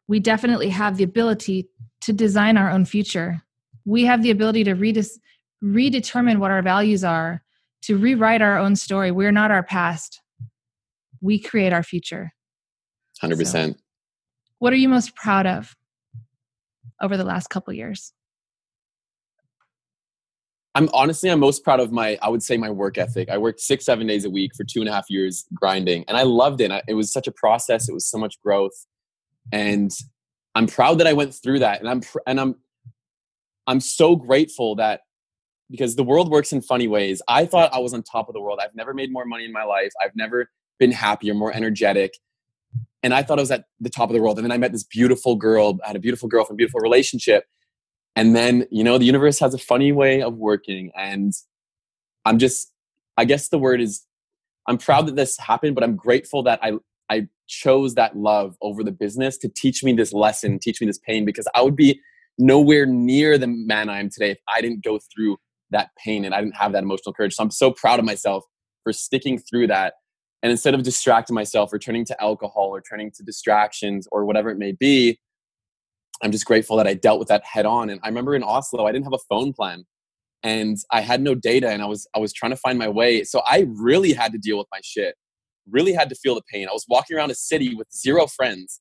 We 0.09 0.21
definitely 0.21 0.69
have 0.71 0.97
the 0.97 1.05
ability 1.05 1.69
to 2.03 2.13
design 2.13 2.59
our 2.59 2.71
own 2.71 2.85
future. 2.85 3.43
We 3.85 4.05
have 4.05 4.23
the 4.23 4.31
ability 4.31 4.65
to 4.65 4.75
redis- 4.75 5.19
redetermine 5.65 6.39
what 6.39 6.51
our 6.51 6.63
values 6.63 7.03
are, 7.03 7.43
to 7.83 7.97
rewrite 7.97 8.43
our 8.43 8.59
own 8.59 8.77
story. 8.77 9.11
We're 9.11 9.33
not 9.33 9.51
our 9.51 9.63
past. 9.63 10.21
We 11.21 11.39
create 11.39 11.73
our 11.73 11.83
future. 11.83 12.33
100%. 13.23 13.47
So, 13.47 13.75
what 14.59 14.73
are 14.73 14.77
you 14.77 14.89
most 14.89 15.15
proud 15.15 15.47
of 15.47 15.75
over 17.01 17.17
the 17.17 17.25
last 17.25 17.49
couple 17.49 17.73
years? 17.73 18.13
I'm 20.75 20.89
honestly, 20.93 21.31
I'm 21.31 21.39
most 21.39 21.63
proud 21.63 21.79
of 21.79 21.93
my, 21.93 22.19
I 22.21 22.29
would 22.29 22.43
say 22.43 22.57
my 22.57 22.71
work 22.71 22.99
ethic. 22.99 23.29
I 23.29 23.39
worked 23.39 23.61
six, 23.61 23.85
seven 23.85 24.07
days 24.07 24.25
a 24.25 24.31
week 24.31 24.53
for 24.57 24.65
two 24.65 24.81
and 24.81 24.89
a 24.89 24.93
half 24.93 25.09
years 25.09 25.45
grinding 25.55 26.05
and 26.09 26.17
I 26.17 26.25
loved 26.25 26.61
it. 26.61 26.73
It 26.89 26.95
was 26.95 27.13
such 27.13 27.29
a 27.29 27.33
process. 27.33 27.89
It 27.89 27.93
was 27.93 28.07
so 28.07 28.19
much 28.19 28.41
growth. 28.43 28.87
And 29.53 29.93
I'm 30.57 30.67
proud 30.67 30.99
that 30.99 31.07
I 31.07 31.13
went 31.13 31.35
through 31.35 31.61
that. 31.61 31.81
And 31.81 31.89
I'm, 31.89 32.03
and 32.27 32.41
I'm, 32.41 32.57
I'm 33.69 33.81
so 33.81 34.17
grateful 34.17 34.75
that 34.77 35.03
because 35.71 35.97
the 35.97 36.05
world 36.05 36.31
works 36.31 36.53
in 36.53 36.61
funny 36.61 36.89
ways. 36.89 37.23
I 37.29 37.47
thought 37.47 37.73
I 37.73 37.79
was 37.79 37.95
on 37.95 38.03
top 38.03 38.29
of 38.29 38.35
the 38.35 38.41
world. 38.41 38.61
I've 38.63 38.75
never 38.75 38.95
made 38.95 39.13
more 39.13 39.25
money 39.25 39.45
in 39.45 39.53
my 39.53 39.65
life. 39.65 39.93
I've 40.05 40.15
never 40.15 40.49
been 40.79 40.93
happier, 40.93 41.35
more 41.35 41.53
energetic. 41.53 42.15
And 43.03 43.15
I 43.15 43.23
thought 43.23 43.39
I 43.39 43.43
was 43.43 43.51
at 43.51 43.65
the 43.81 43.91
top 43.91 44.09
of 44.09 44.15
the 44.15 44.23
world. 44.23 44.39
And 44.39 44.45
then 44.45 44.53
I 44.53 44.59
met 44.59 44.73
this 44.73 44.85
beautiful 44.85 45.37
girl, 45.37 45.79
I 45.85 45.89
had 45.89 45.97
a 45.97 46.01
beautiful 46.01 46.29
girlfriend, 46.29 46.59
beautiful 46.59 46.81
relationship. 46.81 47.45
And 48.17 48.35
then, 48.35 48.67
you 48.71 48.85
know, 48.85 48.99
the 48.99 49.05
universe 49.05 49.39
has 49.41 49.55
a 49.55 49.59
funny 49.59 49.93
way 49.93 50.23
of 50.23 50.37
working. 50.37 50.91
And 50.97 51.33
I'm 52.25 52.39
just, 52.39 52.73
I 53.17 53.25
guess 53.25 53.49
the 53.49 53.59
word 53.59 53.81
is, 53.81 54.05
I'm 54.67 54.79
proud 54.79 55.07
that 55.09 55.17
this 55.17 55.39
happened, 55.39 55.75
but 55.75 55.85
I'm 55.85 55.97
grateful 55.97 56.43
that 56.45 56.61
I, 56.63 56.75
I 57.11 57.29
chose 57.47 57.95
that 57.97 58.17
love 58.17 58.57
over 58.63 58.83
the 58.83 58.93
business 58.93 59.37
to 59.39 59.49
teach 59.49 59.85
me 59.85 59.93
this 59.93 60.13
lesson, 60.13 60.59
teach 60.59 60.81
me 60.81 60.87
this 60.87 60.99
pain, 60.99 61.25
because 61.25 61.47
I 61.55 61.63
would 61.63 61.77
be 61.77 62.01
nowhere 62.39 62.87
near 62.87 63.37
the 63.37 63.47
man 63.47 63.89
I 63.89 64.01
am 64.01 64.09
today 64.11 64.31
if 64.33 64.39
I 64.49 64.61
didn't 64.61 64.83
go 64.83 64.99
through 64.99 65.37
that 65.75 65.91
pain 66.03 66.25
and 66.25 66.35
I 66.35 66.41
didn't 66.41 66.57
have 66.57 66.73
that 66.73 66.83
emotional 66.83 67.13
courage. 67.13 67.35
So 67.35 67.43
I'm 67.43 67.51
so 67.51 67.71
proud 67.71 67.99
of 67.99 68.05
myself 68.05 68.45
for 68.83 68.93
sticking 68.93 69.39
through 69.39 69.69
that. 69.69 69.95
And 70.43 70.51
instead 70.51 70.75
of 70.75 70.83
distracting 70.83 71.35
myself 71.35 71.73
or 71.73 71.79
turning 71.79 72.05
to 72.07 72.23
alcohol 72.23 72.69
or 72.69 72.81
turning 72.81 73.11
to 73.13 73.23
distractions 73.23 74.07
or 74.13 74.25
whatever 74.25 74.51
it 74.51 74.59
may 74.59 74.73
be, 74.73 75.19
I'm 76.23 76.33
just 76.33 76.47
grateful 76.47 76.77
that 76.77 76.87
I 76.87 76.95
dealt 76.95 77.19
with 77.19 77.29
that 77.29 77.45
head 77.45 77.67
on. 77.67 77.91
And 77.91 78.01
I 78.03 78.09
remember 78.09 78.35
in 78.35 78.43
Oslo, 78.43 78.87
I 78.87 78.93
didn't 78.93 79.05
have 79.05 79.15
a 79.15 79.25
phone 79.29 79.53
plan 79.53 79.85
and 80.43 80.77
I 80.93 81.01
had 81.01 81.23
no 81.23 81.35
data 81.35 81.71
and 81.71 81.83
I 81.83 81.87
was 81.87 82.07
I 82.15 82.19
was 82.19 82.33
trying 82.33 82.53
to 82.53 82.57
find 82.57 82.79
my 82.79 82.89
way. 82.89 83.25
So 83.25 83.43
I 83.47 83.67
really 83.69 84.13
had 84.13 84.33
to 84.33 84.39
deal 84.39 84.59
with 84.59 84.69
my 84.71 84.81
shit. 84.83 85.17
Really 85.71 85.93
had 85.93 86.11
to 86.11 86.15
feel 86.15 86.35
the 86.35 86.43
pain. 86.53 86.69
I 86.69 86.73
was 86.73 86.85
walking 86.89 87.17
around 87.17 87.31
a 87.31 87.35
city 87.35 87.75
with 87.75 87.89
zero 87.93 88.27
friends 88.27 88.81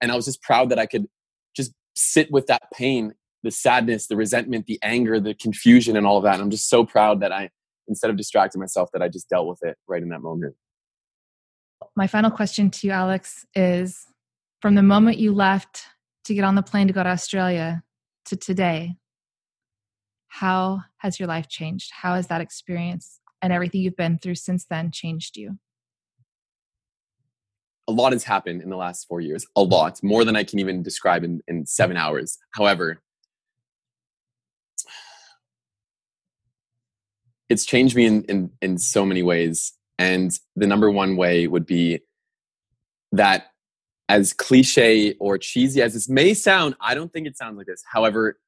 and 0.00 0.10
I 0.10 0.16
was 0.16 0.24
just 0.24 0.42
proud 0.42 0.70
that 0.70 0.78
I 0.78 0.86
could 0.86 1.06
just 1.54 1.72
sit 1.94 2.30
with 2.32 2.46
that 2.46 2.62
pain 2.74 3.12
the 3.42 3.50
sadness, 3.50 4.06
the 4.06 4.16
resentment, 4.16 4.66
the 4.66 4.78
anger, 4.82 5.20
the 5.20 5.34
confusion, 5.34 5.96
and 5.96 6.06
all 6.06 6.16
of 6.16 6.24
that. 6.24 6.34
And 6.34 6.42
I'm 6.42 6.50
just 6.50 6.68
so 6.68 6.84
proud 6.84 7.20
that 7.20 7.32
I, 7.32 7.50
instead 7.88 8.10
of 8.10 8.16
distracting 8.16 8.60
myself, 8.60 8.90
that 8.92 9.02
I 9.02 9.08
just 9.08 9.28
dealt 9.28 9.48
with 9.48 9.60
it 9.62 9.76
right 9.88 10.02
in 10.02 10.08
that 10.10 10.20
moment. 10.20 10.54
My 11.96 12.06
final 12.06 12.30
question 12.30 12.70
to 12.70 12.86
you, 12.86 12.92
Alex, 12.92 13.44
is 13.54 14.06
from 14.60 14.76
the 14.76 14.82
moment 14.82 15.18
you 15.18 15.32
left 15.32 15.86
to 16.24 16.34
get 16.34 16.44
on 16.44 16.54
the 16.54 16.62
plane 16.62 16.86
to 16.86 16.92
go 16.92 17.02
to 17.02 17.08
Australia 17.08 17.82
to 18.26 18.36
today, 18.36 18.96
how 20.28 20.82
has 20.98 21.18
your 21.18 21.26
life 21.26 21.48
changed? 21.48 21.90
How 21.92 22.14
has 22.14 22.28
that 22.28 22.40
experience 22.40 23.20
and 23.42 23.52
everything 23.52 23.82
you've 23.82 23.96
been 23.96 24.18
through 24.18 24.36
since 24.36 24.64
then 24.64 24.90
changed 24.92 25.36
you? 25.36 25.58
A 27.88 27.92
lot 27.92 28.12
has 28.12 28.24
happened 28.24 28.62
in 28.62 28.70
the 28.70 28.76
last 28.76 29.06
four 29.08 29.20
years. 29.20 29.44
A 29.56 29.62
lot, 29.62 30.00
more 30.02 30.24
than 30.24 30.36
I 30.36 30.44
can 30.44 30.60
even 30.60 30.82
describe 30.82 31.24
in, 31.24 31.40
in 31.48 31.66
seven 31.66 31.96
hours. 31.96 32.38
However, 32.54 33.02
it's 37.52 37.66
changed 37.66 37.94
me 37.94 38.06
in, 38.06 38.24
in 38.24 38.50
in 38.62 38.78
so 38.78 39.04
many 39.04 39.22
ways. 39.22 39.72
And 39.98 40.32
the 40.56 40.66
number 40.66 40.90
one 40.90 41.16
way 41.16 41.46
would 41.46 41.66
be 41.66 42.00
that 43.12 43.48
as 44.08 44.32
cliche 44.32 45.14
or 45.20 45.38
cheesy 45.38 45.80
as 45.80 45.94
this 45.94 46.08
may 46.08 46.34
sound 46.34 46.74
i 46.80 46.94
don't 46.94 47.12
think 47.12 47.26
it 47.26 47.36
sounds 47.36 47.56
like 47.56 47.66
this. 47.66 47.82
However 47.92 48.38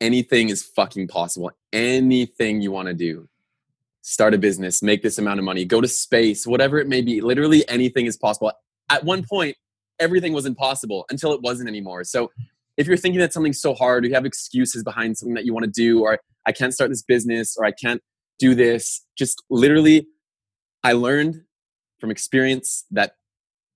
anything 0.00 0.50
is 0.50 0.62
fucking 0.62 1.08
possible. 1.08 1.50
Anything 1.72 2.60
you 2.60 2.70
want 2.70 2.86
to 2.86 2.94
do. 2.94 3.28
Start 4.02 4.34
a 4.34 4.38
business 4.38 4.82
make 4.82 5.02
this 5.02 5.18
amount 5.18 5.38
of 5.40 5.44
money 5.44 5.64
go 5.64 5.80
to 5.80 5.88
space 5.88 6.46
whatever 6.46 6.78
it 6.78 6.86
may 6.86 7.00
be. 7.00 7.20
Literally 7.20 7.68
anything 7.68 8.06
is 8.06 8.16
possible. 8.16 8.52
At 8.90 9.04
one 9.04 9.24
point 9.28 9.56
everything 9.98 10.32
was 10.34 10.46
impossible 10.46 11.06
until 11.10 11.32
it 11.32 11.40
wasn't 11.40 11.68
anymore. 11.68 12.04
So 12.04 12.30
if 12.78 12.86
you're 12.86 12.96
thinking 12.96 13.18
that 13.18 13.32
something's 13.32 13.60
so 13.60 13.74
hard 13.74 14.04
or 14.04 14.08
you 14.08 14.14
have 14.14 14.24
excuses 14.24 14.84
behind 14.84 15.18
something 15.18 15.34
that 15.34 15.44
you 15.44 15.52
want 15.52 15.64
to 15.64 15.70
do 15.70 16.00
or 16.00 16.18
i 16.46 16.52
can't 16.52 16.72
start 16.72 16.88
this 16.88 17.02
business 17.02 17.56
or 17.58 17.64
i 17.66 17.72
can't 17.72 18.00
do 18.38 18.54
this. 18.54 19.04
Just 19.16 19.42
literally, 19.50 20.08
I 20.82 20.92
learned 20.92 21.42
from 21.98 22.10
experience 22.10 22.84
that 22.90 23.16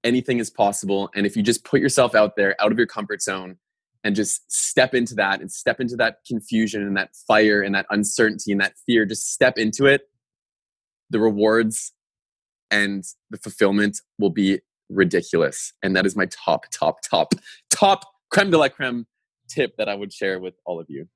anything 0.04 0.38
is 0.38 0.50
possible. 0.50 1.10
And 1.14 1.26
if 1.26 1.36
you 1.36 1.42
just 1.42 1.64
put 1.64 1.80
yourself 1.80 2.14
out 2.14 2.36
there, 2.36 2.54
out 2.60 2.72
of 2.72 2.78
your 2.78 2.86
comfort 2.86 3.22
zone, 3.22 3.58
and 4.04 4.16
just 4.16 4.50
step 4.50 4.94
into 4.94 5.14
that 5.14 5.40
and 5.40 5.50
step 5.50 5.80
into 5.80 5.96
that 5.96 6.18
confusion 6.26 6.82
and 6.82 6.96
that 6.96 7.14
fire 7.14 7.62
and 7.62 7.74
that 7.74 7.86
uncertainty 7.90 8.50
and 8.50 8.60
that 8.60 8.74
fear, 8.84 9.04
just 9.04 9.32
step 9.32 9.58
into 9.58 9.86
it, 9.86 10.02
the 11.10 11.20
rewards 11.20 11.92
and 12.70 13.04
the 13.30 13.38
fulfillment 13.38 14.00
will 14.18 14.30
be 14.30 14.60
ridiculous. 14.88 15.72
And 15.82 15.94
that 15.94 16.06
is 16.06 16.16
my 16.16 16.26
top, 16.26 16.64
top, 16.70 17.00
top, 17.02 17.34
top 17.70 18.04
creme 18.30 18.50
de 18.50 18.58
la 18.58 18.68
creme 18.68 19.06
tip 19.48 19.76
that 19.76 19.88
I 19.88 19.94
would 19.94 20.12
share 20.12 20.40
with 20.40 20.54
all 20.64 20.80
of 20.80 20.86
you. 20.88 21.06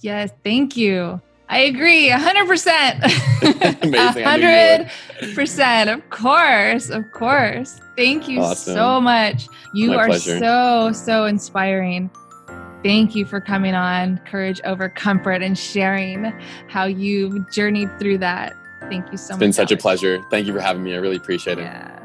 Yes, 0.00 0.30
thank 0.42 0.76
you. 0.76 1.20
I 1.48 1.58
agree, 1.60 2.08
100%. 2.08 3.82
Amazing. 3.82 4.24
100%. 4.24 5.92
Of 5.92 6.10
course. 6.10 6.90
Of 6.90 7.10
course. 7.12 7.80
Thank 7.96 8.28
you 8.28 8.40
awesome. 8.40 8.74
so 8.74 9.00
much. 9.00 9.48
You 9.72 9.90
My 9.90 9.96
are 9.96 10.06
pleasure. 10.06 10.38
so, 10.38 10.92
so 10.92 11.26
inspiring. 11.26 12.10
Thank 12.82 13.14
you 13.14 13.24
for 13.24 13.40
coming 13.40 13.74
on 13.74 14.18
Courage 14.26 14.60
Over 14.64 14.88
Comfort 14.88 15.42
and 15.42 15.56
sharing 15.56 16.24
how 16.68 16.84
you've 16.84 17.50
journeyed 17.50 17.98
through 17.98 18.18
that. 18.18 18.56
Thank 18.90 19.10
you 19.10 19.16
so 19.16 19.24
it's 19.24 19.28
much. 19.28 19.30
It's 19.30 19.38
been 19.38 19.52
such 19.52 19.70
Alex. 19.70 19.80
a 19.80 19.82
pleasure. 19.82 20.24
Thank 20.30 20.46
you 20.46 20.52
for 20.52 20.60
having 20.60 20.82
me. 20.82 20.94
I 20.94 20.98
really 20.98 21.16
appreciate 21.16 21.58
it. 21.58 21.62
Yeah. 21.62 22.03